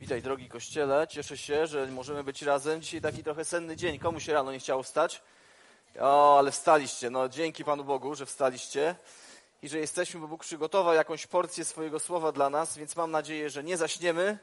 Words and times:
Witaj, 0.00 0.22
drogi 0.22 0.48
kościele. 0.48 1.06
Cieszę 1.08 1.38
się, 1.38 1.66
że 1.66 1.86
możemy 1.86 2.24
być 2.24 2.42
razem. 2.42 2.82
Dzisiaj 2.82 3.00
taki 3.00 3.24
trochę 3.24 3.44
senny 3.44 3.76
dzień. 3.76 3.98
Komu 3.98 4.20
się 4.20 4.32
rano 4.32 4.52
nie 4.52 4.58
chciało 4.58 4.82
wstać? 4.82 5.22
O, 6.00 6.38
ale 6.38 6.52
wstaliście. 6.52 7.10
No, 7.10 7.28
dzięki 7.28 7.64
Panu 7.64 7.84
Bogu, 7.84 8.14
że 8.14 8.26
wstaliście 8.26 8.94
i 9.62 9.68
że 9.68 9.78
jesteśmy, 9.78 10.20
bo 10.20 10.28
Bóg 10.28 10.40
przygotował 10.40 10.94
jakąś 10.94 11.26
porcję 11.26 11.64
swojego 11.64 12.00
słowa 12.00 12.32
dla 12.32 12.50
nas, 12.50 12.78
więc 12.78 12.96
mam 12.96 13.10
nadzieję, 13.10 13.50
że 13.50 13.64
nie 13.64 13.76
zaśniemy, 13.76 14.38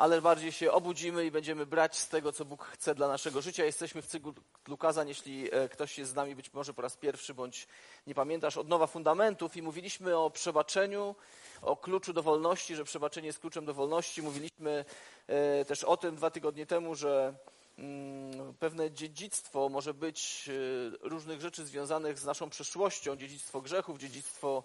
ale 0.00 0.22
bardziej 0.22 0.52
się 0.52 0.72
obudzimy 0.72 1.24
i 1.24 1.30
będziemy 1.30 1.66
brać 1.66 1.98
z 1.98 2.08
tego, 2.08 2.32
co 2.32 2.44
Bóg 2.44 2.64
chce 2.64 2.94
dla 2.94 3.08
naszego 3.08 3.42
życia. 3.42 3.64
Jesteśmy 3.64 4.02
w 4.02 4.06
cyklu 4.06 4.34
Lukaza, 4.68 5.04
jeśli 5.04 5.54
e, 5.54 5.68
ktoś 5.68 5.98
jest 5.98 6.10
z 6.10 6.14
nami 6.14 6.34
być 6.34 6.52
może 6.52 6.74
po 6.74 6.82
raz 6.82 6.96
pierwszy, 6.96 7.34
bądź 7.34 7.68
nie 8.06 8.14
pamiętasz, 8.14 8.56
od 8.56 8.68
nowa 8.68 8.86
fundamentów 8.86 9.56
i 9.56 9.62
mówiliśmy 9.62 10.16
o 10.16 10.30
przebaczeniu, 10.30 11.14
o 11.62 11.76
kluczu 11.76 12.12
do 12.12 12.22
wolności, 12.22 12.76
że 12.76 12.84
przebaczenie 12.84 13.26
jest 13.26 13.38
kluczem 13.38 13.64
do 13.64 13.74
wolności. 13.74 14.22
Mówiliśmy 14.22 14.84
e, 15.26 15.64
też 15.64 15.84
o 15.84 15.96
tym 15.96 16.16
dwa 16.16 16.30
tygodnie 16.30 16.66
temu, 16.66 16.94
że 16.94 17.34
mm, 17.78 18.54
pewne 18.54 18.90
dziedzictwo 18.90 19.68
może 19.68 19.94
być 19.94 20.48
e, 20.48 21.08
różnych 21.08 21.40
rzeczy 21.40 21.66
związanych 21.66 22.18
z 22.18 22.24
naszą 22.24 22.50
przeszłością, 22.50 23.16
dziedzictwo 23.16 23.60
grzechów, 23.60 23.98
dziedzictwo 23.98 24.62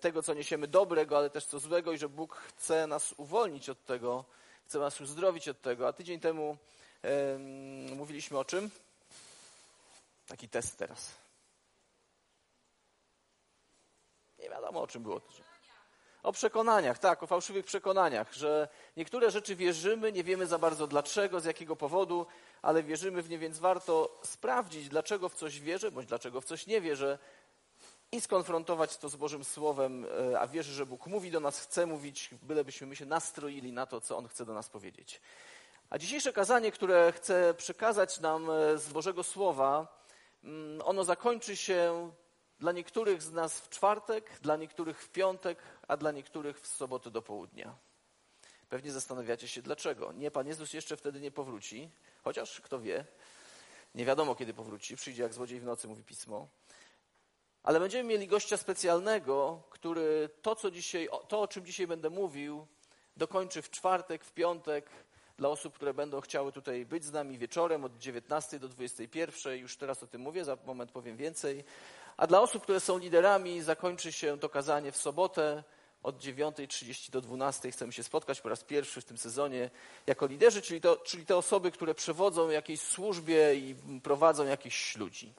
tego, 0.00 0.22
co 0.22 0.34
niesiemy 0.34 0.68
dobrego, 0.68 1.16
ale 1.16 1.30
też 1.30 1.46
co 1.46 1.58
złego 1.58 1.92
i 1.92 1.98
że 1.98 2.08
Bóg 2.08 2.36
chce 2.36 2.86
nas 2.86 3.14
uwolnić 3.16 3.68
od 3.68 3.84
tego, 3.84 4.24
chce 4.70 4.78
nas 4.78 5.00
uzdrowić 5.00 5.48
od 5.48 5.60
tego. 5.60 5.88
A 5.88 5.92
tydzień 5.92 6.20
temu 6.20 6.56
mówiliśmy 7.96 8.38
o 8.38 8.44
czym? 8.44 8.70
Taki 10.26 10.48
test 10.48 10.78
teraz. 10.78 11.10
Nie 14.38 14.50
wiadomo, 14.50 14.82
o 14.82 14.86
czym 14.86 15.02
było. 15.02 15.20
O 16.22 16.32
przekonaniach, 16.32 16.98
tak, 16.98 17.22
o 17.22 17.26
fałszywych 17.26 17.64
przekonaniach, 17.64 18.32
że 18.32 18.68
niektóre 18.96 19.30
rzeczy 19.30 19.56
wierzymy, 19.56 20.12
nie 20.12 20.24
wiemy 20.24 20.46
za 20.46 20.58
bardzo 20.58 20.86
dlaczego, 20.86 21.40
z 21.40 21.44
jakiego 21.44 21.76
powodu, 21.76 22.26
ale 22.62 22.82
wierzymy 22.82 23.22
w 23.22 23.30
nie, 23.30 23.38
więc 23.38 23.58
warto 23.58 24.20
sprawdzić, 24.24 24.88
dlaczego 24.88 25.28
w 25.28 25.34
coś 25.34 25.60
wierzę, 25.60 25.90
bądź 25.90 26.08
dlaczego 26.08 26.40
w 26.40 26.44
coś 26.44 26.66
nie 26.66 26.80
wierzę 26.80 27.18
i 28.12 28.20
skonfrontować 28.20 28.96
to 28.96 29.08
z 29.08 29.16
Bożym 29.16 29.44
Słowem, 29.44 30.06
e, 30.32 30.40
a 30.40 30.46
wierzę, 30.46 30.72
że 30.72 30.86
Bóg 30.86 31.06
mówi 31.06 31.30
do 31.30 31.40
nas, 31.40 31.60
chce 31.60 31.86
mówić, 31.86 32.30
bylebyśmy 32.42 32.86
my 32.86 32.96
się 32.96 33.06
nastroili 33.06 33.72
na 33.72 33.86
to, 33.86 34.00
co 34.00 34.16
On 34.16 34.28
chce 34.28 34.44
do 34.44 34.54
nas 34.54 34.68
powiedzieć. 34.68 35.20
A 35.90 35.98
dzisiejsze 35.98 36.32
kazanie, 36.32 36.72
które 36.72 37.12
chcę 37.12 37.54
przekazać 37.54 38.20
nam 38.20 38.50
e, 38.50 38.78
z 38.78 38.92
Bożego 38.92 39.22
Słowa, 39.22 40.02
mm, 40.44 40.82
ono 40.84 41.04
zakończy 41.04 41.56
się 41.56 42.10
dla 42.58 42.72
niektórych 42.72 43.22
z 43.22 43.32
nas 43.32 43.60
w 43.60 43.68
czwartek, 43.68 44.40
dla 44.42 44.56
niektórych 44.56 45.02
w 45.02 45.08
piątek, 45.08 45.58
a 45.88 45.96
dla 45.96 46.12
niektórych 46.12 46.60
w 46.60 46.66
sobotę 46.66 47.10
do 47.10 47.22
południa. 47.22 47.74
Pewnie 48.68 48.92
zastanawiacie 48.92 49.48
się 49.48 49.62
dlaczego. 49.62 50.12
Nie, 50.12 50.30
Pan 50.30 50.46
Jezus 50.46 50.72
jeszcze 50.72 50.96
wtedy 50.96 51.20
nie 51.20 51.30
powróci, 51.30 51.90
chociaż 52.24 52.60
kto 52.60 52.80
wie, 52.80 53.04
nie 53.94 54.04
wiadomo 54.04 54.34
kiedy 54.34 54.54
powróci, 54.54 54.96
przyjdzie 54.96 55.22
jak 55.22 55.34
złodziej 55.34 55.60
w 55.60 55.64
nocy, 55.64 55.88
mówi 55.88 56.04
pismo. 56.04 56.48
Ale 57.62 57.80
będziemy 57.80 58.08
mieli 58.08 58.26
gościa 58.26 58.56
specjalnego, 58.56 59.62
który 59.70 60.28
to, 60.42 60.56
co 60.56 60.70
dzisiaj, 60.70 61.08
to, 61.28 61.40
o 61.40 61.48
czym 61.48 61.66
dzisiaj 61.66 61.86
będę 61.86 62.10
mówił, 62.10 62.66
dokończy 63.16 63.62
w 63.62 63.70
czwartek, 63.70 64.24
w 64.24 64.32
piątek, 64.32 64.90
dla 65.38 65.48
osób, 65.48 65.74
które 65.74 65.94
będą 65.94 66.20
chciały 66.20 66.52
tutaj 66.52 66.86
być 66.86 67.04
z 67.04 67.12
nami 67.12 67.38
wieczorem 67.38 67.84
od 67.84 67.98
19 67.98 68.58
do 68.58 68.68
21. 68.68 69.58
Już 69.58 69.76
teraz 69.76 70.02
o 70.02 70.06
tym 70.06 70.20
mówię, 70.20 70.44
za 70.44 70.58
moment 70.66 70.92
powiem 70.92 71.16
więcej. 71.16 71.64
A 72.16 72.26
dla 72.26 72.40
osób, 72.40 72.62
które 72.62 72.80
są 72.80 72.98
liderami, 72.98 73.62
zakończy 73.62 74.12
się 74.12 74.38
to 74.38 74.48
kazanie 74.48 74.92
w 74.92 74.96
sobotę 74.96 75.64
od 76.02 76.18
9.30 76.18 77.10
do 77.10 77.20
12.00. 77.22 77.72
Chcemy 77.72 77.92
się 77.92 78.02
spotkać 78.02 78.40
po 78.40 78.48
raz 78.48 78.64
pierwszy 78.64 79.00
w 79.00 79.04
tym 79.04 79.18
sezonie 79.18 79.70
jako 80.06 80.26
liderzy, 80.26 80.62
czyli, 80.62 80.80
to, 80.80 80.96
czyli 80.96 81.26
te 81.26 81.36
osoby, 81.36 81.70
które 81.70 81.94
przewodzą 81.94 82.48
jakiejś 82.48 82.80
służbie 82.80 83.54
i 83.54 83.74
prowadzą 84.02 84.46
jakichś 84.46 84.96
ludzi. 84.96 85.32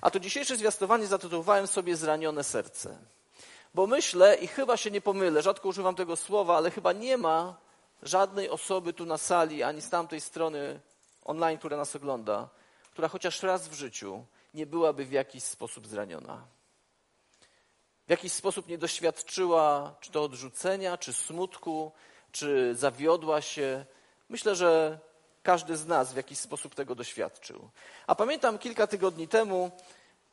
A 0.00 0.10
to 0.10 0.20
dzisiejsze 0.20 0.56
zwiastowanie 0.56 1.06
zatytułowałem 1.06 1.66
sobie 1.66 1.96
Zranione 1.96 2.44
serce. 2.44 2.98
Bo 3.74 3.86
myślę, 3.86 4.36
i 4.36 4.46
chyba 4.46 4.76
się 4.76 4.90
nie 4.90 5.00
pomylę, 5.00 5.42
rzadko 5.42 5.68
używam 5.68 5.94
tego 5.94 6.16
słowa, 6.16 6.56
ale 6.56 6.70
chyba 6.70 6.92
nie 6.92 7.16
ma 7.16 7.56
żadnej 8.02 8.48
osoby 8.48 8.92
tu 8.92 9.06
na 9.06 9.18
sali, 9.18 9.62
ani 9.62 9.82
z 9.82 9.90
tamtej 9.90 10.20
strony 10.20 10.80
online, 11.24 11.58
która 11.58 11.76
nas 11.76 11.96
ogląda, 11.96 12.48
która 12.90 13.08
chociaż 13.08 13.42
raz 13.42 13.68
w 13.68 13.72
życiu 13.72 14.24
nie 14.54 14.66
byłaby 14.66 15.04
w 15.04 15.12
jakiś 15.12 15.44
sposób 15.44 15.86
zraniona. 15.86 16.44
W 18.06 18.10
jakiś 18.10 18.32
sposób 18.32 18.68
nie 18.68 18.78
doświadczyła 18.78 19.94
czy 20.00 20.10
to 20.10 20.22
odrzucenia, 20.22 20.98
czy 20.98 21.12
smutku, 21.12 21.92
czy 22.32 22.74
zawiodła 22.74 23.40
się. 23.40 23.84
Myślę, 24.28 24.54
że 24.56 24.98
każdy 25.48 25.76
z 25.76 25.86
nas 25.86 26.12
w 26.12 26.16
jakiś 26.16 26.38
sposób 26.38 26.74
tego 26.74 26.94
doświadczył. 26.94 27.68
A 28.06 28.14
pamiętam 28.14 28.58
kilka 28.58 28.86
tygodni 28.86 29.28
temu 29.28 29.70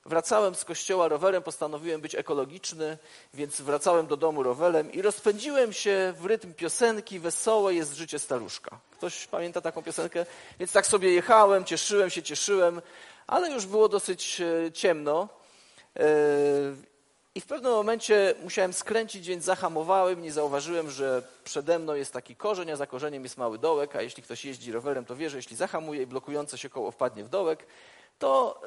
wracałem 0.06 0.56
z 0.56 0.66
kościoła 0.66 1.08
rowerem, 1.08 1.44
postanowiłem 1.44 2.02
być 2.02 2.16
ekologiczny, 2.16 2.98
więc 3.34 3.62
wracałem 3.62 4.08
do 4.08 4.18
domu 4.18 4.44
rowerem 4.44 4.92
i 4.92 5.02
rozpędziłem 5.02 5.74
się 5.74 6.14
w 6.20 6.26
rytm 6.26 6.54
piosenki 6.54 7.20
Wesołe 7.20 7.74
jest 7.74 7.94
życie 7.94 8.20
staruszka. 8.20 8.80
Ktoś 8.92 9.28
pamięta 9.28 9.62
taką 9.62 9.84
piosenkę? 9.84 10.26
Więc 10.60 10.72
tak 10.72 10.88
sobie 10.88 11.14
jechałem, 11.14 11.66
cieszyłem 11.66 12.10
się, 12.10 12.24
cieszyłem, 12.24 12.82
ale 13.28 13.52
już 13.52 13.66
było 13.66 13.90
dosyć 13.90 14.42
e, 14.42 14.72
ciemno. 14.72 15.30
I 17.36 17.42
w 17.42 17.46
pewnym 17.46 17.72
momencie 17.72 18.36
musiałem 18.44 18.74
skręcić, 18.74 19.28
więc 19.28 19.44
zahamowałem. 19.44 20.22
Nie 20.22 20.32
zauważyłem, 20.32 20.90
że 20.90 21.24
przede 21.44 21.80
mną 21.80 21.94
jest 21.94 22.14
taki 22.14 22.36
korzeń, 22.36 22.72
a 22.72 22.76
za 22.76 22.88
korzeniem 22.88 23.24
jest 23.24 23.38
mały 23.38 23.58
dołek. 23.58 23.96
A 23.96 24.02
jeśli 24.02 24.24
ktoś 24.24 24.46
jeździ 24.46 24.72
rowerem, 24.72 25.06
to 25.06 25.16
wie, 25.16 25.30
że 25.30 25.38
jeśli 25.38 25.56
zahamuje 25.56 26.02
i 26.02 26.06
blokujące 26.06 26.58
się 26.58 26.70
koło 26.70 26.92
wpadnie 26.92 27.24
w 27.24 27.30
dołek, 27.30 27.66
to 28.20 28.62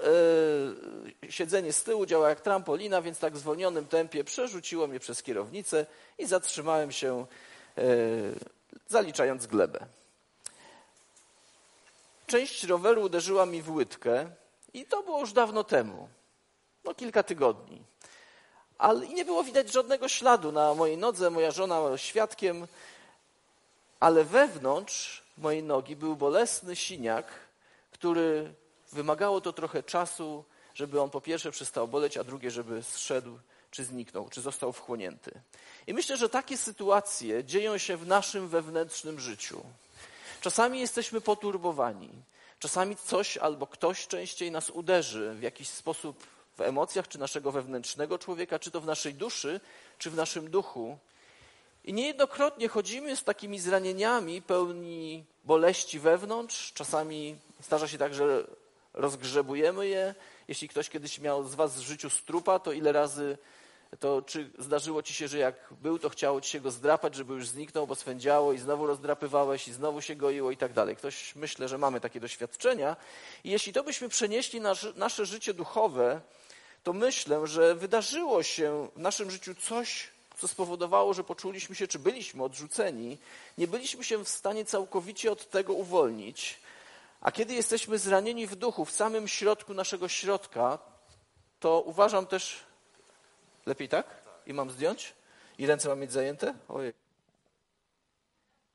yy, 1.23 1.31
siedzenie 1.33 1.73
z 1.73 1.83
tyłu 1.83 2.07
działa 2.07 2.29
jak 2.29 2.41
trampolina, 2.41 3.03
więc 3.03 3.19
tak 3.19 3.35
w 3.35 3.39
zwolnionym 3.39 3.87
tempie 3.87 4.25
przerzuciło 4.25 4.87
mnie 4.87 5.01
przez 5.01 5.23
kierownicę 5.23 5.87
i 6.19 6.27
zatrzymałem 6.27 6.93
się, 6.93 7.27
yy, 7.77 7.85
zaliczając 8.89 9.47
glebę. 9.47 9.87
Część 12.27 12.65
roweru 12.65 13.03
uderzyła 13.03 13.47
mi 13.47 13.63
w 13.63 13.71
łydkę 13.71 14.31
i 14.75 14.85
to 14.85 15.03
było 15.03 15.21
już 15.21 15.33
dawno 15.33 15.65
temu, 15.65 16.09
no 16.85 16.95
kilka 16.95 17.23
tygodni. 17.23 17.83
Ale 18.79 19.09
nie 19.09 19.25
było 19.25 19.45
widać 19.45 19.73
żadnego 19.73 20.09
śladu 20.09 20.53
na 20.53 20.75
mojej 20.75 20.97
nodze, 20.97 21.31
moja 21.31 21.51
żona 21.51 21.81
była 21.81 21.99
świadkiem, 21.99 22.67
ale 24.01 24.25
wewnątrz 24.25 25.23
mojej 25.39 25.63
nogi 25.63 25.97
był 25.97 26.17
bolesny 26.17 26.77
siniak, 26.77 27.27
który 27.91 28.55
wymagało 28.93 29.41
to 29.41 29.53
trochę 29.53 29.83
czasu, 29.83 30.45
żeby 30.75 31.01
on 31.01 31.11
po 31.11 31.21
pierwsze 31.21 31.51
przestał 31.51 31.89
boleć, 31.89 32.17
a 32.17 32.25
drugie, 32.25 32.51
żeby 32.51 32.83
zszedł, 32.83 33.39
czy 33.71 33.85
zniknął, 33.85 34.29
czy 34.29 34.41
został 34.41 34.73
wchłonięty. 34.73 35.41
I 35.87 35.95
myślę, 35.95 36.17
że 36.17 36.29
takie 36.29 36.57
sytuacje 36.57 37.45
dzieją 37.45 37.79
się 37.79 37.97
w 37.97 38.07
naszym 38.07 38.49
wewnętrznym 38.49 39.21
życiu. 39.21 39.61
Czasami 40.41 40.81
jesteśmy 40.81 41.21
poturbowani, 41.21 42.11
czasami 42.59 42.97
coś 42.97 43.37
albo 43.37 43.67
ktoś 43.67 44.07
częściej 44.07 44.51
nas 44.51 44.71
uderzy 44.71 45.35
w 45.35 45.43
jakiś 45.43 45.69
sposób 45.69 46.38
w 46.59 46.61
emocjach, 46.61 47.09
czy 47.09 47.19
naszego 47.19 47.53
wewnętrznego 47.53 48.19
człowieka, 48.19 48.59
czy 48.59 48.71
to 48.71 48.81
w 48.81 48.87
naszej 48.87 49.15
duszy, 49.15 49.61
czy 49.99 50.11
w 50.11 50.15
naszym 50.15 50.51
duchu. 50.51 50.99
I 51.85 51.93
niejednokrotnie 51.93 52.69
chodzimy 52.69 53.17
z 53.17 53.25
takimi 53.25 53.59
zranieniami 53.59 54.43
pełni 54.43 55.25
boleści 55.45 55.99
wewnątrz. 55.99 56.73
Czasami 56.73 57.37
zdarza 57.61 57.89
się 57.89 57.99
tak, 57.99 58.15
że 58.15 58.47
rozgrzebujemy 58.95 59.87
je. 59.87 60.15
Jeśli 60.49 60.69
ktoś 60.69 60.89
kiedyś 60.89 61.19
miał 61.19 61.45
z 61.45 61.55
Was 61.55 61.77
w 61.77 61.81
życiu 61.81 62.11
strupa, 62.11 62.59
to 62.59 62.73
ile 62.73 62.93
razy 62.93 63.39
to 64.01 64.23
czy 64.23 64.51
zdarzyło 64.59 65.03
ci 65.03 65.15
się, 65.15 65.29
że 65.29 65.39
jak 65.39 65.55
był, 65.71 65.99
to 65.99 66.09
chciało 66.09 66.41
ci 66.41 66.51
się 66.51 66.61
go 66.61 66.71
zdrapać, 66.71 67.15
żeby 67.15 67.35
już 67.35 67.49
zniknął, 67.49 67.87
bo 67.87 67.95
swędziało 67.95 68.53
i 68.53 68.59
znowu 68.59 68.87
rozdrapywałeś 68.87 69.69
i 69.69 69.73
znowu 69.73 70.01
się 70.01 70.17
goiło 70.17 70.51
i 70.51 70.57
tak 70.57 70.73
dalej. 70.73 70.97
Ktoś, 70.97 71.35
myślę, 71.35 71.69
że 71.69 71.79
mamy 71.79 72.01
takie 72.01 72.21
doświadczenia. 72.21 72.97
I 73.45 73.51
jeśli 73.51 73.73
to 73.73 73.85
byśmy 73.85 74.09
przenieśli 74.09 74.61
na 74.61 74.75
nasze 74.97 75.27
życie 75.27 75.55
duchowe, 75.55 76.21
to 76.89 76.93
myślę, 76.93 77.47
że 77.47 77.75
wydarzyło 77.75 78.43
się 78.43 78.89
w 78.97 78.99
naszym 78.99 79.31
życiu 79.31 79.55
coś, 79.55 80.11
co 80.37 80.49
spowodowało, 80.49 81.15
że 81.15 81.25
poczuliśmy 81.25 81.75
się, 81.75 81.89
czy 81.89 81.99
byliśmy 81.99 82.43
odrzuceni, 82.45 83.19
nie 83.59 83.69
byliśmy 83.69 84.05
się 84.05 84.25
w 84.25 84.29
stanie 84.29 84.65
całkowicie 84.65 85.33
od 85.33 85.51
tego 85.51 85.73
uwolnić. 85.73 86.61
A 87.21 87.33
kiedy 87.33 87.55
jesteśmy 87.55 87.99
zranieni 87.99 88.47
w 88.47 88.57
duchu, 88.57 88.85
w 88.85 88.91
samym 88.91 89.29
środku 89.29 89.75
naszego 89.75 90.09
środka, 90.09 90.79
to 91.61 91.81
uważam 91.81 92.27
też, 92.27 92.65
Lepiej 93.67 93.89
tak? 93.89 94.07
I 94.47 94.55
mam 94.55 94.71
zdjąć? 94.71 95.15
I 95.59 95.67
ręce 95.67 95.89
mam 95.89 96.01
mieć 96.01 96.13
zajęte? 96.13 96.55
Ojej. 96.69 96.93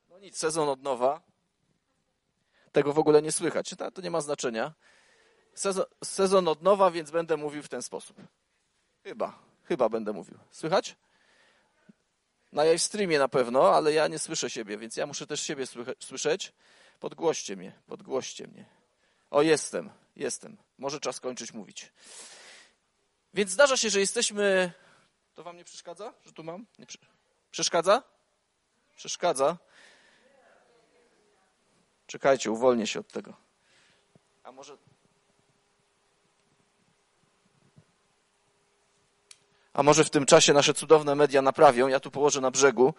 No 0.10 0.20
nic, 0.20 0.38
sezon 0.38 0.70
od 0.70 0.84
nowa. 0.84 1.22
Tego 2.72 2.94
w 2.94 3.00
ogóle 3.00 3.22
nie 3.22 3.32
słychać. 3.32 3.70
To, 3.70 3.92
to 3.92 4.02
nie 4.02 4.12
ma 4.12 4.22
znaczenia. 4.22 4.74
Sezon, 5.56 5.86
sezon 6.04 6.48
od 6.48 6.62
nowa, 6.62 6.92
więc 6.92 7.12
będę 7.12 7.38
mówił 7.38 7.64
w 7.64 7.70
ten 7.70 7.82
sposób. 7.82 8.18
Chyba, 9.04 9.40
chyba 9.64 9.90
będę 9.90 10.14
mówił. 10.14 10.38
Słychać? 10.52 10.96
Na 12.52 12.64
live 12.64 12.82
streamie 12.82 13.20
na 13.20 13.28
pewno, 13.28 13.76
ale 13.76 13.94
ja 13.94 14.08
nie 14.08 14.20
słyszę 14.20 14.50
siebie, 14.50 14.78
więc 14.78 14.98
ja 14.98 15.06
muszę 15.06 15.28
też 15.28 15.42
siebie 15.42 15.66
słyszeć. 16.00 16.54
Podgłoście 17.00 17.56
mnie, 17.56 17.80
podgłoście 17.88 18.48
mnie. 18.48 18.66
O, 19.32 19.42
jestem, 19.42 19.90
jestem. 20.16 20.58
Może 20.78 21.00
czas 21.00 21.20
kończyć 21.20 21.54
mówić. 21.54 21.92
Więc 23.34 23.52
zdarza 23.52 23.78
się, 23.78 23.90
że 23.90 24.00
jesteśmy. 24.00 24.72
To 25.34 25.44
wam 25.44 25.58
nie 25.58 25.64
przeszkadza, 25.64 26.14
że 26.26 26.34
tu 26.34 26.44
mam? 26.44 26.66
Nie 26.80 26.86
przeszkadza? 27.52 28.04
Przeszkadza. 28.96 29.58
Czekajcie, 32.08 32.52
uwolnię 32.52 32.88
się 32.88 33.00
od 33.00 33.08
tego. 33.08 33.34
A 34.44 34.52
może. 34.52 34.78
A 39.74 39.84
może 39.84 40.04
w 40.04 40.10
tym 40.10 40.26
czasie 40.26 40.54
nasze 40.54 40.74
cudowne 40.74 41.16
media 41.16 41.42
naprawią. 41.42 41.88
Ja 41.88 42.00
tu 42.00 42.12
położę 42.12 42.42
na 42.42 42.52
brzegu. 42.52 42.94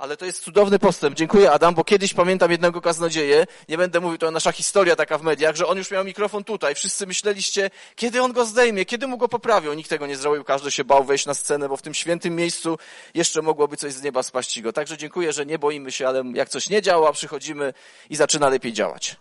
Ale 0.00 0.16
to 0.16 0.24
jest 0.24 0.42
cudowny 0.42 0.78
postęp. 0.78 1.16
Dziękuję, 1.16 1.52
Adam, 1.52 1.74
bo 1.74 1.84
kiedyś 1.84 2.14
pamiętam 2.14 2.50
jednego 2.50 2.80
kaznodzieję, 2.80 3.46
nie 3.68 3.78
będę 3.78 4.00
mówił, 4.00 4.18
to 4.18 4.30
nasza 4.30 4.52
historia 4.52 4.96
taka 4.96 5.18
w 5.18 5.22
mediach, 5.22 5.56
że 5.56 5.66
on 5.66 5.78
już 5.78 5.90
miał 5.90 6.04
mikrofon 6.04 6.44
tutaj. 6.44 6.74
Wszyscy 6.74 7.06
myśleliście, 7.06 7.70
kiedy 7.96 8.22
on 8.22 8.32
go 8.32 8.44
zdejmie, 8.44 8.84
kiedy 8.84 9.06
mu 9.06 9.18
go 9.18 9.28
poprawią. 9.28 9.74
Nikt 9.74 9.90
tego 9.90 10.06
nie 10.06 10.16
zrobił, 10.16 10.44
każdy 10.44 10.70
się 10.70 10.84
bał 10.84 11.04
wejść 11.04 11.26
na 11.26 11.34
scenę, 11.34 11.68
bo 11.68 11.76
w 11.76 11.82
tym 11.82 11.94
świętym 11.94 12.36
miejscu 12.36 12.78
jeszcze 13.14 13.42
mogłoby 13.42 13.76
coś 13.76 13.92
z 13.92 14.02
nieba 14.02 14.22
spaść 14.22 14.62
go. 14.62 14.72
Także 14.72 14.96
dziękuję, 14.96 15.32
że 15.32 15.46
nie 15.46 15.58
boimy 15.58 15.92
się, 15.92 16.08
ale 16.08 16.22
jak 16.34 16.48
coś 16.48 16.68
nie 16.68 16.82
działa, 16.82 17.12
przychodzimy 17.12 17.74
i 18.10 18.16
zaczyna 18.16 18.48
lepiej 18.48 18.72
działać. 18.72 19.16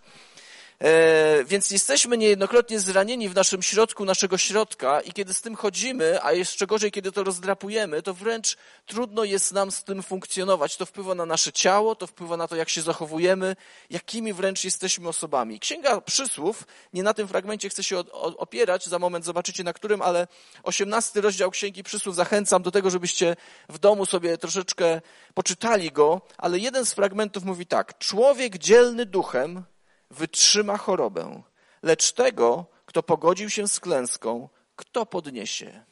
E, 0.84 1.44
więc 1.44 1.72
jesteśmy 1.72 2.18
niejednokrotnie 2.18 2.80
zranieni 2.80 3.30
w 3.30 3.36
naszym 3.36 3.62
środku, 3.62 4.06
naszego 4.06 4.38
środka 4.38 5.02
i 5.02 5.12
kiedy 5.12 5.34
z 5.34 5.42
tym 5.42 5.56
chodzimy, 5.56 6.24
a 6.24 6.34
jeszcze 6.34 6.68
gorzej, 6.68 6.92
kiedy 6.92 7.12
to 7.12 7.24
rozdrapujemy, 7.24 8.02
to 8.02 8.14
wręcz 8.14 8.58
trudno 8.86 9.24
jest 9.24 9.52
nam 9.52 9.72
z 9.72 9.84
tym 9.84 10.04
funkcjonować. 10.04 10.78
To 10.78 10.86
wpływa 10.86 11.16
na 11.16 11.26
nasze 11.26 11.52
ciało, 11.52 11.96
to 11.96 12.08
wpływa 12.08 12.38
na 12.38 12.48
to, 12.48 12.56
jak 12.56 12.70
się 12.70 12.82
zachowujemy, 12.82 13.56
jakimi 13.90 14.34
wręcz 14.34 14.64
jesteśmy 14.64 15.10
osobami. 15.10 15.60
Księga 15.60 16.02
Przysłów, 16.02 16.64
nie 16.94 17.04
na 17.04 17.14
tym 17.14 17.28
fragmencie 17.28 17.70
chcę 17.70 17.84
się 17.84 18.00
opierać, 18.38 18.86
za 18.86 19.00
moment 19.00 19.26
zobaczycie 19.26 19.64
na 19.64 19.74
którym, 19.74 20.02
ale 20.02 20.28
osiemnasty 20.64 21.22
rozdział 21.22 21.52
Księgi 21.52 21.84
Przysłów 21.84 22.16
zachęcam 22.16 22.64
do 22.64 22.72
tego, 22.72 22.90
żebyście 22.90 23.36
w 23.70 23.80
domu 23.80 24.06
sobie 24.06 24.38
troszeczkę 24.38 25.02
poczytali 25.34 25.92
go, 25.92 26.22
ale 26.38 26.60
jeden 26.60 26.86
z 26.86 26.94
fragmentów 26.94 27.44
mówi 27.44 27.66
tak. 27.66 27.98
Człowiek 27.98 28.58
dzielny 28.58 29.06
duchem 29.06 29.64
wytrzyma 30.12 30.78
chorobę, 30.78 31.44
lecz 31.84 32.12
tego, 32.12 32.66
kto 32.86 33.04
pogodził 33.04 33.50
się 33.50 33.68
z 33.68 33.80
klęską, 33.80 34.50
kto 34.76 35.06
podniesie. 35.06 35.84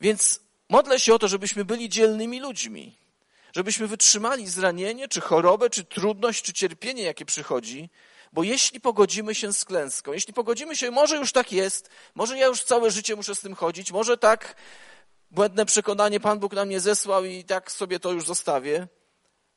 Więc 0.00 0.40
modlę 0.68 1.00
się 1.00 1.14
o 1.14 1.18
to, 1.18 1.28
żebyśmy 1.28 1.64
byli 1.64 1.88
dzielnymi 1.88 2.40
ludźmi, 2.40 2.96
żebyśmy 3.52 3.86
wytrzymali 3.86 4.48
zranienie, 4.48 5.08
czy 5.08 5.20
chorobę, 5.20 5.70
czy 5.70 5.84
trudność, 5.84 6.42
czy 6.42 6.52
cierpienie, 6.52 7.02
jakie 7.02 7.24
przychodzi, 7.24 7.90
bo 8.32 8.42
jeśli 8.42 8.80
pogodzimy 8.80 9.34
się 9.34 9.52
z 9.52 9.64
klęską, 9.64 10.12
jeśli 10.12 10.32
pogodzimy 10.32 10.76
się, 10.76 10.90
może 10.90 11.16
już 11.16 11.32
tak 11.32 11.52
jest, 11.52 11.90
może 12.14 12.38
ja 12.38 12.46
już 12.46 12.62
całe 12.62 12.90
życie 12.90 13.16
muszę 13.16 13.34
z 13.34 13.40
tym 13.40 13.54
chodzić, 13.54 13.92
może 13.92 14.18
tak 14.18 14.56
błędne 15.30 15.66
przekonanie 15.66 16.20
Pan 16.20 16.38
Bóg 16.38 16.52
na 16.52 16.64
mnie 16.64 16.80
zesłał 16.80 17.24
i 17.24 17.44
tak 17.44 17.72
sobie 17.72 18.00
to 18.00 18.12
już 18.12 18.24
zostawię, 18.24 18.88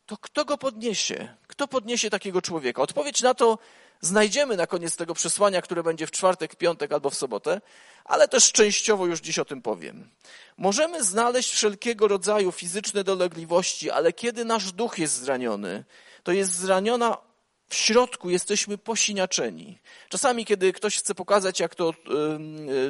to 0.06 0.18
kto 0.18 0.46
go 0.46 0.58
podniesie? 0.58 1.36
Kto 1.48 1.68
podniesie 1.68 2.10
takiego 2.10 2.42
człowieka? 2.42 2.82
Odpowiedź 2.82 3.22
na 3.22 3.34
to 3.34 3.60
znajdziemy 4.02 4.58
na 4.58 4.68
koniec 4.68 4.96
tego 4.96 5.14
przesłania, 5.14 5.62
które 5.62 5.84
będzie 5.84 6.08
w 6.08 6.12
czwartek, 6.12 6.56
piątek 6.56 6.92
albo 6.92 7.10
w 7.10 7.16
sobotę, 7.16 7.62
ale 8.06 8.28
też 8.28 8.52
częściowo 8.52 9.06
już 9.06 9.20
dziś 9.20 9.40
o 9.40 9.46
tym 9.46 9.62
powiem. 9.62 10.10
Możemy 10.58 11.04
znaleźć 11.04 11.52
wszelkiego 11.52 12.08
rodzaju 12.08 12.52
fizyczne 12.52 13.04
dolegliwości, 13.04 13.92
ale 13.92 14.14
kiedy 14.14 14.46
nasz 14.46 14.72
duch 14.72 15.00
jest 15.00 15.20
zraniony, 15.20 15.84
to 16.24 16.32
jest 16.32 16.56
zraniona 16.56 17.18
w 17.70 17.76
środku 17.76 18.30
jesteśmy 18.30 18.78
posiniaczeni. 18.78 19.80
Czasami, 20.10 20.46
kiedy 20.46 20.74
ktoś 20.74 20.98
chce 20.98 21.16
pokazać, 21.16 21.60
jak 21.60 21.76
to 21.76 21.94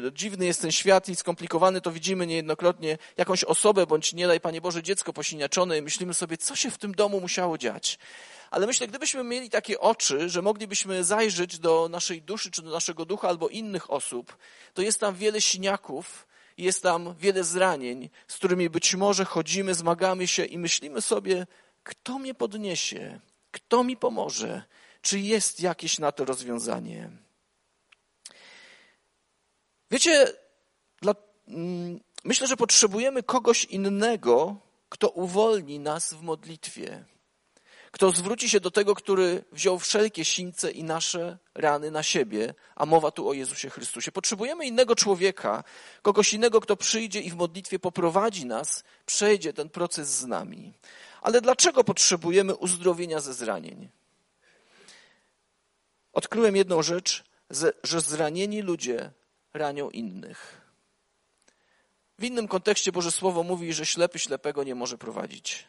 yy, 0.04 0.12
dziwny 0.12 0.46
jest 0.46 0.62
ten 0.62 0.72
świat 0.72 1.10
i 1.10 1.16
skomplikowany, 1.16 1.82
to 1.82 1.92
widzimy 1.92 2.28
niejednokrotnie 2.28 2.98
jakąś 3.18 3.44
osobę, 3.44 3.86
bądź 3.88 4.14
nie 4.14 4.28
daj 4.28 4.40
Panie 4.40 4.62
Boże, 4.62 4.84
dziecko 4.84 5.14
posiniaczone 5.14 5.78
i 5.78 5.82
myślimy 5.82 6.14
sobie, 6.14 6.38
co 6.38 6.56
się 6.56 6.72
w 6.72 6.78
tym 6.78 6.92
domu 6.92 7.22
musiało 7.22 7.58
dziać. 7.58 8.00
Ale 8.52 8.68
myślę, 8.68 8.88
gdybyśmy 8.88 9.24
mieli 9.24 9.50
takie 9.50 9.80
oczy, 9.80 10.30
że 10.30 10.42
moglibyśmy 10.42 11.04
zajrzeć 11.04 11.60
do 11.60 11.88
naszej 11.92 12.22
duszy, 12.22 12.52
czy 12.52 12.62
do 12.62 12.72
naszego 12.72 13.06
ducha, 13.06 13.28
albo 13.28 13.50
innych 13.50 13.92
osób, 13.92 14.38
to 14.74 14.82
jest 14.82 15.00
tam 15.00 15.16
wiele 15.16 15.42
siniaków, 15.42 16.28
jest 16.58 16.84
tam 16.84 17.16
wiele 17.20 17.44
zranień, 17.44 18.10
z 18.28 18.36
którymi 18.36 18.70
być 18.70 18.96
może 18.96 19.26
chodzimy, 19.26 19.74
zmagamy 19.74 20.28
się 20.28 20.46
i 20.46 20.58
myślimy 20.58 21.02
sobie, 21.02 21.48
kto 21.84 22.20
mnie 22.20 22.34
podniesie, 22.34 23.20
kto 23.54 23.84
mi 23.84 23.98
pomoże? 23.98 24.64
Czy 25.02 25.20
jest 25.20 25.60
jakieś 25.60 26.00
na 26.00 26.12
to 26.12 26.26
rozwiązanie? 26.26 27.10
Wiecie, 29.92 30.34
dla, 31.02 31.16
mm, 31.48 32.00
myślę, 32.24 32.48
że 32.48 32.58
potrzebujemy 32.58 33.24
kogoś 33.24 33.66
innego, 33.66 34.58
kto 34.90 35.10
uwolni 35.10 35.80
nas 35.80 36.14
w 36.14 36.22
modlitwie. 36.22 37.06
Kto 37.92 38.12
zwróci 38.12 38.50
się 38.50 38.60
do 38.60 38.72
tego, 38.72 38.96
który 38.96 39.44
wziął 39.52 39.80
wszelkie 39.80 40.26
sińce 40.26 40.72
i 40.72 40.84
nasze 40.84 41.38
rany 41.56 41.92
na 41.92 42.04
siebie, 42.04 42.54
a 42.76 42.86
mowa 42.86 43.12
tu 43.12 43.30
o 43.30 43.34
Jezusie 43.34 43.70
Chrystusie. 43.70 44.12
Potrzebujemy 44.12 44.66
innego 44.66 44.96
człowieka, 44.96 45.64
kogoś 46.02 46.34
innego, 46.34 46.62
kto 46.62 46.76
przyjdzie 46.76 47.22
i 47.22 47.30
w 47.30 47.36
modlitwie 47.36 47.80
poprowadzi 47.80 48.46
nas, 48.46 48.84
przejdzie 49.06 49.54
ten 49.54 49.70
proces 49.70 50.10
z 50.10 50.26
nami. 50.26 50.74
Ale 51.24 51.42
dlaczego 51.42 51.84
potrzebujemy 51.84 52.56
uzdrowienia 52.56 53.20
ze 53.20 53.34
zranień? 53.34 53.90
Odkryłem 56.14 56.56
jedną 56.56 56.82
rzecz, 56.82 57.24
że 57.84 58.02
zranieni 58.02 58.62
ludzie 58.62 59.12
ranią 59.54 59.90
innych. 59.90 60.62
W 62.20 62.24
innym 62.24 62.48
kontekście 62.48 62.92
Boże 62.92 63.12
Słowo 63.12 63.44
mówi, 63.44 63.74
że 63.74 63.86
ślepy 63.86 64.20
ślepego 64.20 64.64
nie 64.64 64.76
może 64.76 64.98
prowadzić. 64.98 65.68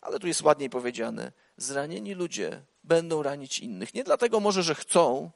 Ale 0.00 0.18
tu 0.20 0.26
jest 0.26 0.42
ładniej 0.42 0.70
powiedziane: 0.70 1.32
zranieni 1.56 2.14
ludzie 2.14 2.62
będą 2.82 3.22
ranić 3.22 3.58
innych. 3.58 3.94
Nie 3.94 4.04
dlatego 4.04 4.40
może, 4.40 4.62
że 4.62 4.74
chcą, 4.74 5.30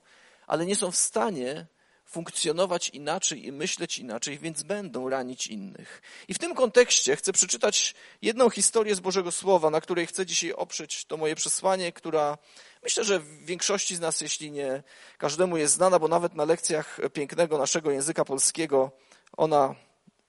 ale 0.47 0.67
nie 0.67 0.77
są 0.77 0.91
w 0.91 0.97
stanie 0.97 1.67
funkcjonować 2.09 2.89
inaczej 2.89 3.47
i 3.47 3.53
myśleć 3.53 3.99
inaczej, 3.99 4.39
więc 4.39 4.63
będą 4.63 5.09
ranić 5.09 5.47
innych. 5.47 6.03
I 6.29 6.35
w 6.35 6.39
tym 6.39 6.55
kontekście 6.55 7.17
chcę 7.17 7.33
przeczytać 7.33 7.95
jedną 8.23 8.50
historię 8.50 8.95
z 8.95 9.00
Bożego 9.00 9.33
Słowa, 9.33 9.71
na 9.71 9.81
której 9.81 10.07
chcę 10.07 10.27
dzisiaj 10.27 10.53
oprzeć 10.53 11.05
to 11.05 11.17
moje 11.17 11.35
przesłanie, 11.35 11.93
która 11.93 12.38
myślę, 12.83 13.05
że 13.05 13.21
w 13.21 13.45
większości 13.45 13.97
z 13.97 14.00
nas, 14.00 14.21
jeśli 14.21 14.50
nie 14.50 14.83
każdemu 15.19 15.57
jest 15.57 15.75
znana, 15.75 15.99
bo 15.99 16.09
nawet 16.09 16.35
na 16.35 16.45
lekcjach 16.45 16.99
pięknego 17.12 17.59
naszego 17.59 17.91
języka 17.91 18.25
polskiego 18.25 18.91
ona 19.37 19.75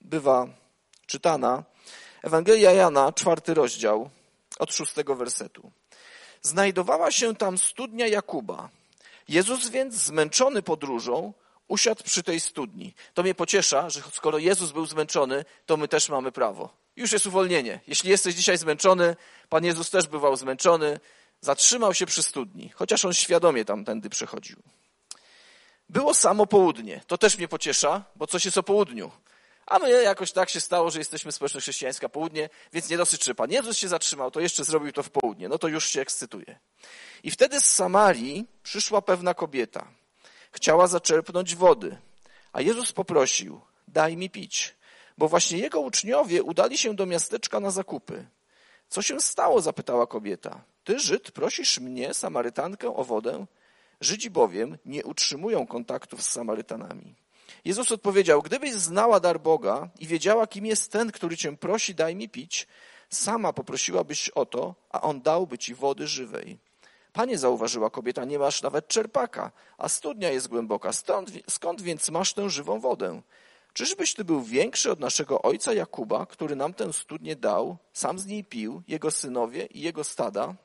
bywa 0.02 0.48
czytana. 1.06 1.64
Ewangelia 2.24 2.72
Jana, 2.72 3.12
czwarty 3.12 3.54
rozdział, 3.54 4.10
od 4.60 4.74
szóstego 4.74 5.16
wersetu. 5.16 5.72
Znajdowała 6.42 7.12
się 7.12 7.36
tam 7.36 7.58
studnia 7.58 8.08
Jakuba. 8.08 8.70
Jezus 9.28 9.70
więc, 9.70 9.96
zmęczony 9.96 10.62
podróżą, 10.62 11.34
usiadł 11.70 12.04
przy 12.04 12.24
tej 12.24 12.40
studni. 12.40 12.94
To 13.14 13.24
mnie 13.24 13.36
pociesza, 13.36 13.90
że 13.90 14.02
skoro 14.14 14.38
Jezus 14.38 14.72
był 14.72 14.86
zmęczony, 14.86 15.46
to 15.66 15.78
my 15.78 15.88
też 15.88 16.10
mamy 16.10 16.32
prawo. 16.32 16.70
Już 16.96 17.12
jest 17.12 17.26
uwolnienie. 17.26 17.80
Jeśli 17.88 18.10
jesteś 18.10 18.36
dzisiaj 18.36 18.58
zmęczony, 18.58 19.16
Pan 19.50 19.66
Jezus 19.66 19.90
też 19.90 20.08
bywał 20.08 20.36
zmęczony, 20.36 21.00
zatrzymał 21.42 21.94
się 21.94 22.06
przy 22.06 22.24
studni, 22.24 22.70
chociaż 22.70 23.06
on 23.06 23.14
świadomie 23.14 23.66
tamtędy 23.66 24.10
przechodził. 24.10 24.58
Było 25.90 26.14
samo 26.14 26.46
południe. 26.46 27.02
To 27.08 27.18
też 27.18 27.38
mnie 27.38 27.48
pociesza, 27.48 28.04
bo 28.16 28.28
coś 28.28 28.46
jest 28.46 28.58
o 28.58 28.64
południu. 28.64 29.12
A 29.66 29.80
my 29.80 30.04
jakoś 30.04 30.32
tak 30.32 30.50
się 30.50 30.62
stało, 30.62 30.92
że 30.92 31.00
jesteśmy 31.00 31.32
społeczność 31.32 31.64
chrześcijańska 31.64 32.10
południe, 32.10 32.50
więc 32.74 32.90
nie 32.90 32.98
dosyć, 32.98 33.24
że 33.24 33.36
Pan 33.36 33.52
Jezus 33.52 33.78
się 33.78 33.88
zatrzymał, 33.88 34.32
to 34.32 34.40
jeszcze 34.40 34.64
zrobił 34.64 34.92
to 34.92 35.04
w 35.04 35.10
południe. 35.10 35.50
No 35.50 35.58
to 35.58 35.68
już 35.68 35.90
się 35.90 36.02
ekscytuje. 36.02 36.60
I 37.24 37.32
wtedy 37.32 37.62
z 37.62 37.66
Samarii 37.66 38.46
przyszła 38.64 39.02
pewna 39.02 39.34
kobieta– 39.34 39.88
Chciała 40.52 40.88
zaczerpnąć 40.88 41.56
wody, 41.56 41.98
a 42.54 42.62
Jezus 42.62 42.92
poprosił: 42.92 43.62
Daj 43.88 44.18
mi 44.18 44.30
pić, 44.30 44.76
bo 45.18 45.28
właśnie 45.28 45.58
jego 45.58 45.80
uczniowie 45.80 46.44
udali 46.44 46.78
się 46.78 46.96
do 46.96 47.06
miasteczka 47.06 47.60
na 47.60 47.72
zakupy. 47.72 48.28
Co 48.90 49.02
się 49.02 49.22
stało? 49.22 49.62
zapytała 49.62 50.08
kobieta. 50.08 50.64
Ty, 50.84 51.00
Żyd, 51.00 51.32
prosisz 51.32 51.80
mnie, 51.80 52.14
Samarytankę, 52.14 52.96
o 52.96 53.04
wodę? 53.04 53.46
Żydzi 54.02 54.30
bowiem 54.30 54.78
nie 54.86 55.04
utrzymują 55.04 55.68
kontaktów 55.68 56.24
z 56.24 56.30
Samarytanami. 56.30 57.16
Jezus 57.66 57.92
odpowiedział: 57.92 58.42
Gdybyś 58.42 58.74
znała 58.74 59.20
dar 59.20 59.40
Boga 59.42 59.90
i 60.00 60.08
wiedziała, 60.08 60.48
kim 60.48 60.66
jest 60.66 60.92
ten, 60.92 61.12
który 61.12 61.38
cię 61.38 61.58
prosi, 61.58 61.96
daj 61.96 62.16
mi 62.16 62.30
pić, 62.30 62.68
sama 63.10 63.54
poprosiłabyś 63.54 64.30
o 64.30 64.46
to, 64.46 64.76
a 64.90 65.02
on 65.02 65.22
dałby 65.22 65.58
ci 65.58 65.76
wody 65.76 66.08
żywej. 66.08 66.60
Panie, 67.14 67.38
zauważyła 67.38 67.90
kobieta, 67.90 68.26
nie 68.26 68.40
masz 68.40 68.62
nawet 68.62 68.88
czerpaka, 68.88 69.52
a 69.78 69.90
studnia 69.90 70.30
jest 70.30 70.48
głęboka. 70.48 70.94
Stąd, 70.94 71.32
skąd 71.50 71.82
więc 71.82 72.10
masz 72.10 72.34
tę 72.34 72.50
żywą 72.50 72.80
wodę? 72.80 73.22
Czyżbyś 73.74 74.14
ty 74.14 74.24
był 74.26 74.42
większy 74.42 74.92
od 74.92 75.00
naszego 75.00 75.42
ojca 75.42 75.74
Jakuba, 75.74 76.26
który 76.26 76.56
nam 76.56 76.74
tę 76.74 76.94
studnię 76.94 77.36
dał, 77.36 77.78
sam 77.94 78.20
z 78.20 78.26
niej 78.26 78.44
pił, 78.44 78.82
jego 78.88 79.12
synowie 79.12 79.66
i 79.66 79.82
jego 79.82 80.04
stada? 80.04 80.56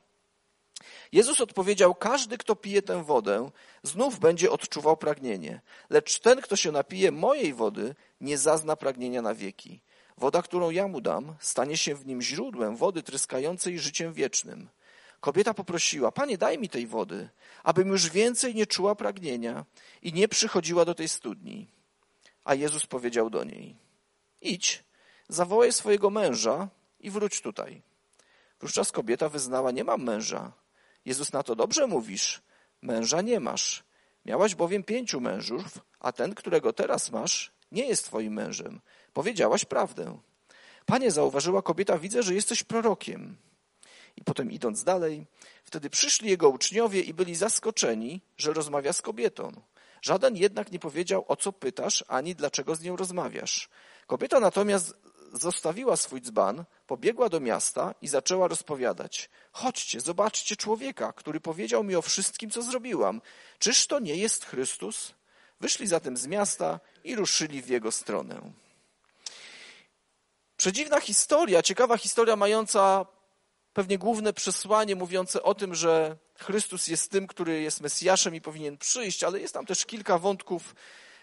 Jezus 1.12 1.40
odpowiedział, 1.40 1.94
każdy, 1.94 2.38
kto 2.38 2.56
pije 2.56 2.82
tę 2.82 3.04
wodę, 3.04 3.50
znów 3.82 4.18
będzie 4.18 4.50
odczuwał 4.50 4.96
pragnienie, 4.96 5.60
lecz 5.90 6.18
ten, 6.18 6.40
kto 6.40 6.56
się 6.56 6.72
napije 6.72 7.12
mojej 7.12 7.54
wody, 7.54 7.94
nie 8.20 8.38
zazna 8.38 8.76
pragnienia 8.76 9.22
na 9.22 9.34
wieki. 9.34 9.80
Woda, 10.18 10.42
którą 10.42 10.70
ja 10.70 10.88
mu 10.88 11.00
dam, 11.00 11.34
stanie 11.40 11.76
się 11.76 11.94
w 11.94 12.06
nim 12.06 12.22
źródłem 12.22 12.76
wody 12.76 13.02
tryskającej 13.02 13.78
życiem 13.78 14.12
wiecznym. 14.12 14.68
Kobieta 15.24 15.54
poprosiła, 15.54 16.12
panie, 16.12 16.38
daj 16.38 16.58
mi 16.58 16.68
tej 16.68 16.86
wody, 16.86 17.28
abym 17.62 17.88
już 17.88 18.10
więcej 18.10 18.54
nie 18.54 18.66
czuła 18.66 18.94
pragnienia 18.94 19.64
i 20.02 20.12
nie 20.12 20.28
przychodziła 20.28 20.84
do 20.84 20.94
tej 20.94 21.08
studni. 21.08 21.66
A 22.44 22.54
Jezus 22.54 22.86
powiedział 22.86 23.30
do 23.30 23.44
niej, 23.44 23.76
idź, 24.40 24.84
zawołaj 25.28 25.72
swojego 25.72 26.10
męża 26.10 26.68
i 27.00 27.10
wróć 27.10 27.40
tutaj. 27.40 27.82
Wówczas 28.60 28.92
kobieta 28.92 29.28
wyznała, 29.28 29.70
nie 29.70 29.84
mam 29.84 30.02
męża. 30.02 30.52
Jezus 31.04 31.32
na 31.32 31.42
to, 31.42 31.56
dobrze 31.56 31.86
mówisz, 31.86 32.42
męża 32.82 33.20
nie 33.20 33.40
masz. 33.40 33.84
Miałaś 34.24 34.54
bowiem 34.54 34.84
pięciu 34.84 35.20
mężów, 35.20 35.64
a 36.00 36.12
ten, 36.12 36.34
którego 36.34 36.72
teraz 36.72 37.10
masz, 37.10 37.52
nie 37.72 37.86
jest 37.86 38.04
twoim 38.04 38.32
mężem. 38.32 38.80
Powiedziałaś 39.12 39.64
prawdę. 39.64 40.18
Panie, 40.86 41.10
zauważyła 41.10 41.62
kobieta, 41.62 41.98
widzę, 41.98 42.22
że 42.22 42.34
jesteś 42.34 42.62
prorokiem. 42.62 43.36
I 44.16 44.24
potem 44.24 44.52
idąc 44.52 44.84
dalej, 44.84 45.26
wtedy 45.64 45.90
przyszli 45.90 46.30
jego 46.30 46.48
uczniowie 46.48 47.00
i 47.00 47.14
byli 47.14 47.34
zaskoczeni, 47.34 48.20
że 48.36 48.52
rozmawia 48.52 48.92
z 48.92 49.02
kobietą. 49.02 49.62
Żaden 50.02 50.36
jednak 50.36 50.72
nie 50.72 50.78
powiedział, 50.78 51.24
o 51.28 51.36
co 51.36 51.52
pytasz, 51.52 52.04
ani 52.08 52.34
dlaczego 52.34 52.74
z 52.74 52.82
nią 52.82 52.96
rozmawiasz. 52.96 53.68
Kobieta 54.06 54.40
natomiast 54.40 54.94
zostawiła 55.32 55.96
swój 55.96 56.20
dzban, 56.20 56.64
pobiegła 56.86 57.28
do 57.28 57.40
miasta 57.40 57.94
i 58.02 58.08
zaczęła 58.08 58.48
rozpowiadać. 58.48 59.30
Chodźcie, 59.52 60.00
zobaczcie 60.00 60.56
człowieka, 60.56 61.12
który 61.12 61.40
powiedział 61.40 61.84
mi 61.84 61.96
o 61.96 62.02
wszystkim, 62.02 62.50
co 62.50 62.62
zrobiłam. 62.62 63.20
Czyż 63.58 63.86
to 63.86 63.98
nie 63.98 64.16
jest 64.16 64.44
Chrystus? 64.44 65.14
Wyszli 65.60 65.86
zatem 65.86 66.16
z 66.16 66.26
miasta 66.26 66.80
i 67.04 67.16
ruszyli 67.16 67.62
w 67.62 67.68
jego 67.68 67.92
stronę. 67.92 68.52
Przedziwna 70.56 71.00
historia, 71.00 71.62
ciekawa 71.62 71.96
historia 71.98 72.36
mająca 72.36 73.06
pewnie 73.74 73.98
główne 73.98 74.32
przesłanie 74.32 74.96
mówiące 74.96 75.42
o 75.42 75.54
tym, 75.54 75.74
że 75.74 76.16
Chrystus 76.38 76.86
jest 76.86 77.10
tym, 77.10 77.26
który 77.26 77.60
jest 77.60 77.80
Mesjaszem 77.80 78.34
i 78.34 78.40
powinien 78.40 78.78
przyjść, 78.78 79.24
ale 79.24 79.40
jest 79.40 79.54
tam 79.54 79.66
też 79.66 79.86
kilka 79.86 80.18
wątków 80.18 80.74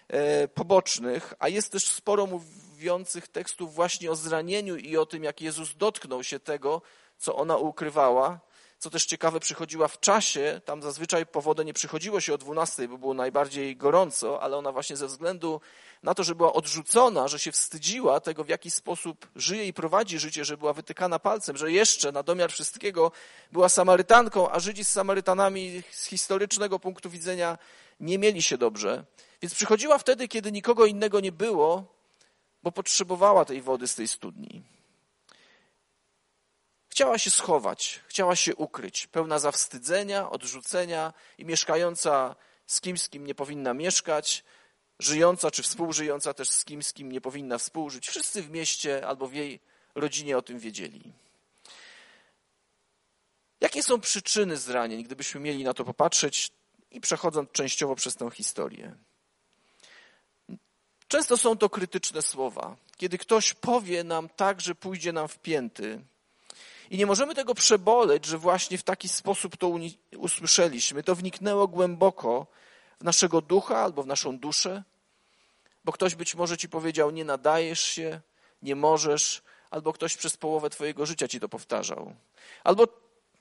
e, 0.08 0.48
pobocznych, 0.48 1.34
a 1.39 1.48
jest 1.48 1.72
też 1.72 1.88
sporo 1.88 2.27
mówiących 2.27 3.27
tekstów 3.27 3.74
właśnie 3.74 4.12
o 4.12 4.15
zranieniu 4.15 4.75
i 4.75 4.98
o 4.98 5.05
tym, 5.05 5.24
jak 5.24 5.41
Jezus 5.41 5.75
dotknął 5.75 6.24
się 6.24 6.39
tego, 6.39 6.81
co 7.17 7.36
ona 7.36 7.58
ukrywała. 7.58 8.39
Co 8.81 8.89
też 8.89 9.05
ciekawe, 9.05 9.39
przychodziła 9.39 9.88
w 9.88 10.00
czasie, 10.00 10.61
tam 10.65 10.81
zazwyczaj 10.81 11.25
po 11.25 11.41
wodę 11.41 11.65
nie 11.65 11.73
przychodziło 11.73 12.21
się 12.21 12.33
o 12.33 12.38
12, 12.38 12.88
bo 12.88 12.97
było 12.97 13.13
najbardziej 13.13 13.77
gorąco, 13.77 14.41
ale 14.41 14.57
ona 14.57 14.71
właśnie 14.71 14.97
ze 14.97 15.07
względu 15.07 15.61
na 16.03 16.13
to, 16.13 16.23
że 16.23 16.35
była 16.35 16.53
odrzucona, 16.53 17.27
że 17.27 17.39
się 17.39 17.51
wstydziła 17.51 18.19
tego, 18.19 18.43
w 18.43 18.50
jaki 18.50 18.71
sposób 18.71 19.27
żyje 19.35 19.67
i 19.67 19.73
prowadzi 19.73 20.19
życie, 20.19 20.45
że 20.45 20.57
była 20.57 20.73
wytykana 20.73 21.19
palcem, 21.19 21.57
że 21.57 21.71
jeszcze 21.71 22.11
na 22.11 22.23
domiar 22.23 22.51
wszystkiego 22.51 23.11
była 23.51 23.69
Samarytanką, 23.69 24.51
a 24.51 24.59
Żydzi 24.59 24.83
z 24.83 24.89
Samarytanami 24.89 25.83
z 25.91 26.05
historycznego 26.05 26.79
punktu 26.79 27.09
widzenia 27.09 27.57
nie 28.00 28.17
mieli 28.17 28.41
się 28.41 28.57
dobrze. 28.57 29.05
Więc 29.41 29.55
przychodziła 29.55 29.97
wtedy, 29.97 30.27
kiedy 30.27 30.51
nikogo 30.51 30.85
innego 30.85 31.19
nie 31.19 31.31
było, 31.31 31.85
bo 32.63 32.71
potrzebowała 32.71 33.45
tej 33.45 33.61
wody 33.61 33.88
z 33.88 33.95
tej 33.95 34.07
studni. 34.07 34.70
Chciała 37.01 37.17
się 37.17 37.31
schować, 37.31 38.00
chciała 38.08 38.36
się 38.36 38.55
ukryć, 38.55 39.08
pełna 39.08 39.39
zawstydzenia, 39.39 40.29
odrzucenia 40.29 41.13
i 41.38 41.46
mieszkająca 41.46 42.36
z 42.67 42.81
kimś, 42.81 43.01
z 43.01 43.10
kim 43.10 43.27
nie 43.27 43.36
powinna 43.36 43.74
mieszkać, 43.74 44.43
żyjąca 45.00 45.51
czy 45.51 45.63
współżyjąca 45.63 46.34
też 46.34 46.50
z 46.50 46.65
kimś, 46.65 46.88
z 46.88 46.93
kim 46.93 47.12
nie 47.12 47.22
powinna 47.22 47.58
współżyć. 47.58 48.10
Wszyscy 48.10 48.41
w 48.41 48.50
mieście 48.50 49.08
albo 49.08 49.27
w 49.27 49.34
jej 49.34 49.60
rodzinie 49.96 50.38
o 50.38 50.41
tym 50.41 50.60
wiedzieli. 50.60 51.13
Jakie 53.62 53.84
są 53.84 54.00
przyczyny 54.01 54.58
zranień, 54.58 55.03
gdybyśmy 55.03 55.41
mieli 55.41 55.63
na 55.63 55.74
to 55.74 55.86
popatrzeć 55.86 56.51
i 56.91 57.01
przechodząc 57.01 57.51
częściowo 57.51 57.96
przez 57.96 58.15
tę 58.15 58.31
historię? 58.31 58.96
Często 61.08 61.38
są 61.38 61.58
to 61.58 61.70
krytyczne 61.70 62.22
słowa. 62.22 62.75
Kiedy 62.98 63.17
ktoś 63.17 63.53
powie 63.53 64.03
nam 64.03 64.29
tak, 64.29 64.62
że 64.62 64.75
pójdzie 64.75 65.13
nam 65.13 65.27
w 65.27 65.39
pięty, 65.39 66.01
i 66.91 66.98
nie 66.98 67.05
możemy 67.05 67.36
tego 67.36 67.55
przeboleć, 67.55 68.25
że 68.25 68.38
właśnie 68.38 68.77
w 68.77 68.83
taki 68.83 69.10
sposób 69.10 69.57
to 69.57 69.71
usłyszeliśmy. 70.17 71.03
To 71.03 71.15
wniknęło 71.15 71.67
głęboko 71.67 72.48
w 73.00 73.03
naszego 73.03 73.41
ducha 73.41 73.77
albo 73.77 74.03
w 74.03 74.07
naszą 74.07 74.39
duszę, 74.39 74.83
bo 75.83 75.91
ktoś 75.91 76.15
być 76.15 76.36
może 76.36 76.57
ci 76.57 76.69
powiedział: 76.69 77.12
Nie 77.12 77.25
nadajesz 77.25 77.81
się, 77.81 78.21
nie 78.62 78.75
możesz, 78.75 79.41
albo 79.69 79.93
ktoś 79.93 80.17
przez 80.17 80.38
połowę 80.38 80.69
Twojego 80.69 81.05
życia 81.05 81.27
ci 81.27 81.39
to 81.39 81.50
powtarzał. 81.50 82.15
Albo 82.63 82.88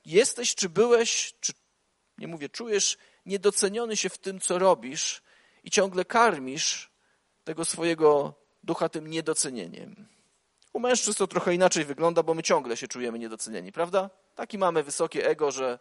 jesteś, 0.04 0.54
czy 0.54 0.68
byłeś, 0.68 1.34
czy 1.40 1.52
nie 2.18 2.28
mówię, 2.28 2.48
czujesz 2.48 2.98
niedoceniony 3.26 3.96
się 3.96 4.08
w 4.08 4.18
tym, 4.18 4.40
co 4.40 4.58
robisz 4.58 5.22
i 5.64 5.70
ciągle 5.70 6.04
karmisz 6.04 6.90
tego 7.44 7.64
swojego 7.64 8.34
ducha 8.62 8.88
tym 8.88 9.06
niedocenieniem. 9.06 10.08
U 10.72 10.80
mężczyzn 10.80 11.18
to 11.18 11.26
trochę 11.26 11.54
inaczej 11.54 11.84
wygląda, 11.84 12.22
bo 12.22 12.34
my 12.34 12.42
ciągle 12.42 12.76
się 12.76 12.88
czujemy 12.88 13.18
niedocenieni, 13.18 13.72
prawda? 13.72 14.10
Taki 14.34 14.58
mamy 14.58 14.82
wysokie 14.82 15.26
ego, 15.26 15.50
że 15.50 15.78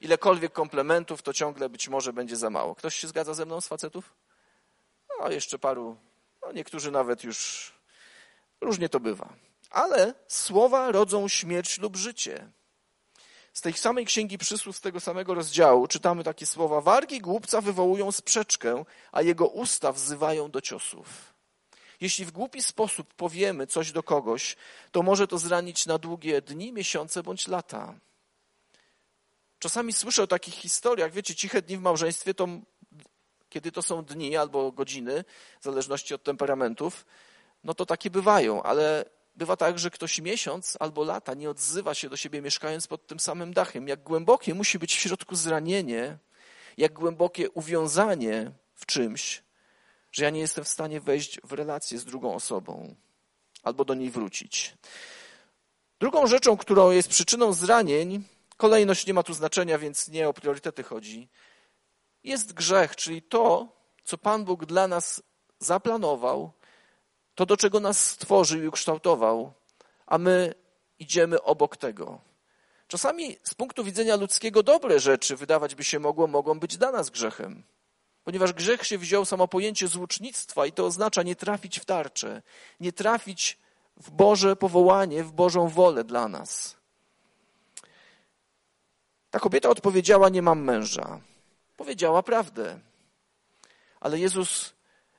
ilekolwiek 0.00 0.52
komplementów, 0.52 1.22
to 1.22 1.32
ciągle 1.32 1.68
być 1.68 1.88
może 1.88 2.12
będzie 2.12 2.36
za 2.36 2.50
mało. 2.50 2.74
Ktoś 2.74 2.94
się 2.94 3.08
zgadza 3.08 3.34
ze 3.34 3.46
mną 3.46 3.60
z 3.60 3.68
facetów? 3.68 4.14
No, 5.20 5.30
jeszcze 5.30 5.58
paru, 5.58 5.96
no 6.42 6.52
niektórzy 6.52 6.90
nawet 6.90 7.24
już, 7.24 7.72
różnie 8.60 8.88
to 8.88 9.00
bywa. 9.00 9.28
Ale 9.70 10.14
słowa 10.28 10.92
rodzą 10.92 11.28
śmierć 11.28 11.78
lub 11.78 11.96
życie. 11.96 12.50
Z 13.52 13.60
tej 13.60 13.72
samej 13.72 14.06
księgi 14.06 14.38
przysłów, 14.38 14.76
z 14.76 14.80
tego 14.80 15.00
samego 15.00 15.34
rozdziału, 15.34 15.86
czytamy 15.86 16.24
takie 16.24 16.46
słowa: 16.46 16.80
Wargi 16.80 17.20
głupca 17.20 17.60
wywołują 17.60 18.12
sprzeczkę, 18.12 18.84
a 19.12 19.22
jego 19.22 19.46
usta 19.46 19.92
wzywają 19.92 20.50
do 20.50 20.60
ciosów. 20.60 21.35
Jeśli 22.00 22.24
w 22.24 22.30
głupi 22.30 22.62
sposób 22.62 23.14
powiemy 23.14 23.66
coś 23.66 23.92
do 23.92 24.02
kogoś, 24.02 24.56
to 24.92 25.02
może 25.02 25.26
to 25.28 25.38
zranić 25.38 25.86
na 25.86 25.98
długie 25.98 26.42
dni, 26.42 26.72
miesiące 26.72 27.22
bądź 27.22 27.48
lata. 27.48 27.94
Czasami 29.58 29.92
słyszę 29.92 30.22
o 30.22 30.26
takich 30.26 30.54
historiach, 30.54 31.12
wiecie, 31.12 31.34
ciche 31.34 31.62
dni 31.62 31.76
w 31.76 31.80
małżeństwie 31.80 32.34
to, 32.34 32.48
kiedy 33.48 33.72
to 33.72 33.82
są 33.82 34.04
dni 34.04 34.36
albo 34.36 34.72
godziny, 34.72 35.24
w 35.60 35.64
zależności 35.64 36.14
od 36.14 36.22
temperamentów, 36.22 37.06
no 37.64 37.74
to 37.74 37.86
takie 37.86 38.10
bywają, 38.10 38.62
ale 38.62 39.04
bywa 39.36 39.56
tak, 39.56 39.78
że 39.78 39.90
ktoś 39.90 40.20
miesiąc 40.20 40.76
albo 40.80 41.04
lata 41.04 41.34
nie 41.34 41.50
odzywa 41.50 41.94
się 41.94 42.08
do 42.08 42.16
siebie 42.16 42.42
mieszkając 42.42 42.86
pod 42.86 43.06
tym 43.06 43.20
samym 43.20 43.52
dachem. 43.52 43.88
Jak 43.88 44.02
głębokie 44.02 44.54
musi 44.54 44.78
być 44.78 44.96
w 44.96 45.00
środku 45.00 45.36
zranienie, 45.36 46.18
jak 46.76 46.92
głębokie 46.92 47.50
uwiązanie 47.50 48.52
w 48.74 48.86
czymś, 48.86 49.42
że 50.12 50.24
ja 50.24 50.30
nie 50.30 50.40
jestem 50.40 50.64
w 50.64 50.68
stanie 50.68 51.00
wejść 51.00 51.40
w 51.40 51.52
relację 51.52 51.98
z 51.98 52.04
drugą 52.04 52.34
osobą 52.34 52.94
albo 53.62 53.84
do 53.84 53.94
niej 53.94 54.10
wrócić. 54.10 54.74
Drugą 56.00 56.26
rzeczą, 56.26 56.56
którą 56.56 56.90
jest 56.90 57.08
przyczyną 57.08 57.52
zranień, 57.52 58.24
kolejność 58.56 59.06
nie 59.06 59.14
ma 59.14 59.22
tu 59.22 59.34
znaczenia, 59.34 59.78
więc 59.78 60.08
nie 60.08 60.28
o 60.28 60.32
priorytety 60.32 60.82
chodzi, 60.82 61.28
jest 62.24 62.52
grzech, 62.52 62.96
czyli 62.96 63.22
to, 63.22 63.68
co 64.04 64.18
Pan 64.18 64.44
Bóg 64.44 64.66
dla 64.66 64.88
nas 64.88 65.22
zaplanował, 65.58 66.52
to, 67.34 67.46
do 67.46 67.56
czego 67.56 67.80
nas 67.80 68.10
stworzył 68.10 68.62
i 68.62 68.68
ukształtował, 68.68 69.52
a 70.06 70.18
my 70.18 70.54
idziemy 70.98 71.42
obok 71.42 71.76
tego. 71.76 72.20
Czasami 72.88 73.36
z 73.42 73.54
punktu 73.54 73.84
widzenia 73.84 74.16
ludzkiego 74.16 74.62
dobre 74.62 75.00
rzeczy, 75.00 75.36
wydawać 75.36 75.74
by 75.74 75.84
się 75.84 75.98
mogło, 75.98 76.26
mogą 76.26 76.60
być 76.60 76.76
dla 76.76 76.92
nas 76.92 77.10
grzechem. 77.10 77.62
Ponieważ 78.26 78.52
grzech 78.52 78.86
się 78.86 78.98
wziął 78.98 79.24
samo 79.24 79.48
pojęcie 79.48 79.88
złucznictwa 79.88 80.66
i 80.66 80.72
to 80.72 80.86
oznacza 80.86 81.22
nie 81.22 81.36
trafić 81.36 81.80
w 81.80 81.84
tarczę, 81.84 82.42
nie 82.80 82.92
trafić 82.92 83.58
w 83.96 84.10
Boże 84.10 84.56
powołanie, 84.56 85.24
w 85.24 85.32
Bożą 85.32 85.68
wolę 85.68 86.04
dla 86.04 86.28
nas. 86.28 86.76
Ta 89.30 89.40
kobieta 89.40 89.68
odpowiedziała: 89.68 90.28
Nie 90.28 90.42
mam 90.42 90.62
męża. 90.62 91.20
Powiedziała 91.76 92.22
prawdę. 92.22 92.80
Ale 94.00 94.18
Jezus, 94.18 94.72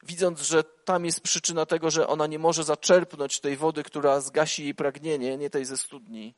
widząc, 0.03 0.41
że 0.41 0.63
tam 0.63 1.05
jest 1.05 1.21
przyczyna 1.21 1.65
tego, 1.65 1.91
że 1.91 2.07
ona 2.07 2.27
nie 2.27 2.39
może 2.39 2.63
zaczerpnąć 2.63 3.39
tej 3.39 3.57
wody, 3.57 3.83
która 3.83 4.21
zgasi 4.21 4.63
jej 4.63 4.75
pragnienie, 4.75 5.37
nie 5.37 5.49
tej 5.49 5.65
ze 5.65 5.77
studni, 5.77 6.35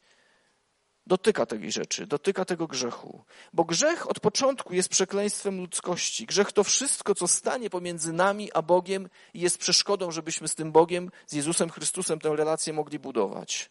dotyka 1.09 1.45
tej 1.45 1.71
rzeczy, 1.71 2.07
dotyka 2.07 2.45
tego 2.45 2.67
grzechu. 2.67 3.23
Bo 3.53 3.63
grzech 3.63 4.09
od 4.09 4.19
początku 4.19 4.73
jest 4.73 4.89
przekleństwem 4.89 5.57
ludzkości. 5.57 6.25
Grzech 6.25 6.51
to 6.51 6.63
wszystko, 6.63 7.15
co 7.15 7.27
stanie 7.27 7.69
pomiędzy 7.69 8.13
nami 8.13 8.53
a 8.53 8.61
Bogiem 8.61 9.09
i 9.33 9.39
jest 9.39 9.57
przeszkodą, 9.57 10.11
żebyśmy 10.11 10.47
z 10.47 10.55
tym 10.55 10.71
Bogiem, 10.71 11.11
z 11.27 11.33
Jezusem 11.33 11.69
Chrystusem 11.69 12.19
tę 12.19 12.35
relację 12.35 12.73
mogli 12.73 12.99
budować. 12.99 13.69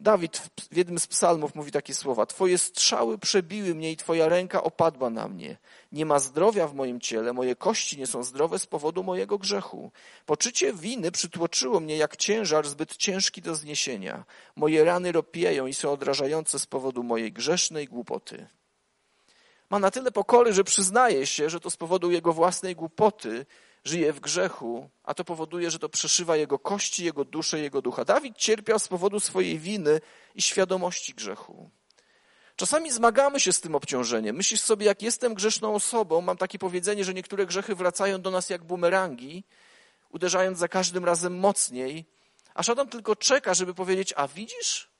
Dawid 0.00 0.38
w 0.70 0.76
jednym 0.76 0.98
z 0.98 1.06
psalmów 1.06 1.54
mówi 1.54 1.72
takie 1.72 1.94
słowa: 1.94 2.26
Twoje 2.26 2.58
strzały 2.58 3.18
przebiły 3.18 3.74
mnie 3.74 3.92
i 3.92 3.96
Twoja 3.96 4.28
ręka 4.28 4.62
opadła 4.62 5.10
na 5.10 5.28
mnie. 5.28 5.56
Nie 5.92 6.06
ma 6.06 6.18
zdrowia 6.18 6.66
w 6.66 6.74
moim 6.74 7.00
ciele, 7.00 7.32
moje 7.32 7.56
kości 7.56 7.98
nie 7.98 8.06
są 8.06 8.22
zdrowe 8.22 8.58
z 8.58 8.66
powodu 8.66 9.02
mojego 9.02 9.38
grzechu. 9.38 9.90
Poczucie 10.26 10.72
winy 10.72 11.10
przytłoczyło 11.10 11.80
mnie 11.80 11.96
jak 11.96 12.16
ciężar 12.16 12.68
zbyt 12.68 12.96
ciężki 12.96 13.42
do 13.42 13.54
zniesienia. 13.54 14.24
Moje 14.56 14.84
rany 14.84 15.12
ropieją 15.12 15.66
i 15.66 15.74
są 15.74 15.92
odrażające 15.92 16.58
z 16.58 16.66
powodu 16.66 17.02
mojej 17.02 17.32
grzesznej 17.32 17.86
głupoty. 17.86 18.46
Ma 19.70 19.78
na 19.78 19.90
tyle 19.90 20.12
pokory, 20.12 20.52
że 20.52 20.64
przyznaje 20.64 21.26
się, 21.26 21.50
że 21.50 21.60
to 21.60 21.70
z 21.70 21.76
powodu 21.76 22.10
jego 22.10 22.32
własnej 22.32 22.76
głupoty 22.76 23.46
żyje 23.84 24.12
w 24.12 24.20
grzechu, 24.20 24.90
a 25.04 25.14
to 25.14 25.24
powoduje, 25.24 25.70
że 25.70 25.78
to 25.78 25.88
przeszywa 25.88 26.36
jego 26.36 26.58
kości, 26.58 27.04
jego 27.04 27.24
duszę, 27.24 27.60
jego 27.60 27.82
ducha. 27.82 28.04
Dawid 28.04 28.36
cierpiał 28.36 28.78
z 28.78 28.88
powodu 28.88 29.20
swojej 29.20 29.58
winy 29.58 30.00
i 30.34 30.42
świadomości 30.42 31.14
grzechu. 31.14 31.70
Czasami 32.56 32.90
zmagamy 32.90 33.40
się 33.40 33.52
z 33.52 33.60
tym 33.60 33.74
obciążeniem. 33.74 34.36
Myślisz 34.36 34.60
sobie, 34.60 34.86
jak 34.86 35.02
jestem 35.02 35.34
grzeszną 35.34 35.74
osobą, 35.74 36.20
mam 36.20 36.36
takie 36.36 36.58
powiedzenie, 36.58 37.04
że 37.04 37.14
niektóre 37.14 37.46
grzechy 37.46 37.74
wracają 37.74 38.20
do 38.20 38.30
nas 38.30 38.50
jak 38.50 38.64
bumerangi, 38.64 39.44
uderzając 40.10 40.58
za 40.58 40.68
każdym 40.68 41.04
razem 41.04 41.38
mocniej, 41.38 42.06
a 42.54 42.62
szatan 42.62 42.88
tylko 42.88 43.16
czeka, 43.16 43.54
żeby 43.54 43.74
powiedzieć: 43.74 44.14
A 44.16 44.28
widzisz? 44.28 44.90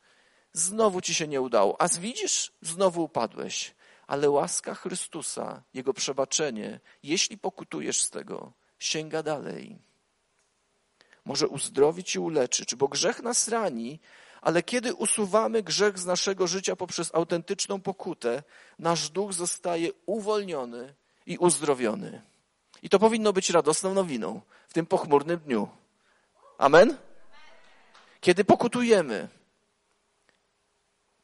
Znowu 0.53 1.01
ci 1.01 1.15
się 1.15 1.29
nie 1.29 1.41
udało. 1.41 1.81
A 1.81 1.89
widzisz? 1.89 2.53
Znowu 2.61 3.05
upadłeś. 3.05 3.75
Ale 4.07 4.31
łaska 4.31 4.75
Chrystusa, 4.75 5.63
Jego 5.75 5.95
przebaczenie, 5.95 6.81
jeśli 7.03 7.39
pokutujesz 7.39 8.03
z 8.03 8.11
tego, 8.11 8.53
sięga 8.79 9.23
dalej. 9.23 9.79
Może 11.25 11.49
uzdrowić 11.49 12.15
i 12.15 12.19
uleczyć, 12.19 12.75
bo 12.75 12.89
grzech 12.89 13.23
nas 13.23 13.49
rani, 13.49 14.01
ale 14.41 14.63
kiedy 14.63 14.95
usuwamy 14.95 15.63
grzech 15.63 15.99
z 15.99 16.07
naszego 16.07 16.47
życia 16.47 16.77
poprzez 16.77 17.15
autentyczną 17.15 17.81
pokutę, 17.81 18.43
nasz 18.79 19.11
duch 19.11 19.33
zostaje 19.33 19.91
uwolniony 20.07 20.95
i 21.27 21.39
uzdrowiony. 21.39 22.23
I 22.83 22.89
to 22.89 22.99
powinno 22.99 23.33
być 23.33 23.51
radosną 23.51 23.95
nowiną 23.95 24.41
w 24.69 24.73
tym 24.73 24.87
pochmurnym 24.87 25.39
dniu. 25.39 25.69
Amen? 26.59 26.97
Kiedy 28.21 28.45
pokutujemy, 28.45 29.29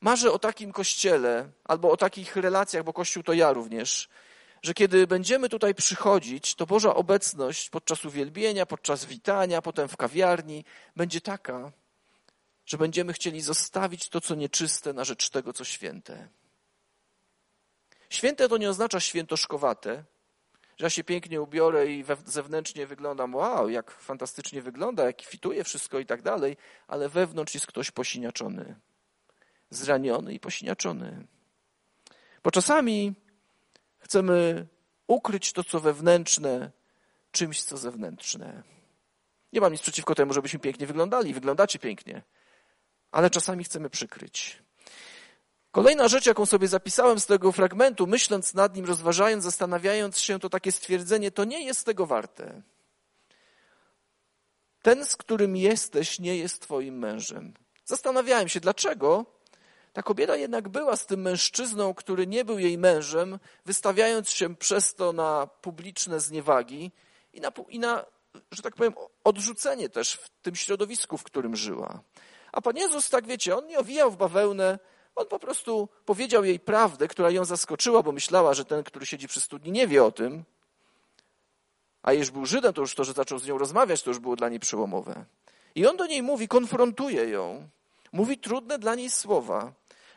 marzę 0.00 0.32
o 0.32 0.38
takim 0.38 0.72
kościele 0.72 1.48
albo 1.64 1.90
o 1.90 1.96
takich 1.96 2.36
relacjach, 2.36 2.84
bo 2.84 2.92
kościół 2.92 3.22
to 3.22 3.32
ja 3.32 3.52
również, 3.52 4.08
że 4.64 4.74
kiedy 4.74 5.06
będziemy 5.06 5.48
tutaj 5.48 5.74
przychodzić, 5.74 6.54
to 6.54 6.66
Boża 6.66 6.94
obecność 6.94 7.70
podczas 7.70 8.04
uwielbienia, 8.04 8.66
podczas 8.66 9.04
witania, 9.04 9.62
potem 9.62 9.88
w 9.88 9.96
kawiarni 9.96 10.64
będzie 10.96 11.20
taka, 11.20 11.72
że 12.66 12.78
będziemy 12.78 13.12
chcieli 13.12 13.40
zostawić 13.40 14.08
to, 14.08 14.20
co 14.20 14.34
nieczyste, 14.34 14.92
na 14.92 15.04
rzecz 15.04 15.30
tego, 15.30 15.52
co 15.52 15.64
święte. 15.64 16.28
Święte 18.10 18.48
to 18.48 18.56
nie 18.56 18.70
oznacza 18.70 19.00
świętoszkowate, 19.00 20.04
że 20.76 20.86
ja 20.86 20.90
się 20.90 21.04
pięknie 21.04 21.42
ubiorę 21.42 21.86
i 21.86 22.04
zewnętrznie 22.24 22.86
wyglądam, 22.86 23.34
wow, 23.34 23.68
jak 23.68 23.90
fantastycznie 23.90 24.62
wygląda, 24.62 25.04
jak 25.04 25.22
fituje 25.22 25.64
wszystko 25.64 25.98
i 25.98 26.06
tak 26.06 26.22
dalej, 26.22 26.56
ale 26.88 27.08
wewnątrz 27.08 27.54
jest 27.54 27.66
ktoś 27.66 27.90
posiniaczony, 27.90 28.76
zraniony 29.70 30.34
i 30.34 30.40
posiniaczony. 30.40 31.26
Bo 32.44 32.50
czasami 32.50 33.23
Chcemy 34.04 34.66
ukryć 35.06 35.52
to, 35.52 35.64
co 35.64 35.80
wewnętrzne, 35.80 36.70
czymś, 37.32 37.62
co 37.62 37.76
zewnętrzne. 37.76 38.62
Nie 39.52 39.60
mam 39.60 39.72
nic 39.72 39.80
przeciwko 39.80 40.14
temu, 40.14 40.32
żebyśmy 40.32 40.58
pięknie 40.58 40.86
wyglądali. 40.86 41.34
Wyglądacie 41.34 41.78
pięknie. 41.78 42.22
Ale 43.12 43.30
czasami 43.30 43.64
chcemy 43.64 43.90
przykryć. 43.90 44.62
Kolejna 45.70 46.08
rzecz, 46.08 46.26
jaką 46.26 46.46
sobie 46.46 46.68
zapisałem 46.68 47.20
z 47.20 47.26
tego 47.26 47.52
fragmentu, 47.52 48.06
myśląc 48.06 48.54
nad 48.54 48.76
nim, 48.76 48.84
rozważając, 48.84 49.44
zastanawiając 49.44 50.18
się, 50.18 50.40
to 50.40 50.50
takie 50.50 50.72
stwierdzenie, 50.72 51.30
to 51.30 51.44
nie 51.44 51.64
jest 51.64 51.86
tego 51.86 52.06
warte. 52.06 52.62
Ten, 54.82 55.04
z 55.04 55.16
którym 55.16 55.56
jesteś, 55.56 56.18
nie 56.18 56.36
jest 56.36 56.62
twoim 56.62 56.98
mężem. 56.98 57.54
Zastanawiałem 57.84 58.48
się, 58.48 58.60
dlaczego 58.60 59.26
ta 59.94 60.02
kobieta 60.02 60.36
jednak 60.36 60.68
była 60.68 60.96
z 60.96 61.06
tym 61.06 61.22
mężczyzną, 61.22 61.94
który 61.94 62.26
nie 62.26 62.44
był 62.44 62.58
jej 62.58 62.78
mężem, 62.78 63.38
wystawiając 63.66 64.30
się 64.30 64.56
przez 64.56 64.94
to 64.94 65.12
na 65.12 65.46
publiczne 65.46 66.20
zniewagi 66.20 66.92
i 67.32 67.40
na, 67.40 67.52
i 67.68 67.78
na 67.78 68.04
że 68.50 68.62
tak 68.62 68.74
powiem, 68.74 68.94
odrzucenie 69.24 69.88
też 69.88 70.14
w 70.14 70.28
tym 70.42 70.56
środowisku, 70.56 71.18
w 71.18 71.22
którym 71.22 71.56
żyła. 71.56 72.00
A 72.52 72.60
Pan 72.60 72.76
Jezus, 72.76 73.10
tak 73.10 73.26
wiecie, 73.26 73.56
on 73.56 73.66
nie 73.66 73.78
owijał 73.78 74.10
w 74.10 74.16
bawełnę, 74.16 74.78
on 75.14 75.26
po 75.26 75.38
prostu 75.38 75.88
powiedział 76.04 76.44
jej 76.44 76.60
prawdę, 76.60 77.08
która 77.08 77.30
ją 77.30 77.44
zaskoczyła, 77.44 78.02
bo 78.02 78.12
myślała, 78.12 78.54
że 78.54 78.64
ten, 78.64 78.84
który 78.84 79.06
siedzi 79.06 79.28
przy 79.28 79.40
studni, 79.40 79.72
nie 79.72 79.88
wie 79.88 80.04
o 80.04 80.12
tym. 80.12 80.44
A 82.02 82.12
już 82.12 82.30
był 82.30 82.46
Żydem, 82.46 82.72
to 82.72 82.80
już 82.80 82.94
to, 82.94 83.04
że 83.04 83.12
zaczął 83.12 83.38
z 83.38 83.46
nią 83.46 83.58
rozmawiać, 83.58 84.02
to 84.02 84.10
już 84.10 84.18
było 84.18 84.36
dla 84.36 84.48
niej 84.48 84.60
przełomowe. 84.60 85.24
I 85.74 85.86
on 85.86 85.96
do 85.96 86.06
niej 86.06 86.22
mówi, 86.22 86.48
konfrontuje 86.48 87.28
ją, 87.28 87.68
mówi 88.12 88.38
trudne 88.38 88.78
dla 88.78 88.94
niej 88.94 89.10
słowa 89.10 89.72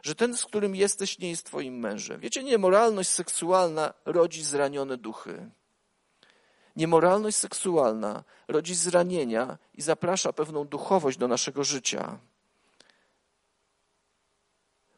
że 0.08 0.16
ten, 0.16 0.38
z 0.38 0.46
którym 0.46 0.76
jesteś, 0.76 1.20
nie 1.20 1.30
jest 1.30 1.46
twoim 1.46 1.80
mężem. 1.80 2.20
Wiecie, 2.20 2.44
niemoralność 2.44 3.10
seksualna 3.10 3.94
rodzi 4.06 4.44
zranione 4.44 4.98
duchy. 4.98 5.50
Niemoralność 6.76 7.38
seksualna 7.38 8.24
rodzi 8.48 8.76
zranienia 8.76 9.58
i 9.74 9.82
zaprasza 9.82 10.34
pewną 10.34 10.66
duchowość 10.66 11.18
do 11.18 11.28
naszego 11.28 11.64
życia. 11.64 12.20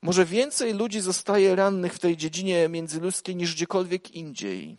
Może 0.02 0.26
więcej 0.26 0.74
ludzi 0.74 1.02
zostaje 1.02 1.56
rannych 1.56 1.94
w 1.94 2.00
tej 2.00 2.18
dziedzinie 2.18 2.70
międzyludzkiej 2.70 3.36
niż 3.36 3.56
gdziekolwiek 3.56 4.12
indziej, 4.12 4.78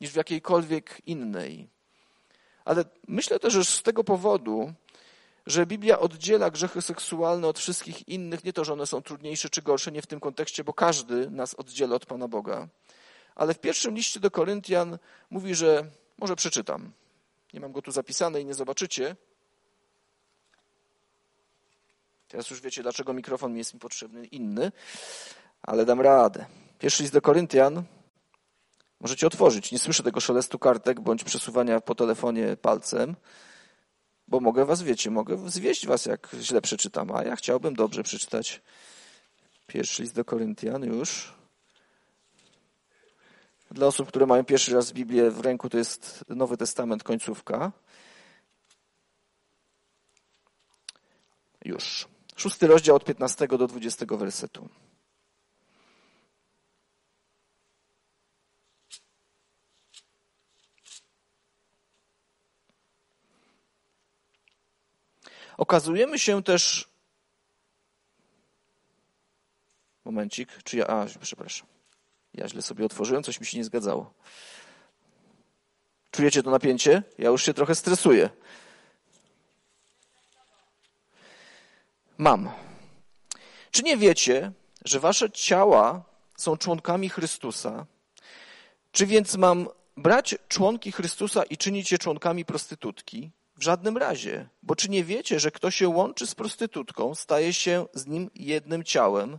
niż 0.00 0.10
w 0.10 0.16
jakiejkolwiek 0.16 1.02
innej. 1.06 1.68
Ale 2.64 2.84
myślę 3.08 3.38
też, 3.38 3.52
że 3.52 3.64
z 3.64 3.82
tego 3.82 4.04
powodu 4.04 4.72
że 5.46 5.66
Biblia 5.66 5.98
oddziela 5.98 6.50
grzechy 6.50 6.82
seksualne 6.82 7.48
od 7.48 7.58
wszystkich 7.58 8.08
innych, 8.08 8.44
nie 8.44 8.52
to, 8.52 8.64
że 8.64 8.72
one 8.72 8.86
są 8.86 9.02
trudniejsze 9.02 9.50
czy 9.50 9.62
gorsze, 9.62 9.92
nie 9.92 10.02
w 10.02 10.06
tym 10.06 10.20
kontekście, 10.20 10.64
bo 10.64 10.72
każdy 10.72 11.30
nas 11.30 11.54
oddziela 11.54 11.96
od 11.96 12.06
Pana 12.06 12.28
Boga. 12.28 12.68
Ale 13.34 13.54
w 13.54 13.58
pierwszym 13.58 13.94
liście 13.94 14.20
do 14.20 14.30
Koryntian 14.30 14.98
mówi, 15.30 15.54
że, 15.54 15.90
może 16.18 16.36
przeczytam, 16.36 16.92
nie 17.54 17.60
mam 17.60 17.72
go 17.72 17.82
tu 17.82 17.90
zapisane 17.92 18.40
i 18.40 18.44
nie 18.44 18.54
zobaczycie. 18.54 19.16
Teraz 22.28 22.50
już 22.50 22.60
wiecie, 22.60 22.82
dlaczego 22.82 23.12
mikrofon 23.12 23.56
jest 23.56 23.74
mi 23.74 23.80
potrzebny 23.80 24.26
inny, 24.26 24.72
ale 25.62 25.84
dam 25.84 26.00
radę. 26.00 26.46
Pierwszy 26.78 27.02
list 27.02 27.14
do 27.14 27.20
Koryntian, 27.20 27.82
możecie 29.00 29.26
otworzyć, 29.26 29.72
nie 29.72 29.78
słyszę 29.78 30.02
tego 30.02 30.20
szelestu 30.20 30.58
kartek 30.58 31.00
bądź 31.00 31.24
przesuwania 31.24 31.80
po 31.80 31.94
telefonie 31.94 32.56
palcem 32.56 33.16
bo 34.28 34.40
mogę 34.40 34.64
was, 34.64 34.82
wiecie, 34.82 35.10
mogę 35.10 35.50
zwieść 35.50 35.86
was, 35.86 36.06
jak 36.06 36.28
źle 36.40 36.60
przeczytam, 36.60 37.10
a 37.10 37.22
ja 37.22 37.36
chciałbym 37.36 37.74
dobrze 37.74 38.02
przeczytać. 38.02 38.62
Pierwszy 39.66 40.02
list 40.02 40.14
do 40.14 40.24
Koryntian 40.24 40.84
już. 40.84 41.32
Dla 43.70 43.86
osób, 43.86 44.08
które 44.08 44.26
mają 44.26 44.44
pierwszy 44.44 44.74
raz 44.74 44.92
Biblię 44.92 45.30
w 45.30 45.40
ręku, 45.40 45.68
to 45.68 45.78
jest 45.78 46.24
Nowy 46.28 46.56
Testament, 46.56 47.02
końcówka. 47.02 47.72
Już. 51.64 52.08
Szósty 52.36 52.66
rozdział 52.66 52.96
od 52.96 53.04
15 53.04 53.48
do 53.48 53.66
20 53.66 54.06
wersetu. 54.06 54.68
Okazujemy 65.56 66.18
się 66.18 66.42
też. 66.42 66.88
Momencik, 70.04 70.62
czy 70.62 70.76
ja. 70.76 70.86
A, 70.86 71.06
przepraszam. 71.20 71.66
Ja 72.34 72.48
źle 72.48 72.62
sobie 72.62 72.84
otworzyłem, 72.84 73.22
coś 73.22 73.40
mi 73.40 73.46
się 73.46 73.58
nie 73.58 73.64
zgadzało. 73.64 74.14
Czujecie 76.10 76.42
to 76.42 76.50
napięcie? 76.50 77.02
Ja 77.18 77.30
już 77.30 77.42
się 77.42 77.54
trochę 77.54 77.74
stresuję. 77.74 78.30
Mam. 82.18 82.50
Czy 83.70 83.82
nie 83.82 83.96
wiecie, 83.96 84.52
że 84.84 85.00
wasze 85.00 85.30
ciała 85.30 86.02
są 86.36 86.56
członkami 86.56 87.08
Chrystusa? 87.08 87.86
Czy 88.92 89.06
więc 89.06 89.36
mam 89.36 89.68
brać 89.96 90.34
członki 90.48 90.92
Chrystusa 90.92 91.42
i 91.42 91.56
czynić 91.56 91.92
je 91.92 91.98
członkami 91.98 92.44
prostytutki? 92.44 93.30
W 93.56 93.62
żadnym 93.62 93.96
razie, 93.96 94.48
bo 94.62 94.76
czy 94.76 94.90
nie 94.90 95.04
wiecie, 95.04 95.40
że 95.40 95.50
kto 95.50 95.70
się 95.70 95.88
łączy 95.88 96.26
z 96.26 96.34
prostytutką, 96.34 97.14
staje 97.14 97.52
się 97.52 97.86
z 97.94 98.06
nim 98.06 98.30
jednym 98.34 98.84
ciałem? 98.84 99.38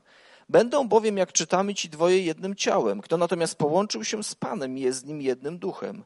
Będą 0.49 0.88
bowiem, 0.88 1.17
jak 1.17 1.34
czytamy, 1.34 1.75
ci 1.75 1.89
dwoje 1.89 2.21
jednym 2.21 2.56
ciałem. 2.56 3.01
Kto 3.01 3.17
natomiast 3.17 3.56
połączył 3.56 4.03
się 4.03 4.23
z 4.23 4.36
Panem, 4.36 4.77
jest 4.77 4.99
z 4.99 5.06
nim 5.06 5.21
jednym 5.21 5.60
duchem. 5.60 6.03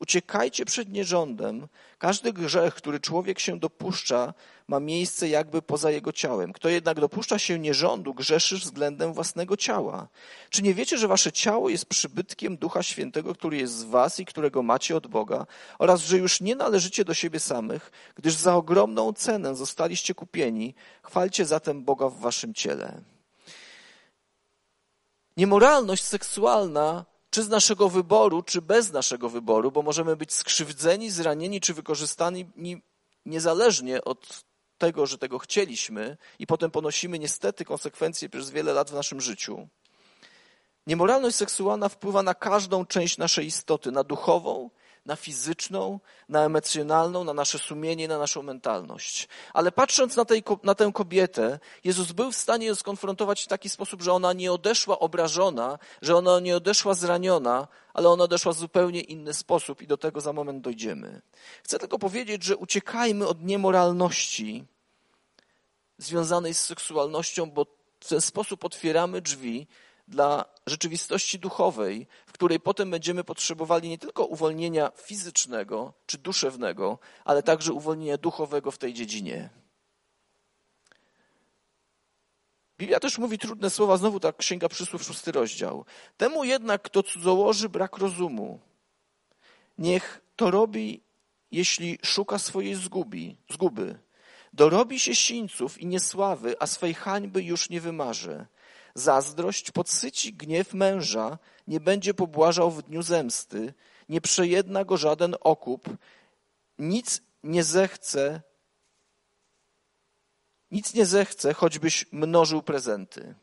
Uciekajcie 0.00 0.64
przed 0.64 0.92
nierządem. 0.92 1.68
Każdy 1.98 2.32
grzech, 2.32 2.74
który 2.74 3.00
człowiek 3.00 3.38
się 3.38 3.58
dopuszcza, 3.58 4.34
ma 4.68 4.80
miejsce 4.80 5.28
jakby 5.28 5.62
poza 5.62 5.90
jego 5.90 6.12
ciałem. 6.12 6.52
Kto 6.52 6.68
jednak 6.68 7.00
dopuszcza 7.00 7.38
się 7.38 7.58
nierządu, 7.58 8.14
grzeszy 8.14 8.56
względem 8.56 9.12
własnego 9.12 9.56
ciała. 9.56 10.08
Czy 10.50 10.62
nie 10.62 10.74
wiecie, 10.74 10.98
że 10.98 11.08
wasze 11.08 11.32
ciało 11.32 11.68
jest 11.68 11.86
przybytkiem 11.86 12.56
Ducha 12.56 12.82
Świętego, 12.82 13.34
który 13.34 13.56
jest 13.56 13.78
z 13.78 13.84
was 13.84 14.20
i 14.20 14.24
którego 14.24 14.62
macie 14.62 14.96
od 14.96 15.06
Boga, 15.06 15.46
oraz 15.78 16.00
że 16.00 16.18
już 16.18 16.40
nie 16.40 16.56
należycie 16.56 17.04
do 17.04 17.14
siebie 17.14 17.40
samych, 17.40 17.90
gdyż 18.14 18.34
za 18.34 18.54
ogromną 18.54 19.12
cenę 19.12 19.56
zostaliście 19.56 20.14
kupieni? 20.14 20.74
Chwalcie 21.02 21.44
zatem 21.44 21.84
Boga 21.84 22.08
w 22.08 22.18
waszym 22.18 22.54
ciele. 22.54 23.00
Niemoralność 25.36 26.04
seksualna 26.04 27.04
czy 27.34 27.42
z 27.42 27.48
naszego 27.48 27.88
wyboru, 27.88 28.42
czy 28.42 28.62
bez 28.62 28.92
naszego 28.92 29.28
wyboru, 29.28 29.72
bo 29.72 29.82
możemy 29.82 30.16
być 30.16 30.32
skrzywdzeni, 30.32 31.10
zranieni, 31.10 31.60
czy 31.60 31.74
wykorzystani 31.74 32.46
niezależnie 33.26 34.04
od 34.04 34.44
tego, 34.78 35.06
że 35.06 35.18
tego 35.18 35.38
chcieliśmy 35.38 36.16
i 36.38 36.46
potem 36.46 36.70
ponosimy 36.70 37.18
niestety 37.18 37.64
konsekwencje 37.64 38.28
przez 38.28 38.50
wiele 38.50 38.72
lat 38.72 38.90
w 38.90 38.94
naszym 38.94 39.20
życiu. 39.20 39.68
Niemoralność 40.86 41.36
seksualna 41.36 41.88
wpływa 41.88 42.22
na 42.22 42.34
każdą 42.34 42.86
część 42.86 43.18
naszej 43.18 43.46
istoty, 43.46 43.92
na 43.92 44.04
duchową, 44.04 44.70
na 45.06 45.16
fizyczną, 45.16 46.00
na 46.28 46.44
emocjonalną, 46.44 47.24
na 47.24 47.34
nasze 47.34 47.58
sumienie, 47.58 48.08
na 48.08 48.18
naszą 48.18 48.42
mentalność. 48.42 49.28
Ale 49.52 49.72
patrząc 49.72 50.16
na, 50.16 50.24
tej, 50.24 50.42
na 50.62 50.74
tę 50.74 50.90
kobietę, 50.94 51.58
Jezus 51.84 52.12
był 52.12 52.32
w 52.32 52.36
stanie 52.36 52.66
ją 52.66 52.74
skonfrontować 52.74 53.44
w 53.44 53.46
taki 53.46 53.68
sposób, 53.68 54.02
że 54.02 54.12
ona 54.12 54.32
nie 54.32 54.52
odeszła 54.52 54.98
obrażona, 54.98 55.78
że 56.02 56.16
ona 56.16 56.40
nie 56.40 56.56
odeszła 56.56 56.94
zraniona, 56.94 57.68
ale 57.94 58.08
ona 58.08 58.24
odeszła 58.24 58.52
w 58.52 58.56
zupełnie 58.56 59.00
inny 59.00 59.34
sposób 59.34 59.82
i 59.82 59.86
do 59.86 59.96
tego 59.96 60.20
za 60.20 60.32
moment 60.32 60.60
dojdziemy. 60.60 61.22
Chcę 61.62 61.78
tylko 61.78 61.98
powiedzieć, 61.98 62.44
że 62.44 62.56
uciekajmy 62.56 63.26
od 63.26 63.42
niemoralności 63.42 64.64
związanej 65.98 66.54
z 66.54 66.60
seksualnością, 66.60 67.50
bo 67.50 67.66
w 68.00 68.08
ten 68.08 68.20
sposób 68.20 68.64
otwieramy 68.64 69.20
drzwi 69.20 69.66
dla 70.08 70.44
rzeczywistości 70.66 71.38
duchowej, 71.38 72.06
w 72.26 72.32
której 72.32 72.60
potem 72.60 72.90
będziemy 72.90 73.24
potrzebowali 73.24 73.88
nie 73.88 73.98
tylko 73.98 74.24
uwolnienia 74.24 74.92
fizycznego 74.96 75.92
czy 76.06 76.18
duszewnego, 76.18 76.98
ale 77.24 77.42
także 77.42 77.72
uwolnienia 77.72 78.16
duchowego 78.16 78.70
w 78.70 78.78
tej 78.78 78.94
dziedzinie. 78.94 79.50
Biblia 82.78 83.00
też 83.00 83.18
mówi 83.18 83.38
trudne 83.38 83.70
słowa, 83.70 83.96
znowu 83.96 84.20
ta 84.20 84.32
Księga 84.32 84.68
Przysłów, 84.68 85.02
szósty 85.02 85.32
rozdział. 85.32 85.84
Temu 86.16 86.44
jednak, 86.44 86.82
kto 86.82 87.02
cudzołoży 87.02 87.68
brak 87.68 87.98
rozumu, 87.98 88.60
niech 89.78 90.20
to 90.36 90.50
robi, 90.50 91.02
jeśli 91.50 91.98
szuka 92.02 92.38
swojej 92.38 92.74
zgubi, 92.74 93.36
zguby. 93.50 93.98
Dorobi 94.52 95.00
się 95.00 95.14
sińców 95.14 95.80
i 95.80 95.86
niesławy, 95.86 96.56
a 96.60 96.66
swej 96.66 96.94
hańby 96.94 97.42
już 97.42 97.70
nie 97.70 97.80
wymarzy. 97.80 98.46
Zazdrość 98.94 99.70
podsyci 99.70 100.32
gniew 100.32 100.74
męża, 100.74 101.38
nie 101.66 101.80
będzie 101.80 102.14
pobłażał 102.14 102.70
w 102.70 102.82
dniu 102.82 103.02
zemsty, 103.02 103.74
nie 104.08 104.20
przejedna 104.20 104.84
go 104.84 104.96
żaden 104.96 105.36
okup, 105.40 105.88
nic 106.78 107.22
nie 107.44 107.64
zechce, 107.64 108.42
nic 110.70 110.94
nie 110.94 111.06
zechce, 111.06 111.54
choćbyś 111.54 112.06
mnożył 112.12 112.62
prezenty. 112.62 113.34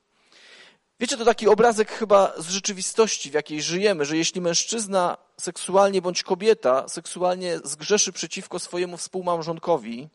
Wiecie, 0.99 1.17
to 1.17 1.25
taki 1.25 1.47
obrazek 1.47 1.91
chyba 1.91 2.33
z 2.37 2.49
rzeczywistości, 2.49 3.31
w 3.31 3.33
jakiej 3.33 3.61
żyjemy, 3.61 4.05
że 4.05 4.17
jeśli 4.17 4.41
mężczyzna 4.41 5.17
seksualnie 5.37 6.01
bądź 6.01 6.23
kobieta 6.23 6.87
seksualnie 6.87 7.59
zgrzeszy 7.63 8.11
przeciwko 8.11 8.59
swojemu 8.59 8.97
współmałżonkowi, 8.97 10.09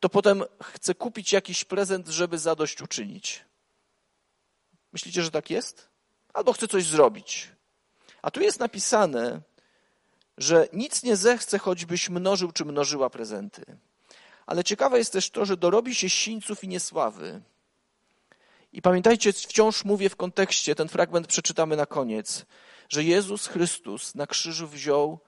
to 0.00 0.08
potem 0.08 0.44
chce 0.62 0.94
kupić 0.94 1.32
jakiś 1.32 1.64
prezent, 1.64 2.08
żeby 2.08 2.38
zadośćuczynić. 2.38 3.44
Myślicie, 4.96 5.22
że 5.22 5.30
tak 5.30 5.50
jest? 5.50 5.88
Albo 6.34 6.52
chce 6.52 6.68
coś 6.68 6.84
zrobić. 6.84 7.48
A 8.22 8.30
tu 8.30 8.40
jest 8.40 8.60
napisane, 8.60 9.40
że 10.38 10.68
nic 10.72 11.02
nie 11.02 11.16
zechce, 11.16 11.58
choćbyś 11.58 12.08
mnożył 12.08 12.52
czy 12.52 12.64
mnożyła 12.64 13.10
prezenty. 13.10 13.64
Ale 14.46 14.64
ciekawe 14.64 14.98
jest 14.98 15.12
też 15.12 15.30
to, 15.30 15.44
że 15.44 15.56
dorobi 15.56 15.94
się 15.94 16.10
sińców 16.10 16.64
i 16.64 16.68
niesławy. 16.68 17.42
I 18.72 18.82
pamiętajcie, 18.82 19.32
wciąż 19.32 19.84
mówię 19.84 20.08
w 20.08 20.16
kontekście, 20.16 20.74
ten 20.74 20.88
fragment 20.88 21.26
przeczytamy 21.26 21.76
na 21.76 21.86
koniec, 21.86 22.46
że 22.88 23.04
Jezus 23.04 23.46
Chrystus 23.46 24.14
na 24.14 24.26
krzyżu 24.26 24.68
wziął 24.68 25.20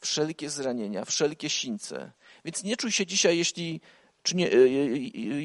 wszelkie 0.00 0.50
zranienia, 0.50 1.04
wszelkie 1.04 1.50
sińce. 1.50 2.12
Więc 2.44 2.62
nie 2.62 2.76
czuj 2.76 2.92
się 2.92 3.06
dzisiaj, 3.06 3.38
jeśli 3.38 3.80
czy 4.26 4.36
nie, 4.36 4.52
e, 4.52 4.54
e, 4.54 4.58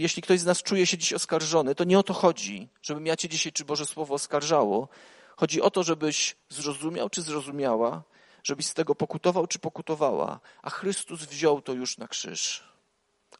jeśli 0.05 0.21
ktoś 0.21 0.39
z 0.39 0.45
nas 0.45 0.63
czuje 0.63 0.87
się 0.87 0.97
dziś 0.97 1.13
oskarżony, 1.13 1.75
to 1.75 1.83
nie 1.83 1.99
o 1.99 2.03
to 2.03 2.13
chodzi, 2.13 2.69
żebym 2.81 3.05
ja 3.05 3.15
cię 3.15 3.29
dzisiaj 3.29 3.51
czy 3.51 3.65
Boże 3.65 3.85
Słowo 3.85 4.13
oskarżało. 4.13 4.87
Chodzi 5.35 5.61
o 5.61 5.71
to, 5.71 5.83
żebyś 5.83 6.35
zrozumiał 6.49 7.09
czy 7.09 7.21
zrozumiała, 7.21 8.03
żebyś 8.43 8.65
z 8.65 8.73
tego 8.73 8.95
pokutował 8.95 9.47
czy 9.47 9.59
pokutowała, 9.59 10.39
a 10.61 10.69
Chrystus 10.69 11.25
wziął 11.25 11.61
to 11.61 11.73
już 11.73 11.97
na 11.97 12.07
krzyż. 12.07 12.63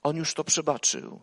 On 0.04 0.16
już 0.16 0.34
to 0.34 0.44
przebaczył. 0.44 1.22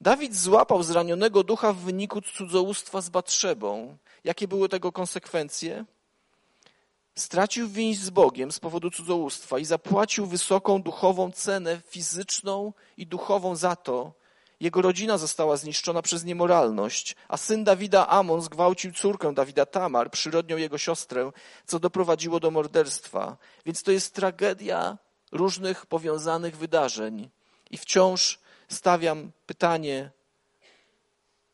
Dawid 0.00 0.36
złapał 0.36 0.82
zranionego 0.82 1.42
ducha 1.42 1.72
w 1.72 1.76
wyniku 1.76 2.20
cudzołóstwa 2.20 3.00
z 3.00 3.08
Batrzebą. 3.08 3.98
Jakie 4.24 4.48
były 4.48 4.68
tego 4.68 4.92
konsekwencje? 4.92 5.84
Stracił 7.16 7.68
więź 7.68 7.98
z 7.98 8.10
Bogiem 8.10 8.52
z 8.52 8.60
powodu 8.60 8.90
cudzołóstwa 8.90 9.58
i 9.58 9.64
zapłacił 9.64 10.26
wysoką 10.26 10.82
duchową 10.82 11.32
cenę 11.32 11.80
fizyczną 11.88 12.72
i 12.96 13.06
duchową 13.06 13.56
za 13.56 13.76
to. 13.76 14.12
Jego 14.60 14.82
rodzina 14.82 15.18
została 15.18 15.56
zniszczona 15.56 16.02
przez 16.02 16.24
niemoralność, 16.24 17.16
a 17.28 17.36
syn 17.36 17.64
Dawida 17.64 18.08
Amon 18.08 18.42
zgwałcił 18.42 18.92
córkę 18.92 19.34
Dawida 19.34 19.66
Tamar, 19.66 20.10
przyrodnią 20.10 20.56
jego 20.56 20.78
siostrę, 20.78 21.32
co 21.66 21.78
doprowadziło 21.78 22.40
do 22.40 22.50
morderstwa. 22.50 23.36
Więc 23.66 23.82
to 23.82 23.92
jest 23.92 24.14
tragedia 24.14 24.98
różnych 25.32 25.86
powiązanych 25.86 26.56
wydarzeń. 26.56 27.30
I 27.70 27.78
wciąż 27.78 28.38
stawiam 28.68 29.32
pytanie 29.46 30.10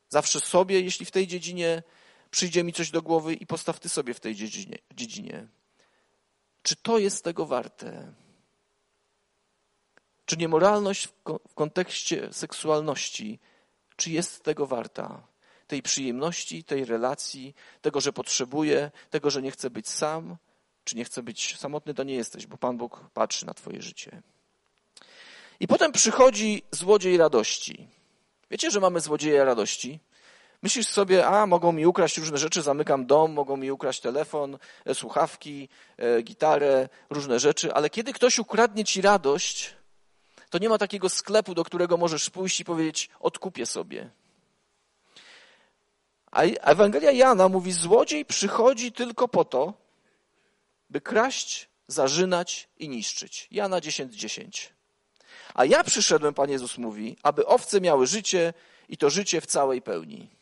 zawsze 0.08 0.40
sobie, 0.40 0.80
jeśli 0.80 1.06
w 1.06 1.10
tej 1.10 1.26
dziedzinie 1.26 1.82
przyjdzie 2.32 2.64
mi 2.64 2.72
coś 2.72 2.90
do 2.90 3.02
głowy 3.02 3.34
i 3.34 3.46
postaw 3.46 3.80
ty 3.80 3.88
sobie 3.88 4.14
w 4.14 4.20
tej 4.20 4.34
dziedzinie. 4.34 4.78
dziedzinie. 4.94 5.46
Czy 6.62 6.76
to 6.76 6.98
jest 6.98 7.24
tego 7.24 7.46
warte? 7.46 8.12
Czy 10.26 10.36
niemoralność 10.36 11.08
w 11.48 11.54
kontekście 11.54 12.32
seksualności, 12.32 13.38
czy 13.96 14.10
jest 14.10 14.42
tego 14.42 14.66
warta? 14.66 15.26
Tej 15.66 15.82
przyjemności, 15.82 16.64
tej 16.64 16.84
relacji, 16.84 17.54
tego, 17.80 18.00
że 18.00 18.12
potrzebuję, 18.12 18.90
tego, 19.10 19.30
że 19.30 19.42
nie 19.42 19.50
chcę 19.50 19.70
być 19.70 19.88
sam, 19.88 20.36
czy 20.84 20.96
nie 20.96 21.04
chcę 21.04 21.22
być 21.22 21.58
samotny, 21.58 21.94
to 21.94 22.02
nie 22.02 22.14
jesteś, 22.14 22.46
bo 22.46 22.56
Pan 22.56 22.76
Bóg 22.76 23.10
patrzy 23.14 23.46
na 23.46 23.54
Twoje 23.54 23.82
życie. 23.82 24.22
I 25.60 25.66
potem 25.66 25.92
przychodzi 25.92 26.62
złodziej 26.70 27.16
radości. 27.16 27.88
Wiecie, 28.50 28.70
że 28.70 28.80
mamy 28.80 29.00
złodzieja 29.00 29.44
radości? 29.44 30.00
Myślisz 30.62 30.86
sobie, 30.86 31.26
a 31.26 31.46
mogą 31.46 31.72
mi 31.72 31.86
ukraść 31.86 32.18
różne 32.18 32.38
rzeczy, 32.38 32.62
zamykam 32.62 33.06
dom, 33.06 33.32
mogą 33.32 33.56
mi 33.56 33.70
ukraść 33.70 34.00
telefon, 34.00 34.58
e, 34.84 34.94
słuchawki, 34.94 35.68
e, 35.96 36.22
gitarę, 36.22 36.88
różne 37.10 37.40
rzeczy, 37.40 37.74
ale 37.74 37.90
kiedy 37.90 38.12
ktoś 38.12 38.38
ukradnie 38.38 38.84
ci 38.84 39.00
radość, 39.02 39.76
to 40.50 40.58
nie 40.58 40.68
ma 40.68 40.78
takiego 40.78 41.08
sklepu, 41.08 41.54
do 41.54 41.64
którego 41.64 41.96
możesz 41.96 42.30
pójść 42.30 42.60
i 42.60 42.64
powiedzieć, 42.64 43.10
odkupię 43.20 43.66
sobie. 43.66 44.10
A 46.30 46.42
Ewangelia 46.42 47.10
Jana 47.10 47.48
mówi, 47.48 47.72
złodziej 47.72 48.24
przychodzi 48.24 48.92
tylko 48.92 49.28
po 49.28 49.44
to, 49.44 49.74
by 50.90 51.00
kraść, 51.00 51.68
zarzynać 51.88 52.68
i 52.78 52.88
niszczyć. 52.88 53.48
Jana 53.50 53.80
10:10. 53.80 54.08
10. 54.08 54.72
A 55.54 55.64
ja 55.64 55.84
przyszedłem, 55.84 56.34
Pan 56.34 56.50
Jezus 56.50 56.78
mówi, 56.78 57.16
aby 57.22 57.46
owce 57.46 57.80
miały 57.80 58.06
życie 58.06 58.54
i 58.88 58.96
to 58.96 59.10
życie 59.10 59.40
w 59.40 59.46
całej 59.46 59.82
pełni. 59.82 60.41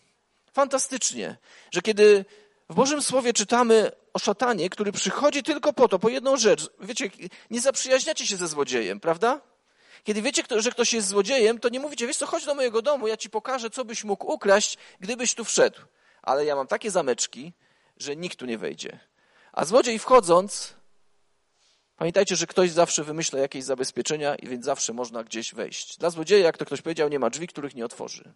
Fantastycznie, 0.52 1.36
że 1.70 1.82
kiedy 1.82 2.24
w 2.70 2.74
Bożym 2.74 3.02
Słowie 3.02 3.32
czytamy 3.32 3.92
o 4.12 4.18
szatanie, 4.18 4.70
który 4.70 4.92
przychodzi 4.92 5.42
tylko 5.42 5.72
po 5.72 5.88
to, 5.88 5.98
po 5.98 6.08
jedną 6.08 6.36
rzecz. 6.36 6.70
Wiecie, 6.80 7.10
nie 7.50 7.60
zaprzyjaźniacie 7.60 8.26
się 8.26 8.36
ze 8.36 8.48
złodziejem, 8.48 9.00
prawda? 9.00 9.40
Kiedy 10.04 10.22
wiecie, 10.22 10.42
że 10.56 10.70
ktoś 10.70 10.92
jest 10.92 11.08
złodziejem, 11.08 11.58
to 11.58 11.68
nie 11.68 11.80
mówicie, 11.80 12.06
wiesz 12.06 12.16
co, 12.16 12.26
chodź 12.26 12.44
do 12.44 12.54
mojego 12.54 12.82
domu, 12.82 13.08
ja 13.08 13.16
ci 13.16 13.30
pokażę, 13.30 13.70
co 13.70 13.84
byś 13.84 14.04
mógł 14.04 14.32
ukraść, 14.32 14.78
gdybyś 15.00 15.34
tu 15.34 15.44
wszedł. 15.44 15.80
Ale 16.22 16.44
ja 16.44 16.56
mam 16.56 16.66
takie 16.66 16.90
zameczki, 16.90 17.52
że 17.96 18.16
nikt 18.16 18.38
tu 18.38 18.46
nie 18.46 18.58
wejdzie. 18.58 19.00
A 19.52 19.64
złodziej 19.64 19.98
wchodząc, 19.98 20.80
Pamiętajcie, 21.96 22.36
że 22.36 22.46
ktoś 22.46 22.70
zawsze 22.70 23.04
wymyśla 23.04 23.38
jakieś 23.38 23.64
zabezpieczenia, 23.64 24.34
i 24.34 24.48
więc 24.48 24.64
zawsze 24.64 24.92
można 24.92 25.24
gdzieś 25.24 25.54
wejść. 25.54 25.98
Dla 25.98 26.10
złodzieja, 26.10 26.44
jak 26.44 26.58
to 26.58 26.64
ktoś 26.64 26.82
powiedział, 26.82 27.08
nie 27.08 27.18
ma 27.18 27.30
drzwi, 27.30 27.46
których 27.46 27.74
nie 27.74 27.84
otworzy. 27.84 28.32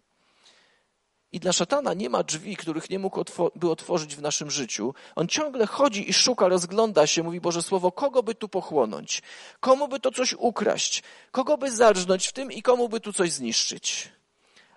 I 1.35 1.39
dla 1.39 1.53
szatana 1.53 1.93
nie 1.93 2.09
ma 2.09 2.23
drzwi, 2.23 2.57
których 2.57 2.89
nie 2.89 2.99
mógł 2.99 3.23
by 3.55 3.69
otworzyć 3.69 4.15
w 4.15 4.21
naszym 4.21 4.51
życiu. 4.51 4.93
On 5.15 5.27
ciągle 5.27 5.67
chodzi 5.67 6.09
i 6.09 6.13
szuka, 6.13 6.47
rozgląda 6.47 7.07
się, 7.07 7.23
mówi 7.23 7.41
Boże 7.41 7.63
Słowo, 7.63 7.91
kogo 7.91 8.23
by 8.23 8.35
tu 8.35 8.49
pochłonąć? 8.49 9.21
Komu 9.59 9.87
by 9.87 9.99
to 9.99 10.11
coś 10.11 10.33
ukraść? 10.33 11.03
Kogo 11.31 11.57
by 11.57 11.71
zarżnąć 11.71 12.27
w 12.27 12.33
tym 12.33 12.51
i 12.51 12.61
komu 12.61 12.89
by 12.89 12.99
tu 12.99 13.13
coś 13.13 13.31
zniszczyć? 13.31 14.11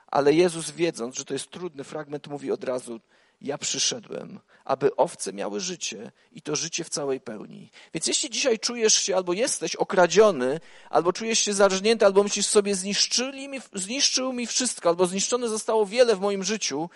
Ale 0.07 0.33
Jezus, 0.33 0.71
wiedząc, 0.71 1.17
że 1.17 1.25
to 1.25 1.33
jest 1.33 1.51
trudny 1.51 1.85
fragment, 1.85 2.29
mówi 2.29 2.53
od 2.53 2.65
razu, 2.65 3.01
ja 3.41 3.59
przyszedłem, 3.59 4.41
aby 4.65 4.97
owce 4.97 5.33
miały 5.33 5.61
życie 5.61 6.13
i 6.33 6.43
to 6.43 6.57
życie 6.57 6.85
w 6.85 6.89
całej 6.89 7.21
pełni. 7.21 7.71
Więc 7.95 8.07
jeśli 8.07 8.31
dzisiaj 8.31 8.59
czujesz 8.59 8.95
się 8.95 9.17
albo 9.17 9.33
jesteś 9.33 9.77
okradziony, 9.77 10.61
albo 10.91 11.13
czujesz 11.13 11.39
się 11.39 11.53
zarżnięty, 11.53 12.07
albo 12.07 12.23
myślisz 12.23 12.47
sobie, 12.47 12.75
zniszczyli 12.75 13.49
mi, 13.49 13.61
zniszczył 13.75 14.33
mi 14.33 14.47
wszystko, 14.47 14.89
albo 14.89 15.07
zniszczone 15.07 15.49
zostało 15.49 15.87
wiele 15.87 16.17
w 16.17 16.21
moim 16.21 16.45
życiu, 16.45 16.91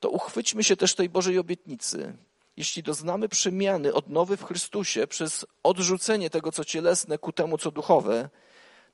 to 0.00 0.10
uchwyćmy 0.10 0.64
się 0.64 0.76
też 0.76 0.94
tej 0.94 1.08
Bożej 1.08 1.38
obietnicy. 1.38 2.16
Jeśli 2.56 2.82
doznamy 2.82 3.28
przemiany 3.28 3.94
odnowy 3.94 4.36
w 4.36 4.44
Chrystusie 4.44 5.06
przez 5.06 5.46
odrzucenie 5.62 6.30
tego, 6.30 6.52
co 6.52 6.64
cielesne, 6.64 7.18
ku 7.18 7.32
temu, 7.32 7.58
co 7.58 7.70
duchowe, 7.70 8.30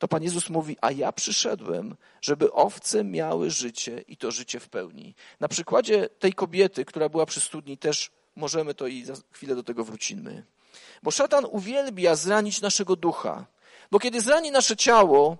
to 0.01 0.09
Pan 0.09 0.23
Jezus 0.23 0.51
mówi, 0.51 0.77
a 0.81 0.93
ja 0.93 1.13
przyszedłem, 1.13 1.97
żeby 2.21 2.53
owce 2.53 3.05
miały 3.05 3.51
życie 3.51 4.05
i 4.09 4.17
to 4.17 4.31
życie 4.31 4.61
w 4.61 4.69
pełni. 4.69 5.15
Na 5.41 5.49
przykładzie 5.49 6.09
tej 6.09 6.33
kobiety, 6.33 6.85
która 6.85 7.09
była 7.09 7.27
przy 7.27 7.41
studni, 7.41 7.79
też 7.79 8.11
możemy 8.37 8.75
to 8.75 8.87
i 8.87 9.05
za 9.05 9.15
chwilę 9.33 9.55
do 9.55 9.63
tego 9.63 9.85
wrócimy. 9.85 10.45
Bo 11.03 11.11
szatan 11.11 11.47
uwielbia 11.51 12.15
zranić 12.15 12.61
naszego 12.61 12.97
ducha. 12.97 13.47
Bo 13.91 13.99
kiedy 13.99 14.21
zrani 14.21 14.51
nasze 14.51 14.77
ciało, 14.77 15.39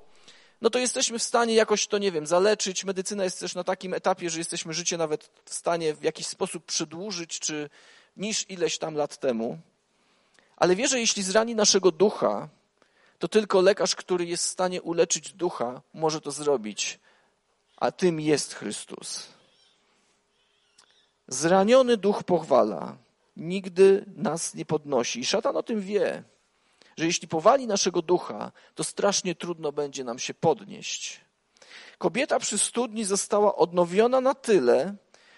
no 0.61 0.71
to 0.71 0.79
jesteśmy 0.79 1.19
w 1.19 1.23
stanie 1.23 1.55
jakoś 1.55 1.87
to, 1.87 1.99
nie 1.99 2.13
wiem, 2.13 2.27
zaleczyć. 2.27 2.85
Medycyna 2.85 3.25
jest 3.25 3.41
też 3.41 3.55
na 3.55 3.65
takim 3.65 3.95
etapie, 3.95 4.31
że 4.31 4.39
jesteśmy 4.39 4.75
życie 4.75 4.97
nawet 4.97 5.31
w 5.45 5.55
stanie 5.55 5.95
w 5.95 6.03
jakiś 6.03 6.27
sposób 6.27 6.65
przedłużyć, 6.65 7.39
czy 7.39 7.71
niż 8.17 8.51
ileś 8.51 8.79
tam 8.79 8.95
lat 8.95 9.17
temu. 9.19 9.59
Ale 10.57 10.77
wierzę, 10.77 11.01
jeśli 11.01 11.23
zrani 11.23 11.55
naszego 11.55 11.91
ducha, 11.91 12.49
to 13.21 13.29
tylko 13.29 13.61
lekarz, 13.61 13.95
który 13.97 14.25
jest 14.27 14.45
w 14.45 14.51
stanie 14.51 14.83
uleczyć 14.83 15.33
ducha, 15.33 15.83
może 15.95 16.21
to 16.21 16.31
zrobić, 16.31 17.01
a 17.77 17.93
tym 17.93 18.21
jest 18.21 18.55
Chrystus. 18.55 19.29
Zraniony 21.29 21.97
duch 21.97 22.23
pochwala, 22.23 22.97
nigdy 23.37 24.05
nas 24.17 24.55
nie 24.55 24.65
podnosi. 24.65 25.21
I 25.21 25.25
szatan 25.25 25.57
o 25.57 25.63
tym 25.63 25.81
wie, 25.81 26.23
że 26.97 27.07
jeśli 27.07 27.29
powali 27.29 27.67
naszego 27.67 28.03
ducha, 28.03 28.53
to 28.75 28.85
strasznie 28.85 29.35
trudno 29.35 29.73
będzie 29.73 30.05
nam 30.05 30.19
się 30.19 30.35
podnieść. 30.35 31.21
Kobieta 31.99 32.39
przy 32.39 32.59
studni 32.59 33.05
została 33.05 33.57
odnowiona 33.57 34.21
na 34.21 34.35
tyle, 34.35 34.95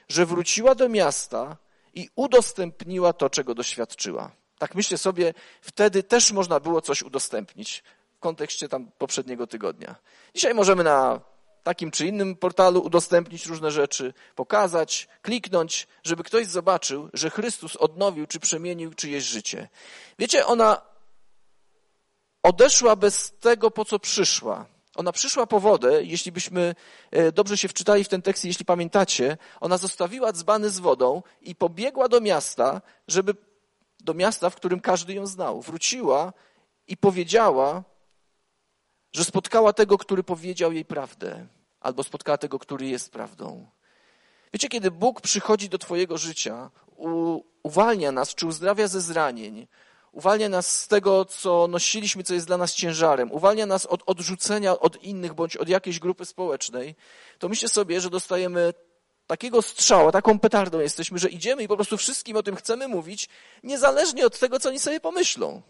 że 0.08 0.26
wróciła 0.26 0.74
do 0.74 0.88
miasta 0.88 1.56
i 1.94 2.08
udostępniła 2.14 3.12
to, 3.12 3.30
czego 3.30 3.54
doświadczyła. 3.54 4.41
Tak 4.62 4.74
myślę 4.74 4.98
sobie, 4.98 5.34
wtedy 5.60 6.02
też 6.02 6.32
można 6.32 6.60
było 6.60 6.80
coś 6.80 7.02
udostępnić 7.02 7.82
w 8.16 8.18
kontekście 8.18 8.68
tam 8.68 8.90
poprzedniego 8.98 9.46
tygodnia. 9.46 9.94
Dzisiaj 10.34 10.54
możemy 10.54 10.84
na 10.84 11.20
takim 11.62 11.90
czy 11.90 12.06
innym 12.06 12.36
portalu 12.36 12.80
udostępnić 12.80 13.46
różne 13.46 13.70
rzeczy, 13.70 14.14
pokazać, 14.34 15.08
kliknąć, 15.22 15.86
żeby 16.02 16.22
ktoś 16.22 16.46
zobaczył, 16.46 17.08
że 17.12 17.30
Chrystus 17.30 17.76
odnowił 17.76 18.26
czy 18.26 18.40
przemienił 18.40 18.94
czyjeś 18.94 19.24
życie. 19.24 19.68
Wiecie, 20.18 20.46
ona 20.46 20.82
odeszła 22.42 22.96
bez 22.96 23.32
tego, 23.40 23.70
po 23.70 23.84
co 23.84 23.98
przyszła. 23.98 24.66
Ona 24.94 25.12
przyszła 25.12 25.46
po 25.46 25.60
wodę, 25.60 26.04
jeśli 26.04 26.32
byśmy 26.32 26.74
e, 27.10 27.32
dobrze 27.32 27.58
się 27.58 27.68
wczytali 27.68 28.04
w 28.04 28.08
ten 28.08 28.22
tekst, 28.22 28.44
jeśli 28.44 28.64
pamiętacie, 28.64 29.38
ona 29.60 29.78
zostawiła 29.78 30.32
dzbany 30.32 30.70
z 30.70 30.78
wodą 30.78 31.22
i 31.40 31.54
pobiegła 31.54 32.08
do 32.08 32.20
miasta, 32.20 32.80
żeby 33.08 33.34
do 34.02 34.14
miasta, 34.14 34.50
w 34.50 34.56
którym 34.56 34.80
każdy 34.80 35.14
ją 35.14 35.26
znał. 35.26 35.62
Wróciła 35.62 36.32
i 36.86 36.96
powiedziała, 36.96 37.82
że 39.12 39.24
spotkała 39.24 39.72
tego, 39.72 39.98
który 39.98 40.22
powiedział 40.22 40.72
jej 40.72 40.84
prawdę, 40.84 41.46
albo 41.80 42.02
spotkała 42.02 42.38
tego, 42.38 42.58
który 42.58 42.86
jest 42.86 43.12
prawdą. 43.12 43.66
Wiecie, 44.52 44.68
kiedy 44.68 44.90
Bóg 44.90 45.20
przychodzi 45.20 45.68
do 45.68 45.78
Twojego 45.78 46.18
życia, 46.18 46.70
uwalnia 47.62 48.12
nas, 48.12 48.34
czy 48.34 48.46
uzdrawia 48.46 48.88
ze 48.88 49.00
zranień, 49.00 49.66
uwalnia 50.12 50.48
nas 50.48 50.80
z 50.80 50.88
tego, 50.88 51.24
co 51.24 51.66
nosiliśmy, 51.70 52.22
co 52.22 52.34
jest 52.34 52.46
dla 52.46 52.56
nas 52.56 52.74
ciężarem, 52.74 53.32
uwalnia 53.32 53.66
nas 53.66 53.86
od 53.86 54.02
odrzucenia 54.06 54.78
od 54.78 55.02
innych 55.02 55.34
bądź 55.34 55.56
od 55.56 55.68
jakiejś 55.68 55.98
grupy 55.98 56.24
społecznej, 56.24 56.94
to 57.38 57.48
myślę 57.48 57.68
sobie, 57.68 58.00
że 58.00 58.10
dostajemy 58.10 58.74
takiego 59.32 59.62
strzała, 59.62 60.12
taką 60.12 60.38
petardą 60.38 60.80
jesteśmy, 60.80 61.18
że 61.18 61.28
idziemy 61.28 61.62
i 61.62 61.68
po 61.68 61.76
prostu 61.76 61.96
wszystkim 61.96 62.36
o 62.36 62.42
tym 62.42 62.56
chcemy 62.56 62.88
mówić, 62.88 63.28
niezależnie 63.62 64.26
od 64.26 64.38
tego, 64.38 64.60
co 64.60 64.68
oni 64.68 64.78
sobie 64.78 65.00
pomyślą. 65.00 65.62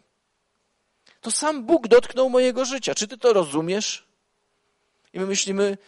To 1.20 1.30
sam 1.30 1.64
Bóg 1.64 1.88
dotknął 1.88 2.30
mojego 2.30 2.64
życia. 2.64 2.94
Czy 2.94 3.08
ty 3.08 3.18
to 3.18 3.32
rozumiesz? 3.32 4.04
I 5.12 5.20
my 5.20 5.26
myślimy, 5.26 5.78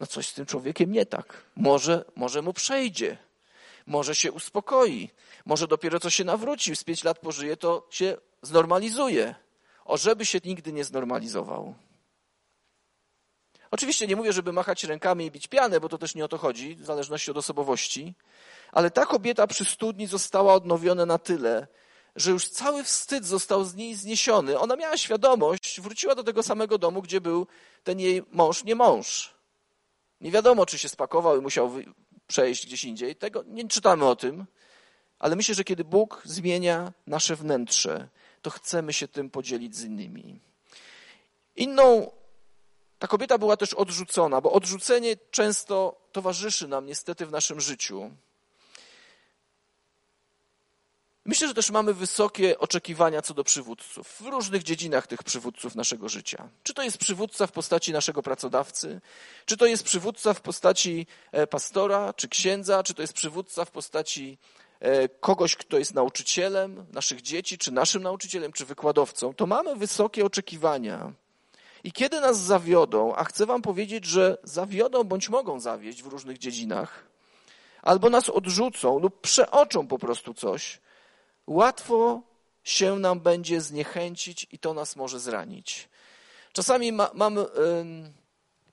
no 0.00 0.06
coś 0.06 0.28
z 0.28 0.34
tym 0.34 0.46
człowiekiem 0.46 0.92
nie 0.92 1.06
tak. 1.06 1.42
Może, 1.56 2.04
może 2.16 2.42
mu 2.42 2.52
przejdzie. 2.52 3.18
Może 3.86 4.14
się 4.14 4.32
uspokoi. 4.32 5.10
Może 5.46 5.68
dopiero 5.68 6.00
co 6.00 6.10
się 6.10 6.24
nawrócił, 6.24 6.76
z 6.76 6.84
pięć 6.84 7.04
lat 7.04 7.18
pożyje, 7.18 7.56
to 7.56 7.86
się 7.90 8.16
znormalizuje. 8.42 9.34
O, 9.84 9.96
żeby 9.96 10.26
się 10.26 10.38
nigdy 10.44 10.72
nie 10.72 10.84
znormalizował. 10.84 11.74
Oczywiście 13.70 14.06
nie 14.06 14.16
mówię, 14.16 14.32
żeby 14.32 14.52
machać 14.52 14.84
rękami 14.84 15.26
i 15.26 15.30
bić 15.30 15.48
pianę, 15.48 15.80
bo 15.80 15.88
to 15.88 15.98
też 15.98 16.14
nie 16.14 16.24
o 16.24 16.28
to 16.28 16.38
chodzi, 16.38 16.74
w 16.74 16.84
zależności 16.84 17.30
od 17.30 17.36
osobowości, 17.36 18.14
ale 18.72 18.90
ta 18.90 19.06
kobieta 19.06 19.46
przy 19.46 19.64
studni 19.64 20.06
została 20.06 20.54
odnowiona 20.54 21.06
na 21.06 21.18
tyle, 21.18 21.66
że 22.16 22.30
już 22.30 22.48
cały 22.48 22.84
wstyd 22.84 23.24
został 23.24 23.64
z 23.64 23.74
niej 23.74 23.94
zniesiony. 23.94 24.58
Ona 24.58 24.76
miała 24.76 24.96
świadomość, 24.96 25.80
wróciła 25.80 26.14
do 26.14 26.24
tego 26.24 26.42
samego 26.42 26.78
domu, 26.78 27.02
gdzie 27.02 27.20
był 27.20 27.46
ten 27.84 28.00
jej 28.00 28.22
mąż, 28.32 28.64
nie 28.64 28.74
mąż. 28.74 29.34
Nie 30.20 30.30
wiadomo, 30.30 30.66
czy 30.66 30.78
się 30.78 30.88
spakował 30.88 31.38
i 31.38 31.40
musiał 31.40 31.72
przejść 32.26 32.66
gdzieś 32.66 32.84
indziej. 32.84 33.16
Tego 33.16 33.44
nie 33.46 33.68
czytamy 33.68 34.04
o 34.04 34.16
tym, 34.16 34.46
ale 35.18 35.36
myślę, 35.36 35.54
że 35.54 35.64
kiedy 35.64 35.84
Bóg 35.84 36.22
zmienia 36.24 36.92
nasze 37.06 37.36
wnętrze, 37.36 38.08
to 38.42 38.50
chcemy 38.50 38.92
się 38.92 39.08
tym 39.08 39.30
podzielić 39.30 39.76
z 39.76 39.84
innymi. 39.84 40.40
Inną 41.56 42.10
ta 43.00 43.06
kobieta 43.06 43.38
była 43.38 43.56
też 43.56 43.74
odrzucona, 43.74 44.40
bo 44.40 44.52
odrzucenie 44.52 45.16
często 45.30 46.00
towarzyszy 46.12 46.68
nam 46.68 46.86
niestety 46.86 47.26
w 47.26 47.30
naszym 47.30 47.60
życiu. 47.60 48.10
Myślę, 51.24 51.48
że 51.48 51.54
też 51.54 51.70
mamy 51.70 51.94
wysokie 51.94 52.58
oczekiwania 52.58 53.22
co 53.22 53.34
do 53.34 53.44
przywódców 53.44 54.08
w 54.08 54.26
różnych 54.26 54.62
dziedzinach 54.62 55.06
tych 55.06 55.22
przywódców 55.22 55.74
naszego 55.74 56.08
życia. 56.08 56.48
Czy 56.62 56.74
to 56.74 56.82
jest 56.82 56.98
przywódca 56.98 57.46
w 57.46 57.52
postaci 57.52 57.92
naszego 57.92 58.22
pracodawcy, 58.22 59.00
czy 59.44 59.56
to 59.56 59.66
jest 59.66 59.84
przywódca 59.84 60.34
w 60.34 60.40
postaci 60.40 61.06
e, 61.32 61.46
pastora, 61.46 62.12
czy 62.12 62.28
księdza, 62.28 62.82
czy 62.82 62.94
to 62.94 63.02
jest 63.02 63.14
przywódca 63.14 63.64
w 63.64 63.70
postaci 63.70 64.38
e, 64.80 65.08
kogoś, 65.08 65.56
kto 65.56 65.78
jest 65.78 65.94
nauczycielem 65.94 66.86
naszych 66.92 67.22
dzieci, 67.22 67.58
czy 67.58 67.72
naszym 67.72 68.02
nauczycielem, 68.02 68.52
czy 68.52 68.64
wykładowcą, 68.64 69.34
to 69.34 69.46
mamy 69.46 69.76
wysokie 69.76 70.24
oczekiwania. 70.24 71.12
I 71.84 71.92
kiedy 71.92 72.20
nas 72.20 72.38
zawiodą, 72.38 73.14
a 73.14 73.24
chcę 73.24 73.46
Wam 73.46 73.62
powiedzieć, 73.62 74.04
że 74.04 74.38
zawiodą 74.42 75.04
bądź 75.04 75.28
mogą 75.28 75.60
zawieść 75.60 76.02
w 76.02 76.06
różnych 76.06 76.38
dziedzinach, 76.38 77.06
albo 77.82 78.10
nas 78.10 78.28
odrzucą 78.28 78.98
lub 78.98 79.20
przeoczą 79.20 79.86
po 79.86 79.98
prostu 79.98 80.34
coś, 80.34 80.80
łatwo 81.46 82.22
się 82.64 82.98
nam 82.98 83.20
będzie 83.20 83.60
zniechęcić 83.60 84.46
i 84.52 84.58
to 84.58 84.74
nas 84.74 84.96
może 84.96 85.20
zranić. 85.20 85.88
Czasami 86.52 86.92
ma, 86.92 87.10
mam. 87.14 87.36
Yy, 87.36 88.19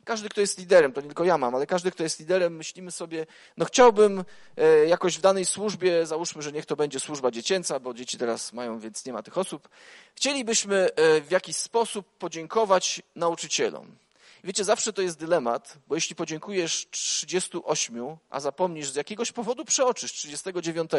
każdy, 0.07 0.29
kto 0.29 0.41
jest 0.41 0.59
liderem, 0.59 0.93
to 0.93 1.01
nie 1.01 1.07
tylko 1.07 1.23
ja 1.23 1.37
mam, 1.37 1.55
ale 1.55 1.65
każdy, 1.65 1.91
kto 1.91 2.03
jest 2.03 2.19
liderem, 2.19 2.55
myślimy 2.55 2.91
sobie, 2.91 3.25
no 3.57 3.65
chciałbym 3.65 4.23
e, 4.57 4.85
jakoś 4.85 5.17
w 5.17 5.21
danej 5.21 5.45
służbie, 5.45 6.05
załóżmy, 6.05 6.41
że 6.41 6.51
niech 6.51 6.65
to 6.65 6.75
będzie 6.75 6.99
służba 6.99 7.31
dziecięca, 7.31 7.79
bo 7.79 7.93
dzieci 7.93 8.17
teraz 8.17 8.53
mają, 8.53 8.79
więc 8.79 9.05
nie 9.05 9.13
ma 9.13 9.23
tych 9.23 9.37
osób. 9.37 9.69
Chcielibyśmy 10.15 10.89
e, 10.95 11.21
w 11.21 11.31
jakiś 11.31 11.57
sposób 11.57 12.17
podziękować 12.19 13.01
nauczycielom. 13.15 13.95
Wiecie, 14.43 14.63
zawsze 14.63 14.93
to 14.93 15.01
jest 15.01 15.19
dylemat, 15.19 15.77
bo 15.87 15.95
jeśli 15.95 16.15
podziękujesz 16.15 16.87
38, 16.91 18.17
a 18.29 18.39
zapomnisz 18.39 18.89
z 18.91 18.95
jakiegoś 18.95 19.31
powodu 19.31 19.65
przeoczysz 19.65 20.13
39, 20.13 20.91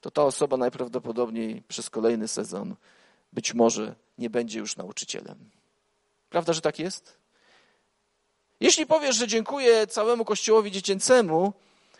to 0.00 0.10
ta 0.10 0.24
osoba 0.24 0.56
najprawdopodobniej 0.56 1.62
przez 1.68 1.90
kolejny 1.90 2.28
sezon 2.28 2.76
być 3.32 3.54
może 3.54 3.94
nie 4.18 4.30
będzie 4.30 4.58
już 4.58 4.76
nauczycielem. 4.76 5.50
Prawda, 6.34 6.52
że 6.52 6.60
tak 6.60 6.78
jest? 6.78 7.18
Jeśli 8.60 8.86
powiesz, 8.86 9.16
że 9.16 9.26
dziękuję 9.28 9.86
całemu 9.86 10.24
kościołowi 10.24 10.70
dziecięcemu, 10.70 11.52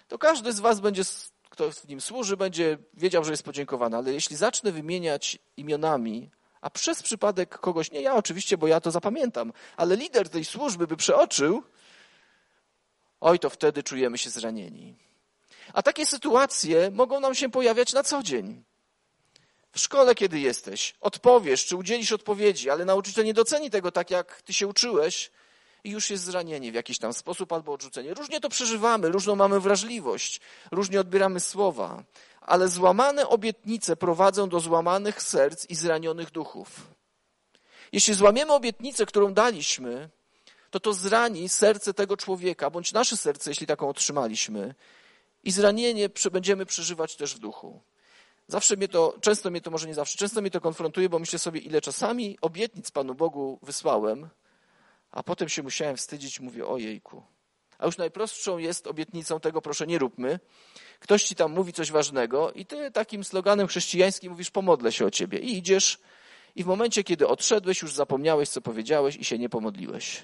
to 0.09 0.19
każdy 0.19 0.53
z 0.53 0.61
was 0.61 0.81
będzie 0.81 1.03
kto 1.51 1.73
w 1.73 1.89
nim 1.89 2.01
służy, 2.01 2.37
będzie 2.37 2.79
wiedział, 2.95 3.25
że 3.25 3.31
jest 3.31 3.43
podziękowany. 3.43 3.97
Ale 3.97 4.13
jeśli 4.13 4.37
zacznę 4.37 4.73
wymieniać 4.73 5.39
imionami, 5.57 6.31
a 6.61 6.71
przez 6.71 7.03
przypadek 7.03 7.59
kogoś, 7.59 7.91
nie 7.91 8.03
ja 8.03 8.15
oczywiście, 8.15 8.59
bo 8.59 8.67
ja 8.67 8.81
to 8.81 8.91
zapamiętam, 8.91 9.53
ale 9.77 9.97
lider 9.97 10.29
tej 10.29 10.45
służby 10.45 10.87
by 10.87 10.97
przeoczył, 10.97 11.63
oj, 13.21 13.39
to 13.39 13.51
wtedy 13.51 13.83
czujemy 13.83 14.19
się 14.19 14.31
zranieni. 14.31 14.95
A 15.73 15.83
takie 15.83 16.07
sytuacje 16.07 16.91
mogą 16.91 17.21
nam 17.21 17.35
się 17.35 17.49
pojawiać 17.51 17.93
na 17.93 18.03
co 18.03 18.23
dzień. 18.23 18.65
W 19.75 19.81
szkole, 19.81 20.15
kiedy 20.15 20.41
jesteś, 20.41 20.95
odpowiesz, 21.01 21.67
czy 21.67 21.77
udzielisz 21.77 22.13
odpowiedzi, 22.13 22.71
ale 22.71 22.85
nauczyciel 22.85 23.25
nie 23.25 23.35
doceni 23.35 23.71
tego 23.71 23.93
tak, 23.93 24.11
jak 24.11 24.43
ty 24.43 24.53
się 24.53 24.67
uczyłeś, 24.67 25.31
i 25.85 25.91
już 25.91 26.11
jest 26.11 26.25
zranienie 26.25 26.73
w 26.73 26.75
jakiś 26.75 26.99
tam 26.99 27.13
sposób 27.13 27.53
albo 27.53 27.73
odrzucenie. 27.73 28.15
Różnie 28.15 28.41
to 28.41 28.49
przeżywamy, 28.49 29.09
różną 29.09 29.37
mamy 29.37 29.61
wrażliwość, 29.61 30.41
różnie 30.71 31.01
odbieramy 31.01 31.41
słowa, 31.41 32.05
ale 32.41 32.69
złamane 32.69 33.29
obietnice 33.29 33.97
prowadzą 33.97 34.49
do 34.49 34.61
złamanych 34.61 35.23
serc 35.23 35.67
i 35.67 35.75
zranionych 35.75 36.31
duchów. 36.31 36.69
Jeśli 37.93 38.15
złamiemy 38.15 38.53
obietnicę, 38.53 39.07
którą 39.07 39.35
daliśmy, 39.35 40.11
to 40.71 40.81
to 40.81 40.93
zrani 40.93 41.49
serce 41.49 41.95
tego 41.95 42.17
człowieka, 42.17 42.71
bądź 42.71 42.93
nasze 42.93 43.17
serce, 43.17 43.51
jeśli 43.51 43.67
taką 43.67 43.89
otrzymaliśmy, 43.89 44.75
i 45.45 45.51
zranienie 45.51 46.09
będziemy 46.33 46.67
przeżywać 46.67 47.17
też 47.17 47.35
w 47.35 47.39
duchu. 47.39 47.81
Zawsze 48.47 48.77
mnie 48.77 48.89
to, 48.89 49.15
często 49.21 49.51
mnie 49.51 49.61
to, 49.61 49.71
może 49.71 49.87
nie 49.87 49.95
zawsze, 49.95 50.19
często 50.19 50.41
mnie 50.41 50.51
to 50.51 50.61
konfrontuje, 50.61 51.09
bo 51.09 51.19
myślę 51.19 51.39
sobie, 51.39 51.61
ile 51.61 51.81
czasami 51.81 52.39
obietnic 52.41 52.91
Panu 52.91 53.15
Bogu 53.15 53.59
wysłałem, 53.63 54.29
a 55.11 55.23
potem 55.23 55.49
się 55.49 55.63
musiałem 55.63 55.97
wstydzić, 55.97 56.41
mówię, 56.41 56.67
ojejku. 56.67 57.23
A 57.79 57.87
już 57.87 57.99
najprostszą 57.99 58.59
jest 58.59 58.87
obietnicą 58.87 59.41
tego, 59.41 59.63
proszę 59.63 59.87
nie 59.87 59.99
róbmy. 59.99 60.41
Ktoś 61.01 61.25
ci 61.25 61.35
tam 61.35 61.53
mówi 61.53 61.73
coś 61.73 61.91
ważnego 61.91 62.53
i 62.53 62.67
ty 62.67 62.91
takim 62.91 63.25
sloganem 63.25 63.67
chrześcijańskim 63.67 64.33
mówisz, 64.33 64.51
pomodlę 64.51 64.93
się 64.93 65.07
o 65.07 65.11
ciebie. 65.11 65.39
I 65.39 65.59
idziesz 65.59 65.99
i 66.55 66.65
w 66.65 66.67
momencie, 66.67 67.05
kiedy 67.05 67.29
odszedłeś, 67.29 67.83
już 67.83 67.93
zapomniałeś, 67.93 68.49
co 68.49 68.61
powiedziałeś 68.61 69.17
i 69.17 69.25
się 69.25 69.39
nie 69.39 69.49
pomodliłeś. 69.49 70.23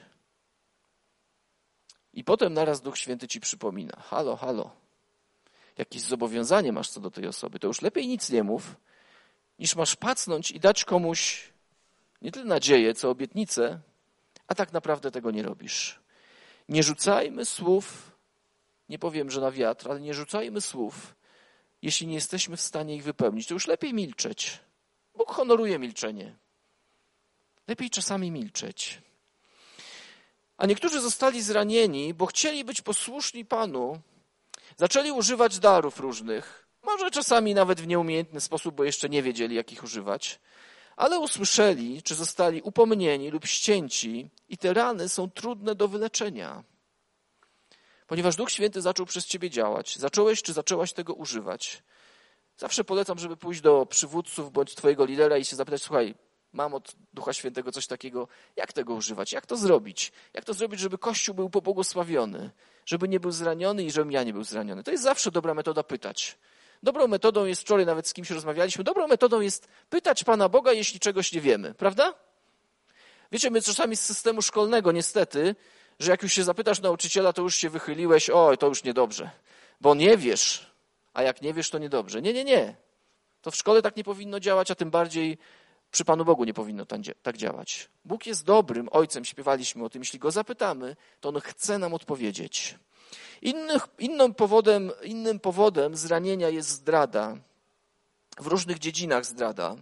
I 2.12 2.24
potem 2.24 2.54
naraz 2.54 2.80
Duch 2.80 2.98
Święty 2.98 3.28
ci 3.28 3.40
przypomina, 3.40 3.96
halo, 4.00 4.36
halo, 4.36 4.70
jakieś 5.80 6.02
zobowiązanie 6.02 6.72
masz 6.72 6.90
co 6.90 7.00
do 7.00 7.10
tej 7.10 7.26
osoby, 7.26 7.58
to 7.58 7.66
już 7.66 7.82
lepiej 7.82 8.08
nic 8.08 8.30
nie 8.30 8.42
mów, 8.42 8.76
niż 9.58 9.76
masz 9.76 9.96
pacnąć 9.96 10.50
i 10.50 10.60
dać 10.60 10.84
komuś 10.84 11.50
nie 12.22 12.32
tyle 12.32 12.44
nadzieję, 12.44 12.94
co 12.94 13.10
obietnicę, 13.10 13.80
a 14.46 14.54
tak 14.54 14.72
naprawdę 14.72 15.10
tego 15.10 15.30
nie 15.30 15.42
robisz. 15.42 16.00
Nie 16.68 16.82
rzucajmy 16.82 17.44
słów, 17.44 18.12
nie 18.88 18.98
powiem, 18.98 19.30
że 19.30 19.40
na 19.40 19.50
wiatr, 19.50 19.90
ale 19.90 20.00
nie 20.00 20.14
rzucajmy 20.14 20.60
słów, 20.60 21.14
jeśli 21.82 22.06
nie 22.06 22.14
jesteśmy 22.14 22.56
w 22.56 22.60
stanie 22.60 22.96
ich 22.96 23.04
wypełnić. 23.04 23.46
To 23.46 23.54
już 23.54 23.66
lepiej 23.66 23.94
milczeć. 23.94 24.58
Bóg 25.16 25.30
honoruje 25.30 25.78
milczenie. 25.78 26.36
Lepiej 27.68 27.90
czasami 27.90 28.30
milczeć. 28.30 29.02
A 30.56 30.66
niektórzy 30.66 31.00
zostali 31.00 31.42
zranieni, 31.42 32.14
bo 32.14 32.26
chcieli 32.26 32.64
być 32.64 32.82
posłuszni 32.82 33.44
Panu, 33.44 34.00
zaczęli 34.80 35.10
używać 35.12 35.58
darów 35.58 36.00
różnych, 36.00 36.66
może 36.82 37.10
czasami 37.10 37.54
nawet 37.54 37.80
w 37.80 37.86
nieumiejętny 37.86 38.40
sposób, 38.40 38.74
bo 38.74 38.84
jeszcze 38.84 39.08
nie 39.08 39.22
wiedzieli, 39.22 39.54
jak 39.56 39.72
ich 39.72 39.84
używać 39.84 40.40
ale 41.00 41.18
usłyszeli, 41.18 42.02
czy 42.02 42.14
zostali 42.14 42.62
upomnieni 42.62 43.30
lub 43.30 43.46
ścięci, 43.46 44.30
i 44.48 44.58
te 44.58 44.74
rany 44.74 45.08
są 45.08 45.30
trudne 45.30 45.74
do 45.74 45.88
wyleczenia. 45.88 46.64
Ponieważ 48.06 48.36
Duch 48.36 48.50
Święty 48.50 48.80
zaczął 48.80 49.06
przez 49.06 49.26
ciebie 49.26 49.50
działać, 49.50 49.96
zacząłeś 49.96 50.42
czy 50.42 50.52
zaczęłaś 50.52 50.92
tego 50.92 51.14
używać. 51.14 51.82
Zawsze 52.56 52.84
polecam, 52.84 53.18
żeby 53.18 53.36
pójść 53.36 53.60
do 53.60 53.86
przywódców 53.86 54.52
bądź 54.52 54.74
twojego 54.74 55.04
lidera 55.04 55.38
i 55.38 55.44
się 55.44 55.56
zapytać: 55.56 55.82
Słuchaj, 55.82 56.14
mam 56.52 56.74
od 56.74 56.92
Ducha 57.12 57.32
Świętego 57.32 57.72
coś 57.72 57.86
takiego, 57.86 58.28
jak 58.56 58.72
tego 58.72 58.94
używać, 58.94 59.32
jak 59.32 59.46
to 59.46 59.56
zrobić? 59.56 60.12
Jak 60.34 60.44
to 60.44 60.54
zrobić, 60.54 60.80
żeby 60.80 60.98
Kościół 60.98 61.34
był 61.34 61.50
pobłogosławiony, 61.50 62.50
żeby 62.90 63.08
nie 63.08 63.20
był 63.20 63.30
zraniony 63.30 63.82
i 63.84 63.90
żebym 63.90 64.12
ja 64.12 64.22
nie 64.22 64.32
był 64.32 64.44
zraniony? 64.44 64.82
To 64.82 64.90
jest 64.90 65.02
zawsze 65.02 65.30
dobra 65.30 65.54
metoda 65.54 65.82
pytać. 65.82 66.38
Dobrą 66.82 67.08
metodą 67.08 67.44
jest, 67.44 67.62
wczoraj 67.62 67.86
nawet 67.86 68.08
z 68.08 68.12
kimś 68.12 68.30
rozmawialiśmy, 68.30 68.84
dobrą 68.84 69.08
metodą 69.08 69.40
jest 69.40 69.68
pytać 69.90 70.24
Pana 70.24 70.48
Boga, 70.48 70.72
jeśli 70.72 71.00
czegoś 71.00 71.32
nie 71.32 71.40
wiemy, 71.40 71.74
prawda? 71.74 72.14
Wiecie, 73.32 73.50
my 73.50 73.62
czasami 73.62 73.96
z 73.96 74.00
systemu 74.00 74.42
szkolnego 74.42 74.92
niestety, 74.92 75.54
że 75.98 76.10
jak 76.10 76.22
już 76.22 76.32
się 76.32 76.44
zapytasz 76.44 76.80
nauczyciela, 76.80 77.32
to 77.32 77.42
już 77.42 77.54
się 77.54 77.70
wychyliłeś, 77.70 78.30
oj, 78.30 78.58
to 78.58 78.66
już 78.66 78.84
niedobrze, 78.84 79.30
bo 79.80 79.94
nie 79.94 80.16
wiesz, 80.16 80.72
a 81.12 81.22
jak 81.22 81.42
nie 81.42 81.54
wiesz, 81.54 81.70
to 81.70 81.78
niedobrze. 81.78 82.22
Nie, 82.22 82.32
nie, 82.32 82.44
nie. 82.44 82.76
To 83.42 83.50
w 83.50 83.56
szkole 83.56 83.82
tak 83.82 83.96
nie 83.96 84.04
powinno 84.04 84.40
działać, 84.40 84.70
a 84.70 84.74
tym 84.74 84.90
bardziej 84.90 85.38
przy 85.90 86.04
Panu 86.04 86.24
Bogu 86.24 86.44
nie 86.44 86.54
powinno 86.54 86.86
tak 87.22 87.36
działać. 87.36 87.88
Bóg 88.04 88.26
jest 88.26 88.44
dobrym 88.44 88.88
ojcem, 88.92 89.24
śpiewaliśmy 89.24 89.84
o 89.84 89.90
tym. 89.90 90.02
Jeśli 90.02 90.18
go 90.18 90.30
zapytamy, 90.30 90.96
to 91.20 91.28
on 91.28 91.40
chce 91.40 91.78
nam 91.78 91.94
odpowiedzieć. 91.94 92.78
Innych, 93.42 93.88
innym, 93.98 94.34
powodem, 94.34 94.92
innym 95.02 95.40
powodem 95.40 95.96
zranienia 95.96 96.48
jest 96.48 96.68
zdrada. 96.68 97.36
W 98.38 98.46
różnych 98.46 98.78
dziedzinach 98.78 99.26
zdrada. 99.26 99.76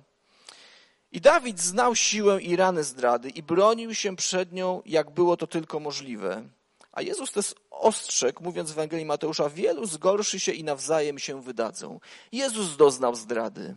I 1.12 1.20
Dawid 1.20 1.60
znał 1.60 1.96
siłę 1.96 2.42
i 2.42 2.56
rany 2.56 2.84
zdrady 2.84 3.30
i 3.30 3.42
bronił 3.42 3.94
się 3.94 4.16
przed 4.16 4.52
nią, 4.52 4.82
jak 4.86 5.10
było 5.10 5.36
to 5.36 5.46
tylko 5.46 5.80
możliwe. 5.80 6.48
A 6.92 7.02
Jezus 7.02 7.32
też 7.32 7.54
ostrzegł, 7.70 8.42
mówiąc 8.42 8.70
w 8.70 8.72
Ewangelii 8.72 9.06
Mateusza, 9.06 9.48
wielu 9.48 9.86
zgorszy 9.86 10.40
się 10.40 10.52
i 10.52 10.64
nawzajem 10.64 11.18
się 11.18 11.42
wydadzą. 11.42 12.00
Jezus 12.32 12.76
doznał 12.76 13.14
zdrady. 13.14 13.76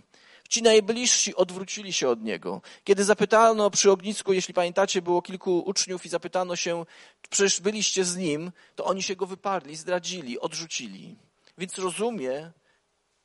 Ci 0.51 0.61
najbliżsi 0.61 1.35
odwrócili 1.35 1.93
się 1.93 2.09
od 2.09 2.23
niego. 2.23 2.61
Kiedy 2.83 3.03
zapytano 3.03 3.69
przy 3.69 3.91
ognisku, 3.91 4.33
jeśli 4.33 4.53
pamiętacie, 4.53 5.01
było 5.01 5.21
kilku 5.21 5.59
uczniów 5.59 6.05
i 6.05 6.09
zapytano 6.09 6.55
się, 6.55 6.85
przecież 7.29 7.61
byliście 7.61 8.05
z 8.05 8.17
nim, 8.17 8.51
to 8.75 8.85
oni 8.85 9.03
się 9.03 9.15
go 9.15 9.25
wyparli, 9.25 9.75
zdradzili, 9.75 10.39
odrzucili. 10.39 11.15
Więc 11.57 11.77
rozumie 11.77 12.51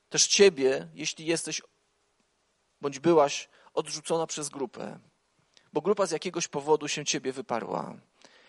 też 0.08 0.26
ciebie, 0.26 0.88
jeśli 0.94 1.26
jesteś 1.26 1.62
bądź 2.80 2.98
byłaś 2.98 3.48
odrzucona 3.74 4.26
przez 4.26 4.48
grupę, 4.48 4.98
bo 5.72 5.80
grupa 5.80 6.06
z 6.06 6.10
jakiegoś 6.10 6.48
powodu 6.48 6.88
się 6.88 7.04
ciebie 7.04 7.32
wyparła. 7.32 7.94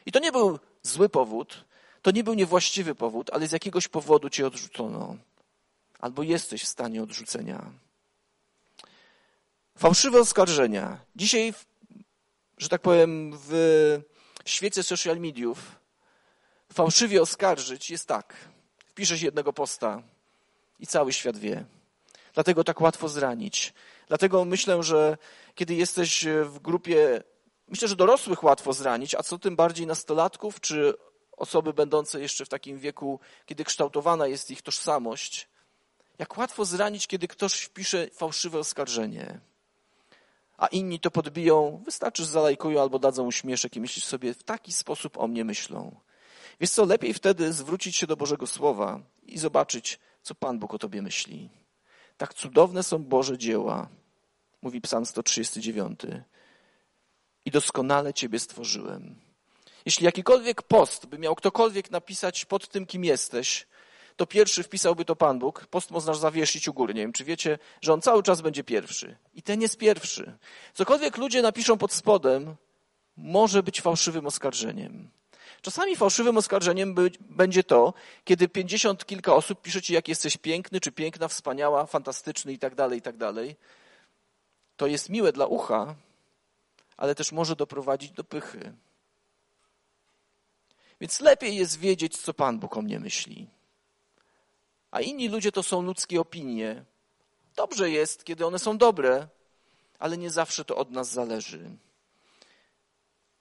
I 0.06 0.12
to 0.12 0.20
nie 0.20 0.32
był 0.32 0.60
zły 0.84 1.10
powód, 1.10 1.66
to 2.02 2.12
nie 2.12 2.24
był 2.24 2.34
niewłaściwy 2.34 2.96
powód, 2.96 3.30
ale 3.34 3.48
z 3.48 3.52
jakiegoś 3.52 3.88
powodu 3.88 4.30
cię 4.30 4.48
odrzucono. 4.48 5.18
Albo 6.00 6.24
jesteś 6.24 6.64
w 6.64 6.68
stanie 6.68 7.04
odrzucenia. 7.04 7.87
Fałszywe 9.78 10.20
oskarżenia. 10.20 11.00
Dzisiaj, 11.16 11.54
że 12.58 12.70
tak 12.70 12.82
powiem, 12.82 13.38
w 13.48 13.52
świecie 14.46 14.84
social 14.84 15.20
mediów 15.20 15.80
fałszywie 16.74 17.22
oskarżyć 17.22 17.90
jest 17.90 18.08
tak. 18.08 18.36
Wpiszesz 18.86 19.22
jednego 19.22 19.54
posta 19.54 20.04
i 20.80 20.88
cały 20.88 21.14
świat 21.14 21.38
wie. 21.38 21.66
Dlatego 22.34 22.64
tak 22.64 22.82
łatwo 22.82 23.10
zranić. 23.10 23.74
Dlatego 24.08 24.46
myślę, 24.46 24.84
że 24.84 25.18
kiedy 25.56 25.76
jesteś 25.76 26.26
w 26.44 26.60
grupie, 26.60 27.24
myślę, 27.68 27.88
że 27.88 27.96
dorosłych 27.96 28.44
łatwo 28.44 28.74
zranić, 28.74 29.16
a 29.16 29.24
co 29.24 29.40
tym 29.40 29.56
bardziej 29.56 29.88
nastolatków, 29.88 30.60
czy 30.62 30.94
osoby 31.32 31.74
będące 31.74 32.22
jeszcze 32.22 32.46
w 32.46 32.50
takim 32.50 32.80
wieku, 32.80 33.20
kiedy 33.46 33.64
kształtowana 33.64 34.28
jest 34.28 34.52
ich 34.52 34.62
tożsamość, 34.62 35.50
jak 36.20 36.38
łatwo 36.38 36.66
zranić, 36.66 37.08
kiedy 37.08 37.28
ktoś 37.28 37.54
wpisze 37.54 38.08
fałszywe 38.14 38.60
oskarżenie 38.60 39.40
a 40.58 40.68
inni 40.68 41.00
to 41.00 41.12
podbiją, 41.12 41.84
wystarczy, 41.86 42.24
że 42.24 42.30
zalajkują 42.30 42.82
albo 42.82 43.00
dadzą 43.00 43.26
uśmieszek 43.26 43.76
i 43.76 43.82
myślisz 43.82 44.06
sobie, 44.06 44.34
w 44.34 44.44
taki 44.44 44.74
sposób 44.74 45.18
o 45.18 45.28
mnie 45.28 45.46
myślą. 45.46 46.00
Więc 46.60 46.72
co, 46.72 46.86
lepiej 46.86 47.14
wtedy 47.14 47.54
zwrócić 47.54 47.96
się 47.96 48.08
do 48.08 48.18
Bożego 48.18 48.48
Słowa 48.48 49.00
i 49.24 49.38
zobaczyć, 49.38 50.00
co 50.22 50.36
Pan 50.36 50.60
Bóg 50.60 50.74
o 50.74 50.80
tobie 50.80 51.02
myśli. 51.02 51.50
Tak 52.18 52.34
cudowne 52.34 52.84
są 52.84 53.04
Boże 53.04 53.38
dzieła, 53.38 53.90
mówi 54.62 54.82
Psalm 54.82 55.06
139. 55.06 56.00
I 57.46 57.52
doskonale 57.52 58.14
Ciebie 58.14 58.40
stworzyłem. 58.40 59.16
Jeśli 59.86 60.06
jakikolwiek 60.06 60.62
post 60.62 61.06
by 61.06 61.20
miał 61.20 61.36
ktokolwiek 61.36 61.92
napisać 61.92 62.46
pod 62.46 62.68
tym, 62.68 62.86
kim 62.86 63.06
jesteś, 63.06 63.68
to 64.18 64.26
pierwszy 64.26 64.64
wpisałby 64.64 65.06
to 65.06 65.16
Pan 65.16 65.40
Bóg. 65.40 65.68
Post 65.68 65.92
można 65.92 66.14
zawiesić 66.14 66.68
u 66.68 66.74
góry. 66.74 66.94
Nie 66.94 67.02
wiem, 67.02 67.14
czy 67.14 67.24
wiecie, 67.24 67.60
że 67.82 67.94
on 67.94 68.02
cały 68.02 68.24
czas 68.24 68.42
będzie 68.42 68.64
pierwszy. 68.64 69.18
I 69.34 69.42
ten 69.42 69.62
jest 69.62 69.78
pierwszy. 69.78 70.38
Cokolwiek 70.74 71.18
ludzie 71.18 71.42
napiszą 71.42 71.78
pod 71.78 71.94
spodem, 71.94 72.56
może 73.18 73.64
być 73.64 73.82
fałszywym 73.82 74.26
oskarżeniem. 74.26 75.10
Czasami 75.62 75.96
fałszywym 75.96 76.38
oskarżeniem 76.38 76.96
będzie 77.20 77.64
to, 77.64 77.94
kiedy 78.24 78.48
pięćdziesiąt 78.48 79.06
kilka 79.06 79.36
osób 79.36 79.62
pisze 79.62 79.82
ci, 79.82 79.94
jak 79.94 80.08
jesteś 80.08 80.38
piękny, 80.38 80.80
czy 80.80 80.92
piękna, 80.92 81.28
wspaniała, 81.28 81.86
fantastyczny 81.86 82.54
i 82.54 82.60
tak 82.60 82.76
dalej, 82.76 83.00
i 83.00 83.02
tak 83.02 83.18
dalej. 83.18 83.56
To 84.78 84.88
jest 84.88 85.10
miłe 85.10 85.32
dla 85.32 85.46
ucha, 85.46 85.96
ale 86.98 87.16
też 87.16 87.32
może 87.32 87.56
doprowadzić 87.56 88.12
do 88.12 88.24
pychy. 88.24 88.74
Więc 91.02 91.20
lepiej 91.20 91.56
jest 91.56 91.80
wiedzieć, 91.80 92.18
co 92.18 92.34
Pan 92.34 92.60
Bóg 92.60 92.78
o 92.78 92.82
mnie 92.82 93.00
myśli. 93.00 93.48
A 94.92 95.02
inni 95.02 95.30
ludzie 95.30 95.52
to 95.52 95.64
są 95.64 95.82
ludzkie 95.82 96.22
opinie. 96.22 96.86
Dobrze 97.56 97.90
jest, 97.90 98.24
kiedy 98.24 98.46
one 98.46 98.60
są 98.60 98.78
dobre, 98.78 99.28
ale 100.00 100.18
nie 100.18 100.30
zawsze 100.30 100.66
to 100.66 100.76
od 100.76 100.92
nas 100.92 101.10
zależy. 101.12 101.70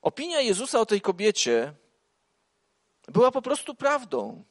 Opinia 0.03 0.41
Jezusa 0.41 0.81
o 0.81 0.87
tej 0.87 1.01
kobiecie 1.01 1.75
była 3.09 3.31
po 3.31 3.43
prostu 3.43 3.75
prawdą. 3.75 4.45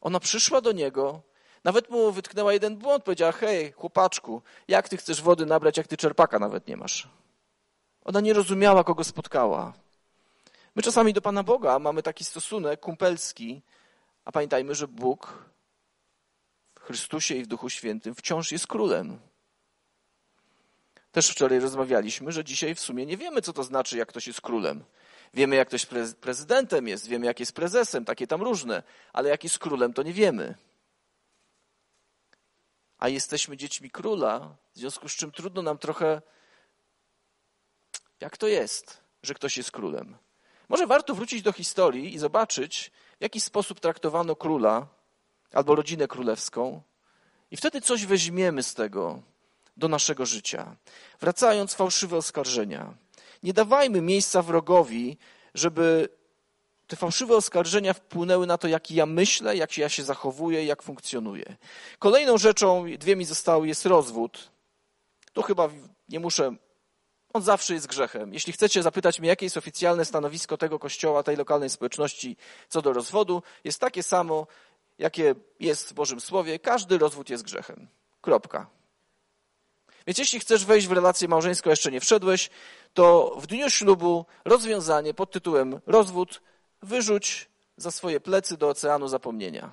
Ona 0.00 0.20
przyszła 0.20 0.60
do 0.60 0.72
niego, 0.72 1.22
nawet 1.64 1.90
mu 1.90 2.12
wytknęła 2.12 2.52
jeden 2.52 2.76
błąd, 2.76 3.04
powiedziała: 3.04 3.32
Hej, 3.32 3.72
chłopaczku, 3.72 4.42
jak 4.68 4.88
ty 4.88 4.96
chcesz 4.96 5.22
wody 5.22 5.46
nabrać, 5.46 5.76
jak 5.76 5.86
ty 5.86 5.96
czerpaka 5.96 6.38
nawet 6.38 6.68
nie 6.68 6.76
masz? 6.76 7.08
Ona 8.04 8.20
nie 8.20 8.32
rozumiała, 8.32 8.84
kogo 8.84 9.04
spotkała. 9.04 9.72
My 10.74 10.82
czasami 10.82 11.12
do 11.12 11.22
Pana 11.22 11.42
Boga 11.42 11.78
mamy 11.78 12.02
taki 12.02 12.24
stosunek 12.24 12.80
kumpelski, 12.80 13.62
a 14.24 14.32
pamiętajmy, 14.32 14.74
że 14.74 14.88
Bóg 14.88 15.44
w 16.74 16.80
Chrystusie 16.80 17.34
i 17.34 17.42
w 17.42 17.46
Duchu 17.46 17.70
Świętym 17.70 18.14
wciąż 18.14 18.52
jest 18.52 18.66
królem. 18.66 19.18
Też 21.12 21.30
wczoraj 21.30 21.60
rozmawialiśmy, 21.60 22.32
że 22.32 22.44
dzisiaj 22.44 22.74
w 22.74 22.80
sumie 22.80 23.06
nie 23.06 23.16
wiemy, 23.16 23.42
co 23.42 23.52
to 23.52 23.64
znaczy, 23.64 23.98
jak 23.98 24.08
ktoś 24.08 24.26
jest 24.26 24.40
królem. 24.40 24.84
Wiemy, 25.34 25.56
jak 25.56 25.68
ktoś 25.68 25.86
prezydentem 26.20 26.88
jest, 26.88 27.08
wiemy, 27.08 27.26
jak 27.26 27.40
jest 27.40 27.52
prezesem, 27.52 28.04
takie 28.04 28.26
tam 28.26 28.42
różne, 28.42 28.82
ale 29.12 29.28
jak 29.28 29.44
jest 29.44 29.58
królem, 29.58 29.92
to 29.92 30.02
nie 30.02 30.12
wiemy. 30.12 30.54
A 32.98 33.08
jesteśmy 33.08 33.56
dziećmi 33.56 33.90
króla, 33.90 34.56
w 34.74 34.78
związku 34.78 35.08
z 35.08 35.12
czym 35.12 35.32
trudno 35.32 35.62
nam 35.62 35.78
trochę, 35.78 36.22
jak 38.20 38.36
to 38.36 38.48
jest, 38.48 39.02
że 39.22 39.34
ktoś 39.34 39.56
jest 39.56 39.70
królem. 39.70 40.16
Może 40.68 40.86
warto 40.86 41.14
wrócić 41.14 41.42
do 41.42 41.52
historii 41.52 42.14
i 42.14 42.18
zobaczyć, 42.18 42.90
w 43.22 43.30
jaki 43.30 43.40
sposób 43.40 43.80
traktowano 43.80 44.36
króla 44.36 44.86
albo 45.52 45.74
rodzinę 45.74 46.08
królewską, 46.08 46.82
i 47.50 47.56
wtedy 47.56 47.80
coś 47.80 48.06
weźmiemy 48.06 48.62
z 48.62 48.74
tego 48.74 49.22
do 49.76 49.88
naszego 49.88 50.26
życia. 50.26 50.76
Wracając, 51.20 51.74
fałszywe 51.74 52.16
oskarżenia. 52.16 52.94
Nie 53.42 53.52
dawajmy 53.52 54.00
miejsca 54.00 54.42
wrogowi, 54.42 55.18
żeby 55.54 56.08
te 56.86 56.96
fałszywe 56.96 57.36
oskarżenia 57.36 57.92
wpłynęły 57.92 58.46
na 58.46 58.58
to, 58.58 58.68
jak 58.68 58.90
ja 58.90 59.06
myślę, 59.06 59.56
jak 59.56 59.78
ja 59.78 59.88
się 59.88 60.02
zachowuję, 60.02 60.64
jak 60.64 60.82
funkcjonuję. 60.82 61.56
Kolejną 61.98 62.38
rzeczą, 62.38 62.84
dwie 62.98 63.16
mi 63.16 63.24
zostały, 63.24 63.68
jest 63.68 63.86
rozwód. 63.86 64.50
Tu 65.32 65.42
chyba 65.42 65.68
nie 66.08 66.20
muszę 66.20 66.56
on 67.32 67.42
zawsze 67.42 67.74
jest 67.74 67.86
grzechem. 67.86 68.34
Jeśli 68.34 68.52
chcecie 68.52 68.82
zapytać 68.82 69.20
mnie, 69.20 69.28
jakie 69.28 69.46
jest 69.46 69.56
oficjalne 69.56 70.04
stanowisko 70.04 70.56
tego 70.56 70.78
kościoła, 70.78 71.22
tej 71.22 71.36
lokalnej 71.36 71.70
społeczności 71.70 72.36
co 72.68 72.82
do 72.82 72.92
rozwodu, 72.92 73.42
jest 73.64 73.80
takie 73.80 74.02
samo, 74.02 74.46
jakie 74.98 75.34
jest 75.60 75.90
w 75.90 75.92
Bożym 75.92 76.20
Słowie. 76.20 76.58
Każdy 76.58 76.98
rozwód 76.98 77.30
jest 77.30 77.44
grzechem. 77.44 77.88
Kropka. 78.20 78.66
Więc 80.06 80.18
jeśli 80.18 80.40
chcesz 80.40 80.64
wejść 80.64 80.86
w 80.86 80.92
relację 80.92 81.28
małżeńską, 81.28 81.70
jeszcze 81.70 81.90
nie 81.90 82.00
wszedłeś, 82.00 82.50
to 82.94 83.36
w 83.40 83.46
dniu 83.46 83.70
ślubu 83.70 84.26
rozwiązanie 84.44 85.14
pod 85.14 85.30
tytułem 85.30 85.80
rozwód 85.86 86.42
wyrzuć 86.82 87.48
za 87.76 87.90
swoje 87.90 88.20
plecy 88.20 88.56
do 88.56 88.68
oceanu 88.68 89.08
zapomnienia. 89.08 89.72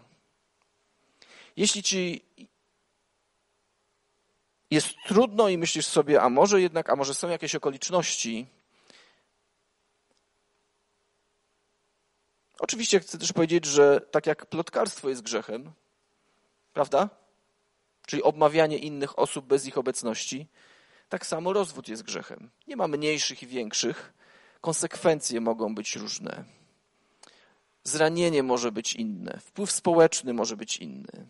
Jeśli 1.58 1.84
ci 1.84 2.26
jest 4.72 4.90
trudno 5.08 5.50
i 5.50 5.58
myślisz 5.58 5.86
sobie, 5.86 6.22
a 6.22 6.30
może 6.30 6.62
jednak, 6.62 6.90
a 6.90 6.96
może 6.96 7.14
są 7.14 7.30
jakieś 7.30 7.56
okoliczności. 7.56 8.48
Oczywiście 12.60 13.00
chcę 13.00 13.18
też 13.18 13.34
powiedzieć, 13.34 13.66
że 13.66 14.02
tak 14.02 14.26
jak 14.28 14.46
plotkarstwo 14.46 15.10
jest 15.10 15.22
grzechem, 15.22 15.72
prawda? 16.74 17.10
Czyli 18.06 18.24
obmawianie 18.24 18.78
innych 18.78 19.20
osób 19.20 19.46
bez 19.46 19.66
ich 19.66 19.78
obecności, 19.78 20.48
tak 21.10 21.26
samo 21.26 21.54
rozwód 21.54 21.88
jest 21.88 22.04
grzechem. 22.04 22.50
Nie 22.68 22.76
ma 22.76 22.88
mniejszych 22.88 23.44
i 23.44 23.48
większych. 23.48 24.14
Konsekwencje 24.62 25.42
mogą 25.42 25.76
być 25.76 25.96
różne. 25.96 26.44
Zranienie 27.84 28.44
może 28.44 28.72
być 28.72 28.94
inne, 28.94 29.40
wpływ 29.40 29.72
społeczny 29.72 30.34
może 30.34 30.58
być 30.58 30.78
inny. 30.78 31.28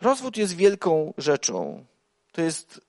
Rozwód 0.00 0.36
jest 0.36 0.56
wielką 0.56 1.14
rzeczą, 1.18 1.84
to 2.38 2.42
jest, 2.42 2.80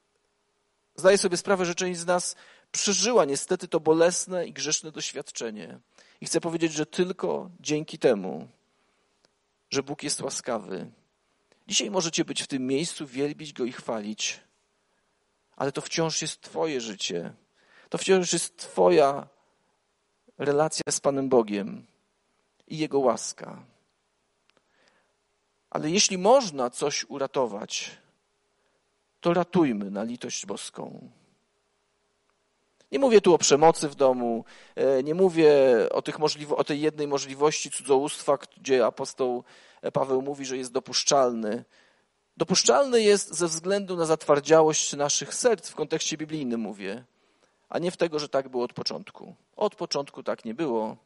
zdaję 0.95 1.17
sobie 1.17 1.37
sprawę, 1.37 1.65
że 1.65 1.75
część 1.75 1.99
z 1.99 2.05
nas 2.05 2.35
przeżyła 2.71 3.25
niestety 3.25 3.67
to 3.67 3.79
bolesne 3.79 4.47
i 4.47 4.53
grzeszne 4.53 4.91
doświadczenie. 4.91 5.79
I 6.21 6.25
chcę 6.25 6.41
powiedzieć, 6.41 6.73
że 6.73 6.85
tylko 6.85 7.49
dzięki 7.59 7.99
temu, 7.99 8.47
że 9.69 9.83
Bóg 9.83 10.03
jest 10.03 10.21
łaskawy, 10.21 10.91
dzisiaj 11.67 11.91
możecie 11.91 12.25
być 12.25 12.43
w 12.43 12.47
tym 12.47 12.67
miejscu, 12.67 13.07
wielbić 13.07 13.53
Go 13.53 13.65
i 13.65 13.71
chwalić, 13.71 14.39
ale 15.55 15.71
to 15.71 15.81
wciąż 15.81 16.21
jest 16.21 16.41
Twoje 16.41 16.81
życie. 16.81 17.33
To 17.89 17.97
wciąż 17.97 18.33
jest 18.33 18.57
Twoja 18.57 19.27
relacja 20.37 20.83
z 20.89 20.99
Panem 20.99 21.29
Bogiem 21.29 21.85
i 22.67 22.77
Jego 22.77 22.99
łaska. 22.99 23.63
Ale 25.69 25.89
jeśli 25.89 26.17
można 26.17 26.69
coś 26.69 27.05
uratować, 27.07 27.91
to 29.21 29.33
ratujmy 29.33 29.91
na 29.91 30.03
litość 30.03 30.45
boską. 30.45 31.09
Nie 32.91 32.99
mówię 32.99 33.21
tu 33.21 33.33
o 33.33 33.37
przemocy 33.37 33.89
w 33.89 33.95
domu, 33.95 34.45
e, 34.75 35.03
nie 35.03 35.15
mówię 35.15 35.53
o, 35.91 36.01
tych 36.01 36.19
możliwo- 36.19 36.55
o 36.55 36.63
tej 36.63 36.81
jednej 36.81 37.07
możliwości 37.07 37.71
cudzołóstwa, 37.71 38.37
gdzie 38.57 38.85
apostoł 38.85 39.43
Paweł 39.93 40.21
mówi, 40.21 40.45
że 40.45 40.57
jest 40.57 40.71
dopuszczalny. 40.71 41.63
Dopuszczalny 42.37 43.01
jest 43.01 43.33
ze 43.33 43.47
względu 43.47 43.95
na 43.95 44.05
zatwardziałość 44.05 44.93
naszych 44.93 45.33
serc, 45.33 45.69
w 45.69 45.75
kontekście 45.75 46.17
biblijnym 46.17 46.59
mówię, 46.59 47.03
a 47.69 47.79
nie 47.79 47.91
w 47.91 47.97
tego, 47.97 48.19
że 48.19 48.29
tak 48.29 48.49
było 48.49 48.63
od 48.63 48.73
początku. 48.73 49.35
Od 49.55 49.75
początku 49.75 50.23
tak 50.23 50.45
nie 50.45 50.53
było 50.53 50.97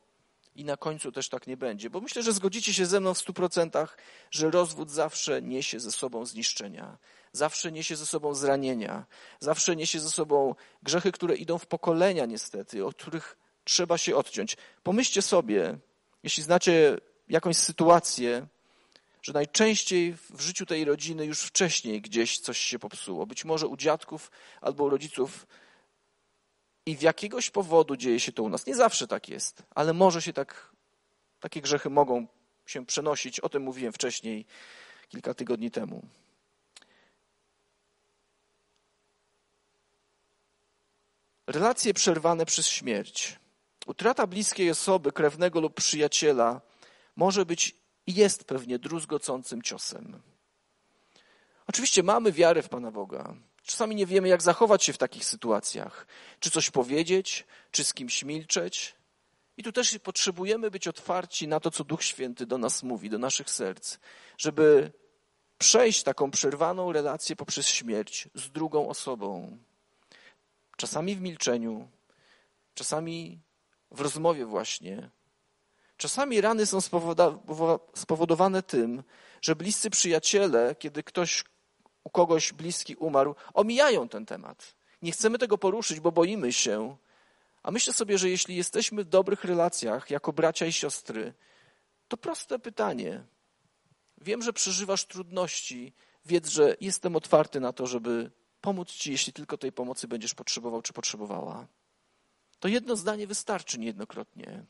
i 0.56 0.66
na 0.66 0.78
końcu 0.78 1.12
też 1.12 1.30
tak 1.30 1.47
nie 1.47 1.58
będzie, 1.58 1.89
bo 1.89 2.01
myślę, 2.01 2.24
że 2.24 2.34
zgodzicie 2.34 2.74
się 2.74 2.86
ze 2.86 2.99
mną 2.99 3.14
w 3.14 3.18
stu 3.18 3.34
procentach, 3.34 3.97
że 4.32 4.51
rozwód 4.51 4.91
zawsze 4.91 5.41
niesie 5.41 5.80
ze 5.80 5.91
sobą 5.91 6.26
zniszczenia 6.26 6.97
zawsze 7.34 7.72
niesie 7.72 7.95
ze 7.95 8.06
sobą 8.06 8.34
zranienia, 8.34 9.06
zawsze 9.39 9.76
niesie 9.76 9.99
ze 9.99 10.10
sobą 10.10 10.56
grzechy, 10.84 11.12
które 11.12 11.36
idą 11.36 11.58
w 11.58 11.66
pokolenia 11.66 12.26
niestety, 12.26 12.86
od 12.86 12.95
których 12.95 13.38
trzeba 13.64 13.97
się 13.97 14.16
odciąć. 14.16 14.58
Pomyślcie 14.84 15.22
sobie, 15.22 15.78
jeśli 16.24 16.43
znacie 16.43 16.97
jakąś 17.30 17.58
sytuację, 17.58 18.47
że 19.22 19.34
najczęściej 19.34 20.14
w 20.30 20.41
życiu 20.41 20.66
tej 20.66 20.86
rodziny 20.86 21.26
już 21.26 21.41
wcześniej 21.41 22.01
gdzieś 22.01 22.39
coś 22.39 22.58
się 22.58 22.80
popsuło. 22.80 23.26
Być 23.26 23.45
może 23.45 23.68
u 23.68 23.78
dziadków 23.78 24.32
albo 24.62 24.84
u 24.84 24.89
rodziców. 24.89 25.47
I 26.86 26.97
w 26.97 27.01
jakiegoś 27.01 27.49
powodu 27.49 27.95
dzieje 27.95 28.19
się 28.19 28.31
to 28.31 28.43
u 28.43 28.49
nas. 28.49 28.65
Nie 28.65 28.75
zawsze 28.75 29.07
tak 29.07 29.29
jest, 29.29 29.63
ale 29.75 29.93
może 29.93 30.21
się 30.21 30.34
tak, 30.34 30.71
takie 31.39 31.61
grzechy 31.61 31.89
mogą 31.89 32.27
się 32.65 32.86
przenosić. 32.86 33.39
O 33.39 33.49
tym 33.49 33.63
mówiłem 33.63 33.93
wcześniej, 33.93 34.45
kilka 35.09 35.34
tygodni 35.34 35.71
temu. 35.71 36.05
Relacje 41.47 41.93
przerwane 41.93 42.45
przez 42.45 42.67
śmierć. 42.67 43.39
Utrata 43.86 44.27
bliskiej 44.27 44.69
osoby, 44.71 45.11
krewnego 45.11 45.61
lub 45.61 45.73
przyjaciela 45.73 46.61
może 47.15 47.45
być 47.45 47.75
i 48.07 48.13
jest 48.13 48.43
pewnie 48.43 48.79
druzgocącym 48.79 49.61
ciosem. 49.61 50.21
Oczywiście 51.67 52.03
mamy 52.03 52.31
wiarę 52.31 52.61
w 52.61 52.69
Pana 52.69 52.91
Boga. 52.91 53.36
Czasami 53.64 53.95
nie 53.95 54.05
wiemy, 54.05 54.28
jak 54.28 54.41
zachować 54.41 54.84
się 54.84 54.93
w 54.93 54.97
takich 54.97 55.26
sytuacjach. 55.26 56.07
Czy 56.39 56.51
coś 56.51 56.70
powiedzieć, 56.70 57.45
czy 57.72 57.84
z 57.84 57.93
kimś 57.93 58.24
milczeć. 58.24 58.95
I 59.57 59.64
tu 59.64 59.72
też 59.72 59.99
potrzebujemy 60.03 60.72
być 60.72 60.88
otwarci 60.88 61.47
na 61.47 61.59
to, 61.59 61.72
co 61.72 61.84
Duch 61.84 62.03
Święty 62.03 62.45
do 62.45 62.57
nas 62.57 62.84
mówi, 62.84 63.09
do 63.09 63.18
naszych 63.18 63.49
serc, 63.49 63.97
żeby 64.38 64.91
przejść 65.57 66.03
taką 66.03 66.32
przerwaną 66.32 66.91
relację 66.91 67.36
poprzez 67.36 67.68
śmierć 67.68 68.30
z 68.36 68.51
drugą 68.51 68.89
osobą 68.89 69.57
czasami 70.78 71.16
w 71.16 71.22
milczeniu, 71.22 71.88
czasami 72.74 73.39
w 73.91 74.01
rozmowie 74.01 74.45
właśnie. 74.45 75.09
Czasami 75.97 76.41
rany 76.41 76.66
są 76.66 76.80
spowodowane 77.95 78.64
tym, 78.64 79.03
że 79.41 79.55
bliscy 79.55 79.89
przyjaciele, 79.89 80.76
kiedy 80.76 81.03
ktoś 81.03 81.43
u 82.04 82.10
kogoś 82.10 82.54
bliski 82.54 82.95
umarł, 82.95 83.36
omijają 83.54 84.10
ten 84.10 84.26
temat. 84.26 84.76
Nie 85.01 85.12
chcemy 85.12 85.38
tego 85.38 85.58
poruszyć, 85.58 85.99
bo 85.99 86.12
boimy 86.12 86.54
się. 86.54 86.97
A 87.64 87.72
myślę 87.72 87.93
sobie, 87.93 88.18
że 88.18 88.30
jeśli 88.30 88.56
jesteśmy 88.56 89.04
w 89.04 89.10
dobrych 89.10 89.43
relacjach 89.43 90.10
jako 90.10 90.34
bracia 90.34 90.66
i 90.66 90.74
siostry, 90.74 91.34
to 92.08 92.18
proste 92.18 92.60
pytanie. 92.60 93.24
Wiem, 94.22 94.41
że 94.41 94.54
przeżywasz 94.54 95.06
trudności, 95.06 95.93
wiedz, 96.26 96.49
że 96.49 96.76
jestem 96.82 97.16
otwarty 97.16 97.60
na 97.60 97.74
to, 97.74 97.88
żeby 97.88 98.32
pomóc 98.62 98.91
Ci, 98.91 99.12
jeśli 99.12 99.34
tylko 99.34 99.58
tej 99.58 99.72
pomocy 99.72 100.08
będziesz 100.08 100.34
potrzebował 100.34 100.82
czy 100.82 100.93
potrzebowała. 100.93 101.68
To 102.60 102.68
jedno 102.68 102.95
zdanie 102.95 103.28
wystarczy 103.28 103.80
niejednokrotnie, 103.80 104.66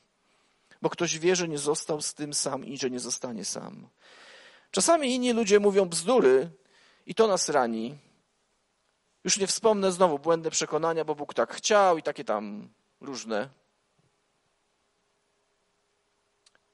bo 0.82 0.90
ktoś 0.90 1.20
wie, 1.20 1.36
że 1.36 1.48
nie 1.48 1.58
został 1.58 2.02
z 2.02 2.14
tym 2.14 2.34
sam 2.34 2.66
i 2.66 2.78
że 2.78 2.90
nie 2.90 3.00
zostanie 3.00 3.46
sam. 3.46 3.88
Czasami 4.72 5.16
inni 5.16 5.34
ludzie 5.34 5.60
mówią 5.60 5.86
bzdury 5.86 6.50
i 7.06 7.16
to 7.16 7.28
nas 7.28 7.49
rani. 7.49 7.97
Już 9.24 9.38
nie 9.38 9.47
wspomnę 9.47 9.91
znowu 9.91 10.20
błędne 10.20 10.51
przekonania, 10.51 11.06
bo 11.06 11.16
Bóg 11.16 11.34
tak 11.34 11.54
chciał 11.54 11.97
i 11.97 12.04
takie 12.04 12.24
tam 12.24 12.70
różne. 13.01 13.49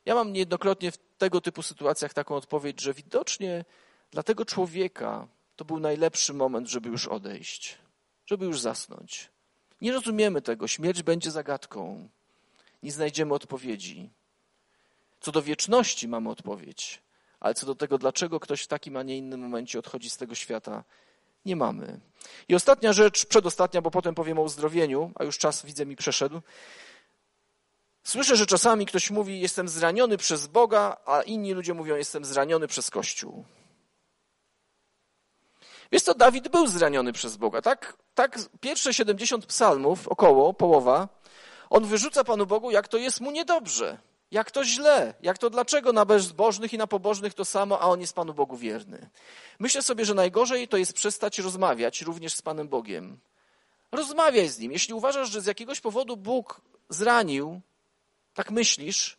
Ja 0.05 0.15
mam 0.15 0.33
niejednokrotnie 0.33 0.91
w 0.91 0.97
tego 1.17 1.41
typu 1.41 1.61
sytuacjach 1.61 2.13
taką 2.13 2.35
odpowiedź, 2.35 2.81
że 2.81 2.93
widocznie 2.93 3.65
dla 4.11 4.23
tego 4.23 4.45
człowieka 4.45 5.27
to 5.55 5.65
był 5.65 5.79
najlepszy 5.79 6.33
moment, 6.33 6.67
żeby 6.67 6.89
już 6.89 7.07
odejść, 7.07 7.77
żeby 8.25 8.45
już 8.45 8.59
zasnąć. 8.59 9.29
Nie 9.81 9.91
rozumiemy 9.91 10.41
tego. 10.41 10.67
Śmierć 10.67 11.03
będzie 11.03 11.31
zagadką. 11.31 12.09
Nie 12.83 12.91
znajdziemy 12.91 13.33
odpowiedzi. 13.33 14.09
Co 15.19 15.31
do 15.31 15.41
wieczności 15.41 16.07
mamy 16.07 16.29
odpowiedź, 16.29 17.01
ale 17.39 17.53
co 17.53 17.65
do 17.65 17.75
tego, 17.75 17.97
dlaczego 17.97 18.39
ktoś 18.39 18.61
w 18.61 18.67
takim, 18.67 18.97
a 18.97 19.03
nie 19.03 19.17
innym 19.17 19.39
momencie 19.39 19.79
odchodzi 19.79 20.09
z 20.09 20.17
tego 20.17 20.35
świata, 20.35 20.83
nie 21.45 21.55
mamy. 21.55 21.99
I 22.47 22.55
ostatnia 22.55 22.93
rzecz, 22.93 23.25
przedostatnia, 23.25 23.81
bo 23.81 23.91
potem 23.91 24.15
powiem 24.15 24.39
o 24.39 24.41
uzdrowieniu, 24.41 25.11
a 25.15 25.23
już 25.23 25.37
czas 25.37 25.65
widzę 25.65 25.85
mi 25.85 25.95
przeszedł. 25.95 26.41
Słyszę, 28.03 28.35
że 28.35 28.45
czasami 28.45 28.85
ktoś 28.85 29.11
mówi, 29.11 29.39
jestem 29.39 29.67
zraniony 29.67 30.17
przez 30.17 30.47
Boga, 30.47 30.97
a 31.05 31.21
inni 31.21 31.53
ludzie 31.53 31.73
mówią, 31.73 31.95
jestem 31.95 32.25
zraniony 32.25 32.67
przez 32.67 32.89
Kościół. 32.89 33.45
Wiesz 35.91 36.01
co, 36.01 36.13
Dawid 36.13 36.47
był 36.47 36.67
zraniony 36.67 37.13
przez 37.13 37.37
Boga, 37.37 37.61
tak? 37.61 37.97
Tak, 38.15 38.39
pierwsze 38.61 38.93
70 38.93 39.45
psalmów, 39.45 40.07
około, 40.07 40.53
połowa, 40.53 41.07
on 41.69 41.85
wyrzuca 41.85 42.23
Panu 42.23 42.45
Bogu, 42.45 42.71
jak 42.71 42.87
to 42.87 42.97
jest 42.97 43.21
mu 43.21 43.31
niedobrze, 43.31 43.97
jak 44.31 44.51
to 44.51 44.65
źle, 44.65 45.13
jak 45.21 45.37
to 45.37 45.49
dlaczego 45.49 45.93
na 45.93 46.05
bezbożnych 46.05 46.73
i 46.73 46.77
na 46.77 46.87
pobożnych 46.87 47.33
to 47.33 47.45
samo, 47.45 47.79
a 47.79 47.85
on 47.85 48.01
jest 48.01 48.15
Panu 48.15 48.33
Bogu 48.33 48.57
wierny. 48.57 49.09
Myślę 49.59 49.81
sobie, 49.81 50.05
że 50.05 50.13
najgorzej 50.13 50.67
to 50.67 50.77
jest 50.77 50.93
przestać 50.93 51.39
rozmawiać 51.39 52.01
również 52.01 52.33
z 52.33 52.41
Panem 52.41 52.67
Bogiem. 52.67 53.19
Rozmawiaj 53.91 54.47
z 54.47 54.59
Nim. 54.59 54.71
Jeśli 54.71 54.93
uważasz, 54.93 55.31
że 55.31 55.41
z 55.41 55.45
jakiegoś 55.45 55.81
powodu 55.81 56.17
Bóg 56.17 56.61
zranił, 56.89 57.61
tak 58.33 58.51
myślisz, 58.51 59.17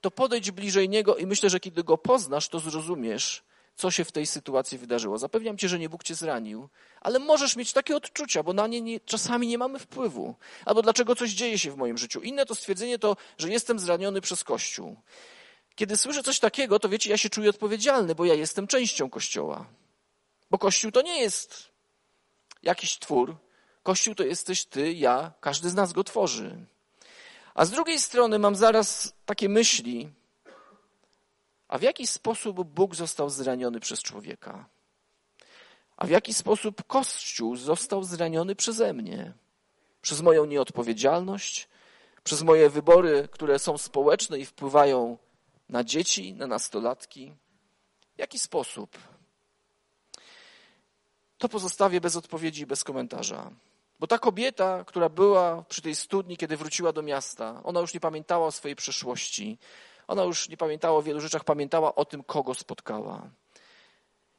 to 0.00 0.10
podejdź 0.10 0.50
bliżej 0.50 0.88
Niego 0.88 1.16
i 1.16 1.26
myślę, 1.26 1.50
że 1.50 1.60
kiedy 1.60 1.84
Go 1.84 1.98
poznasz, 1.98 2.48
to 2.48 2.58
zrozumiesz, 2.58 3.42
co 3.76 3.90
się 3.90 4.04
w 4.04 4.12
tej 4.12 4.26
sytuacji 4.26 4.78
wydarzyło. 4.78 5.18
Zapewniam 5.18 5.58
cię, 5.58 5.68
że 5.68 5.78
nie 5.78 5.88
Bóg 5.88 6.04
cię 6.04 6.14
zranił, 6.14 6.68
ale 7.00 7.18
możesz 7.18 7.56
mieć 7.56 7.72
takie 7.72 7.96
odczucia, 7.96 8.42
bo 8.42 8.52
na 8.52 8.66
nie, 8.66 8.80
nie 8.80 9.00
czasami 9.00 9.46
nie 9.46 9.58
mamy 9.58 9.78
wpływu. 9.78 10.34
Albo 10.64 10.82
dlaczego 10.82 11.16
coś 11.16 11.30
dzieje 11.30 11.58
się 11.58 11.70
w 11.70 11.76
moim 11.76 11.98
życiu. 11.98 12.20
Inne 12.20 12.46
to 12.46 12.54
stwierdzenie 12.54 12.98
to, 12.98 13.16
że 13.38 13.50
jestem 13.50 13.78
zraniony 13.78 14.20
przez 14.20 14.44
Kościół. 14.44 14.96
Kiedy 15.74 15.96
słyszę 15.96 16.22
coś 16.22 16.38
takiego, 16.38 16.78
to 16.78 16.88
wiecie, 16.88 17.10
ja 17.10 17.16
się 17.16 17.30
czuję 17.30 17.50
odpowiedzialny, 17.50 18.14
bo 18.14 18.24
ja 18.24 18.34
jestem 18.34 18.66
częścią 18.66 19.10
Kościoła. 19.10 19.66
Bo 20.50 20.58
Kościół 20.58 20.90
to 20.90 21.02
nie 21.02 21.20
jest 21.20 21.68
jakiś 22.62 22.98
twór. 22.98 23.36
Kościół 23.82 24.14
to 24.14 24.22
jesteś 24.24 24.64
ty, 24.64 24.92
ja, 24.92 25.32
każdy 25.40 25.70
z 25.70 25.74
nas 25.74 25.92
go 25.92 26.04
tworzy. 26.04 26.66
A 27.54 27.64
z 27.64 27.70
drugiej 27.70 27.98
strony 27.98 28.38
mam 28.38 28.56
zaraz 28.56 29.14
takie 29.26 29.48
myśli, 29.48 30.08
a 31.72 31.78
w 31.78 31.82
jaki 31.82 32.06
sposób 32.06 32.68
Bóg 32.68 32.94
został 32.94 33.30
zraniony 33.30 33.80
przez 33.80 34.02
człowieka? 34.02 34.68
A 35.96 36.06
w 36.06 36.10
jaki 36.10 36.34
sposób 36.34 36.86
Kościół 36.86 37.56
został 37.56 38.04
zraniony 38.04 38.56
przeze 38.56 38.92
mnie? 38.92 39.32
Przez 40.02 40.20
moją 40.20 40.44
nieodpowiedzialność, 40.44 41.68
przez 42.24 42.42
moje 42.42 42.70
wybory, 42.70 43.28
które 43.30 43.58
są 43.58 43.78
społeczne 43.78 44.38
i 44.38 44.44
wpływają 44.44 45.18
na 45.68 45.84
dzieci, 45.84 46.34
na 46.34 46.46
nastolatki? 46.46 47.34
W 48.16 48.18
jaki 48.18 48.38
sposób? 48.38 48.98
To 51.38 51.48
pozostawię 51.48 52.00
bez 52.00 52.16
odpowiedzi 52.16 52.62
i 52.62 52.66
bez 52.66 52.84
komentarza. 52.84 53.50
Bo 54.00 54.06
ta 54.06 54.18
kobieta, 54.18 54.84
która 54.84 55.08
była 55.08 55.64
przy 55.68 55.82
tej 55.82 55.94
studni, 55.94 56.36
kiedy 56.36 56.56
wróciła 56.56 56.92
do 56.92 57.02
miasta, 57.02 57.60
ona 57.64 57.80
już 57.80 57.94
nie 57.94 58.00
pamiętała 58.00 58.46
o 58.46 58.52
swojej 58.52 58.76
przeszłości. 58.76 59.58
Ona 60.12 60.24
już 60.24 60.48
nie 60.48 60.56
pamiętała 60.56 60.98
o 60.98 61.02
wielu 61.02 61.20
rzeczach, 61.20 61.44
pamiętała 61.44 61.94
o 61.94 62.04
tym, 62.04 62.22
kogo 62.22 62.54
spotkała. 62.54 63.30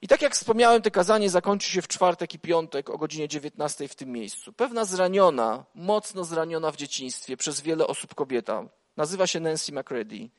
I 0.02 0.08
tak 0.08 0.22
jak 0.22 0.34
wspomniałem, 0.34 0.82
to 0.82 0.92
kazanie 0.92 1.30
zakończy 1.30 1.72
się 1.72 1.82
w 1.82 1.88
czwartek 1.88 2.34
i 2.34 2.40
piątek 2.40 2.90
o 2.90 2.98
godzinie 2.98 3.28
19 3.28 3.88
w 3.88 3.96
tym 3.96 4.12
miejscu. 4.12 4.54
Pewna 4.54 4.86
zraniona, 4.86 5.66
mocno 5.76 6.24
zraniona 6.24 6.72
w 6.72 6.76
dzieciństwie 6.76 7.38
przez 7.38 7.62
wiele 7.62 7.88
osób 7.88 8.16
kobieta, 8.16 8.70
nazywa 8.98 9.28
się 9.28 9.40
Nancy 9.40 9.72
McCready. 9.72 10.30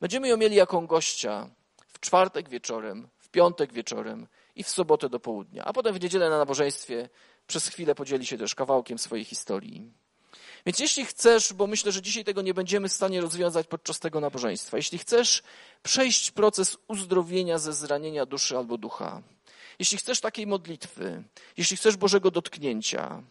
Będziemy 0.00 0.28
ją 0.28 0.36
mieli 0.36 0.56
jako 0.56 0.80
gościa 0.80 1.50
w 1.86 2.00
czwartek 2.00 2.48
wieczorem, 2.48 3.08
w 3.18 3.28
piątek 3.28 3.72
wieczorem 3.72 4.26
i 4.54 4.62
w 4.62 4.68
sobotę 4.68 5.08
do 5.08 5.20
południa, 5.20 5.64
a 5.64 5.72
potem 5.72 5.94
w 5.94 6.00
niedzielę 6.00 6.30
na 6.30 6.38
nabożeństwie 6.38 7.08
przez 7.46 7.68
chwilę 7.68 7.94
podzieli 7.94 8.26
się 8.26 8.38
też 8.38 8.54
kawałkiem 8.54 8.98
swojej 8.98 9.24
historii. 9.24 9.92
Więc 10.68 10.78
jeśli 10.78 11.04
chcesz, 11.04 11.52
bo 11.52 11.66
myślę, 11.66 11.92
że 11.92 12.02
dzisiaj 12.02 12.24
tego 12.24 12.42
nie 12.42 12.54
będziemy 12.54 12.88
w 12.88 12.92
stanie 12.92 13.20
rozwiązać 13.20 13.66
podczas 13.66 13.98
tego 13.98 14.20
nabożeństwa, 14.20 14.76
jeśli 14.76 14.98
chcesz 14.98 15.42
przejść 15.82 16.30
proces 16.30 16.76
uzdrowienia 16.88 17.58
ze 17.58 17.72
zranienia 17.72 18.26
duszy 18.26 18.56
albo 18.56 18.78
ducha, 18.78 19.22
jeśli 19.78 19.98
chcesz 19.98 20.20
takiej 20.20 20.46
modlitwy, 20.46 21.22
jeśli 21.56 21.76
chcesz 21.76 21.96
Bożego 21.96 22.30
dotknięcia, 22.30 23.22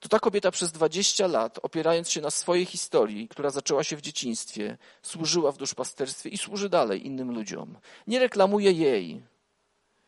to 0.00 0.08
ta 0.08 0.18
kobieta 0.18 0.50
przez 0.50 0.72
20 0.72 1.26
lat, 1.26 1.58
opierając 1.62 2.10
się 2.10 2.20
na 2.20 2.30
swojej 2.30 2.66
historii, 2.66 3.28
która 3.28 3.50
zaczęła 3.50 3.84
się 3.84 3.96
w 3.96 4.02
dzieciństwie, 4.02 4.78
służyła 5.02 5.52
w 5.52 5.56
duszpasterstwie 5.56 6.30
i 6.30 6.38
służy 6.38 6.68
dalej 6.68 7.06
innym 7.06 7.34
ludziom. 7.34 7.78
Nie 8.06 8.18
reklamuję 8.18 8.72
jej, 8.72 9.22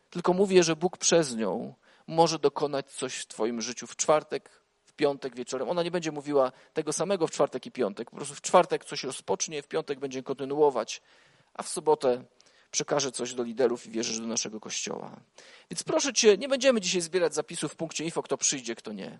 tylko 0.09 0.33
mówię, 0.33 0.63
że 0.63 0.75
Bóg 0.75 0.97
przez 0.97 1.35
nią 1.35 1.73
może 2.07 2.39
dokonać 2.39 2.91
coś 2.91 3.15
w 3.15 3.27
Twoim 3.27 3.61
życiu 3.61 3.87
w 3.87 3.95
czwartek, 3.95 4.66
piątek 4.97 5.35
wieczorem. 5.35 5.69
Ona 5.69 5.83
nie 5.83 5.91
będzie 5.91 6.11
mówiła 6.11 6.51
tego 6.73 6.93
samego 6.93 7.27
w 7.27 7.31
czwartek 7.31 7.65
i 7.65 7.71
piątek. 7.71 8.09
Po 8.09 8.15
prostu 8.15 8.35
w 8.35 8.41
czwartek 8.41 8.85
coś 8.85 9.03
rozpocznie, 9.03 9.61
w 9.61 9.67
piątek 9.67 9.99
będzie 9.99 10.23
kontynuować, 10.23 11.01
a 11.53 11.63
w 11.63 11.67
sobotę 11.69 12.23
przekaże 12.71 13.11
coś 13.11 13.33
do 13.33 13.43
liderów 13.43 13.87
i 13.87 13.89
wierzysz 13.89 14.19
do 14.19 14.27
naszego 14.27 14.59
kościoła. 14.59 15.19
Więc 15.71 15.83
proszę 15.83 16.13
cię, 16.13 16.37
nie 16.37 16.47
będziemy 16.47 16.81
dzisiaj 16.81 17.01
zbierać 17.01 17.33
zapisów 17.33 17.73
w 17.73 17.75
punkcie 17.75 18.03
info, 18.03 18.23
kto 18.23 18.37
przyjdzie, 18.37 18.75
kto 18.75 18.93
nie. 18.93 19.19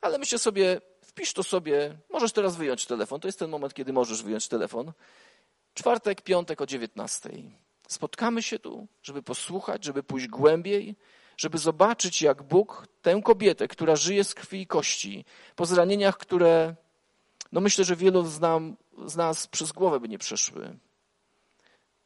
Ale 0.00 0.18
myślę 0.18 0.38
sobie, 0.38 0.80
wpisz 1.02 1.32
to 1.32 1.42
sobie, 1.42 1.96
możesz 2.10 2.32
teraz 2.32 2.56
wyjąć 2.56 2.86
telefon, 2.86 3.20
to 3.20 3.28
jest 3.28 3.38
ten 3.38 3.50
moment, 3.50 3.74
kiedy 3.74 3.92
możesz 3.92 4.22
wyjąć 4.22 4.48
telefon. 4.48 4.92
Czwartek, 5.74 6.22
piątek 6.22 6.60
o 6.60 6.66
19. 6.66 7.30
Spotkamy 7.88 8.42
się 8.42 8.58
tu, 8.58 8.86
żeby 9.02 9.22
posłuchać, 9.22 9.84
żeby 9.84 10.02
pójść 10.02 10.26
głębiej, 10.26 10.96
żeby 11.36 11.58
zobaczyć, 11.58 12.22
jak 12.22 12.42
Bóg 12.42 12.86
tę 13.02 13.22
kobietę, 13.24 13.68
która 13.68 13.96
żyje 13.96 14.24
z 14.24 14.34
krwi 14.34 14.60
i 14.60 14.66
kości, 14.66 15.24
po 15.56 15.66
zranieniach, 15.66 16.16
które, 16.16 16.74
no 17.52 17.60
myślę, 17.60 17.84
że 17.84 17.96
wielu 17.96 18.26
z, 18.26 18.40
nam, 18.40 18.76
z 19.06 19.16
nas 19.16 19.46
przez 19.46 19.72
głowę 19.72 20.00
by 20.00 20.08
nie 20.08 20.18
przeszły, 20.18 20.78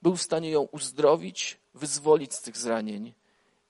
był 0.03 0.17
w 0.17 0.23
stanie 0.23 0.51
ją 0.51 0.63
uzdrowić, 0.63 1.59
wyzwolić 1.75 2.35
z 2.35 2.43
tych 2.43 2.57
zranień 2.57 3.15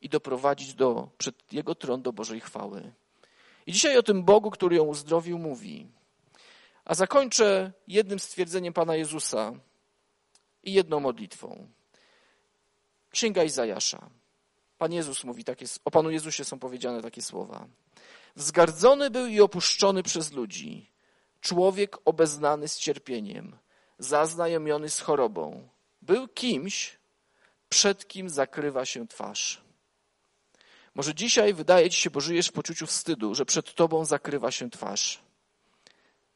i 0.00 0.08
doprowadzić 0.08 0.74
do, 0.74 1.08
przed 1.18 1.52
Jego 1.52 1.74
tron 1.74 2.02
do 2.02 2.12
Bożej 2.12 2.40
chwały. 2.40 2.92
I 3.66 3.72
dzisiaj 3.72 3.98
o 3.98 4.02
tym 4.02 4.24
Bogu, 4.24 4.50
który 4.50 4.76
ją 4.76 4.84
uzdrowił, 4.84 5.38
mówi. 5.38 5.86
A 6.84 6.94
zakończę 6.94 7.72
jednym 7.88 8.18
stwierdzeniem 8.18 8.72
Pana 8.72 8.96
Jezusa 8.96 9.52
i 10.62 10.72
jedną 10.72 11.00
modlitwą. 11.00 11.68
Księga 13.10 13.44
Izajasza. 13.44 14.10
Pan 14.78 14.92
Jezus 14.92 15.24
mówi 15.24 15.44
takie, 15.44 15.66
o 15.84 15.90
Panu 15.90 16.10
Jezusie 16.10 16.44
są 16.44 16.58
powiedziane 16.58 17.02
takie 17.02 17.22
słowa. 17.22 17.66
Wzgardzony 18.36 19.10
był 19.10 19.26
i 19.26 19.40
opuszczony 19.40 20.02
przez 20.02 20.32
ludzi, 20.32 20.90
człowiek 21.40 21.96
obeznany 22.04 22.68
z 22.68 22.78
cierpieniem, 22.78 23.56
zaznajomiony 23.98 24.90
z 24.90 25.00
chorobą. 25.00 25.68
Był 26.02 26.28
kimś, 26.28 26.98
przed 27.68 28.08
kim 28.08 28.28
zakrywa 28.30 28.84
się 28.84 29.08
twarz. 29.08 29.62
Może 30.94 31.14
dzisiaj 31.14 31.54
wydaje 31.54 31.90
ci 31.90 32.00
się, 32.00 32.10
bo 32.10 32.20
żyjesz 32.20 32.48
w 32.48 32.52
poczuciu 32.52 32.86
wstydu, 32.86 33.34
że 33.34 33.46
przed 33.46 33.74
tobą 33.74 34.04
zakrywa 34.04 34.50
się 34.50 34.70
twarz. 34.70 35.22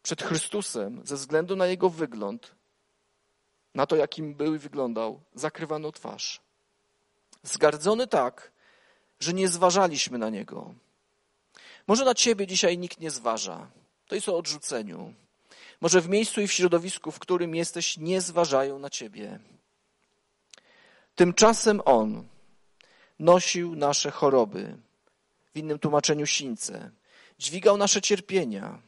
Przed 0.02 0.22
Chrystusem, 0.22 1.00
ze 1.04 1.16
względu 1.16 1.56
na 1.56 1.66
jego 1.66 1.90
wygląd, 1.90 2.54
na 3.74 3.86
to, 3.86 3.96
jakim 3.96 4.34
był 4.34 4.54
i 4.54 4.58
wyglądał, 4.58 5.20
zakrywano 5.34 5.92
twarz. 5.92 6.40
Zgardzony 7.42 8.06
tak, 8.06 8.52
że 9.20 9.32
nie 9.32 9.48
zważaliśmy 9.48 10.18
na 10.18 10.30
niego. 10.30 10.74
Może 11.86 12.04
na 12.04 12.14
ciebie 12.14 12.46
dzisiaj 12.46 12.78
nikt 12.78 13.00
nie 13.00 13.10
zważa. 13.10 13.70
To 14.06 14.14
jest 14.14 14.28
o 14.28 14.36
odrzuceniu. 14.36 15.14
Może 15.80 16.00
w 16.00 16.08
miejscu 16.08 16.40
i 16.40 16.46
w 16.46 16.52
środowisku, 16.52 17.10
w 17.10 17.18
którym 17.18 17.54
jesteś, 17.54 17.96
nie 17.96 18.20
zważają 18.20 18.78
na 18.78 18.90
ciebie. 18.90 19.38
Tymczasem 21.14 21.82
on 21.84 22.24
nosił 23.18 23.76
nasze 23.76 24.10
choroby, 24.10 24.76
w 25.54 25.56
innym 25.56 25.78
tłumaczeniu 25.78 26.26
sińce, 26.26 26.90
dźwigał 27.38 27.76
nasze 27.76 28.02
cierpienia, 28.02 28.82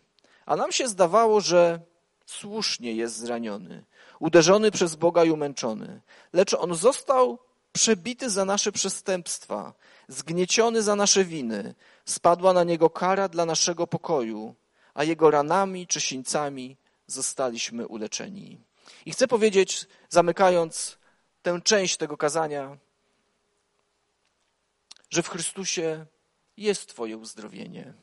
a 0.46 0.56
nam 0.56 0.72
się 0.72 0.88
zdawało, 0.88 1.40
że 1.40 1.80
słusznie 2.26 2.92
jest 2.92 3.16
zraniony, 3.16 3.84
uderzony 4.18 4.70
przez 4.70 4.96
Boga 4.96 5.24
i 5.24 5.30
umęczony, 5.30 6.00
lecz 6.32 6.54
on 6.54 6.74
został 6.74 7.38
przebity 7.72 8.30
za 8.30 8.44
nasze 8.44 8.72
przestępstwa, 8.72 9.74
zgnieciony 10.08 10.82
za 10.82 10.96
nasze 10.96 11.24
winy, 11.24 11.74
spadła 12.04 12.52
na 12.52 12.64
niego 12.64 12.90
kara 12.90 13.28
dla 13.28 13.46
naszego 13.46 13.86
pokoju, 13.86 14.54
a 14.94 15.04
jego 15.04 15.30
ranami 15.30 15.86
czy 15.86 16.00
sińcami 16.00 16.76
zostaliśmy 17.06 17.86
uleczeni. 17.86 18.60
I 19.06 19.12
chcę 19.12 19.28
powiedzieć, 19.28 19.86
zamykając 20.08 20.98
tę 21.42 21.60
część 21.64 21.96
tego 21.96 22.16
kazania, 22.16 22.76
że 25.10 25.22
w 25.22 25.28
Chrystusie 25.28 26.06
jest 26.56 26.88
Twoje 26.88 27.16
uzdrowienie, 27.16 27.94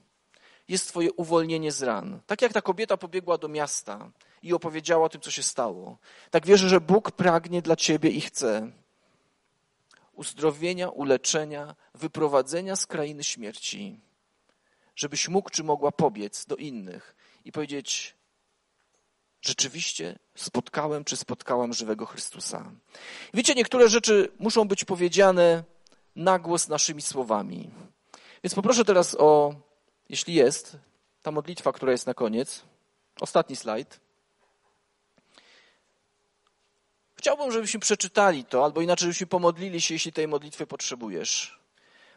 jest 0.67 0.87
Twoje 0.87 1.11
uwolnienie 1.11 1.71
z 1.71 1.81
ran. 1.81 2.19
Tak 2.27 2.41
jak 2.41 2.53
ta 2.53 2.61
kobieta 2.61 2.97
pobiegła 2.97 3.37
do 3.37 3.47
miasta 3.47 4.11
i 4.43 4.53
opowiedziała 4.53 5.05
o 5.05 5.09
tym, 5.09 5.21
co 5.21 5.31
się 5.31 5.43
stało, 5.43 5.97
tak 6.31 6.45
wierzę, 6.45 6.69
że 6.69 6.81
Bóg 6.81 7.11
pragnie 7.11 7.61
dla 7.61 7.75
Ciebie 7.75 8.09
i 8.09 8.21
chce 8.21 8.71
uzdrowienia, 10.19 10.89
uleczenia, 10.89 11.75
wyprowadzenia 11.93 12.75
z 12.75 12.85
krainy 12.85 13.23
śmierci, 13.23 13.99
żebyś 14.95 15.27
mógł 15.27 15.49
czy 15.49 15.63
mogła 15.63 15.91
pobiec 15.91 16.45
do 16.45 16.55
innych 16.55 17.15
i 17.45 17.51
powiedzieć: 17.51 18.15
Rzeczywiście 19.41 20.19
spotkałem 20.35 21.03
czy 21.03 21.17
spotkałam 21.17 21.73
żywego 21.73 22.05
Chrystusa. 22.05 22.71
Wiecie, 23.33 23.55
niektóre 23.55 23.89
rzeczy 23.89 24.31
muszą 24.39 24.67
być 24.67 24.85
powiedziane 24.85 25.63
na 26.15 26.39
głos 26.39 26.67
naszymi 26.67 27.01
słowami. 27.01 27.69
Więc 28.43 28.55
poproszę 28.55 28.85
teraz 28.85 29.15
o, 29.19 29.55
jeśli 30.09 30.33
jest, 30.33 30.77
ta 31.21 31.31
modlitwa, 31.31 31.71
która 31.71 31.91
jest 31.91 32.07
na 32.07 32.13
koniec. 32.13 32.63
Ostatni 33.21 33.55
slajd. 33.55 33.99
Chciałbym, 37.19 37.51
żebyśmy 37.51 37.79
przeczytali 37.79 38.45
to, 38.45 38.63
albo 38.63 38.81
inaczej, 38.81 39.05
żebyśmy 39.05 39.27
pomodlili 39.27 39.81
się, 39.81 39.93
jeśli 39.93 40.13
tej 40.13 40.27
modlitwy 40.27 40.67
potrzebujesz. 40.67 41.59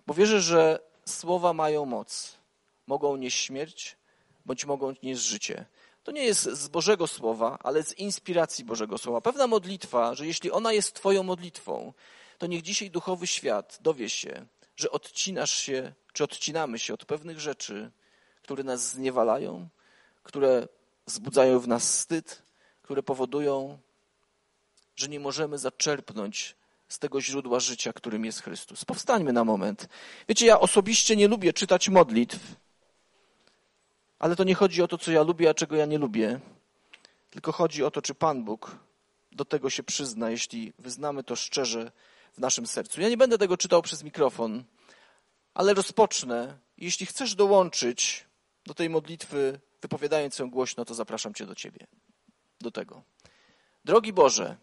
Bo 0.06 0.14
wierzę, 0.14 0.40
że 0.40 0.78
słowa 1.04 1.52
mają 1.52 1.84
moc. 1.84 2.38
Mogą 2.86 3.16
nieść 3.16 3.44
śmierć, 3.44 3.96
bądź 4.46 4.64
mogą 4.64 4.94
nieść 5.02 5.20
życie. 5.20 5.64
To 6.04 6.12
nie 6.12 6.24
jest 6.24 6.42
z 6.42 6.68
Bożego 6.68 7.06
Słowa, 7.06 7.58
ale 7.62 7.82
z 7.82 7.98
inspiracji 7.98 8.64
Bożego 8.64 8.98
Słowa. 8.98 9.20
Pewna 9.20 9.46
modlitwa, 9.46 10.14
że 10.14 10.26
jeśli 10.26 10.50
ona 10.50 10.72
jest 10.72 10.94
Twoją 10.94 11.22
modlitwą, 11.22 11.92
to 12.38 12.46
niech 12.46 12.62
dzisiaj 12.62 12.90
duchowy 12.90 13.26
świat 13.26 13.78
dowie 13.80 14.10
się, 14.10 14.46
że 14.76 14.90
odcinasz 14.90 15.54
się, 15.54 15.92
czy 16.12 16.24
odcinamy 16.24 16.78
się 16.78 16.94
od 16.94 17.04
pewnych 17.04 17.40
rzeczy, 17.40 17.90
które 18.42 18.64
nas 18.64 18.90
zniewalają, 18.90 19.68
które 20.22 20.68
wzbudzają 21.06 21.60
w 21.60 21.68
nas 21.68 21.82
wstyd, 21.82 22.42
które 22.82 23.02
powodują, 23.02 23.78
że 25.02 25.08
nie 25.08 25.20
możemy 25.20 25.58
zaczerpnąć 25.58 26.56
z 26.88 26.98
tego 26.98 27.20
źródła 27.20 27.60
życia, 27.60 27.92
którym 27.92 28.24
jest 28.24 28.42
Chrystus. 28.42 28.84
Powstańmy 28.84 29.32
na 29.32 29.44
moment. 29.44 29.88
Wiecie, 30.28 30.46
ja 30.46 30.60
osobiście 30.60 31.16
nie 31.16 31.28
lubię 31.28 31.52
czytać 31.52 31.88
modlitw, 31.88 32.38
ale 34.18 34.36
to 34.36 34.44
nie 34.44 34.54
chodzi 34.54 34.82
o 34.82 34.88
to, 34.88 34.98
co 34.98 35.12
ja 35.12 35.22
lubię, 35.22 35.50
a 35.50 35.54
czego 35.54 35.76
ja 35.76 35.86
nie 35.86 35.98
lubię, 35.98 36.40
tylko 37.30 37.52
chodzi 37.52 37.84
o 37.84 37.90
to, 37.90 38.02
czy 38.02 38.14
Pan 38.14 38.44
Bóg 38.44 38.76
do 39.32 39.44
tego 39.44 39.70
się 39.70 39.82
przyzna, 39.82 40.30
jeśli 40.30 40.72
wyznamy 40.78 41.24
to 41.24 41.36
szczerze 41.36 41.92
w 42.32 42.38
naszym 42.38 42.66
sercu. 42.66 43.00
Ja 43.00 43.08
nie 43.08 43.16
będę 43.16 43.38
tego 43.38 43.56
czytał 43.56 43.82
przez 43.82 44.02
mikrofon, 44.02 44.64
ale 45.54 45.74
rozpocznę. 45.74 46.58
Jeśli 46.78 47.06
chcesz 47.06 47.34
dołączyć 47.34 48.24
do 48.66 48.74
tej 48.74 48.90
modlitwy, 48.90 49.60
wypowiadając 49.82 50.38
ją 50.38 50.50
głośno, 50.50 50.84
to 50.84 50.94
zapraszam 50.94 51.34
Cię 51.34 51.46
do 51.46 51.54
Ciebie. 51.54 51.86
Do 52.60 52.70
tego. 52.70 53.02
Drogi 53.84 54.12
Boże, 54.12 54.56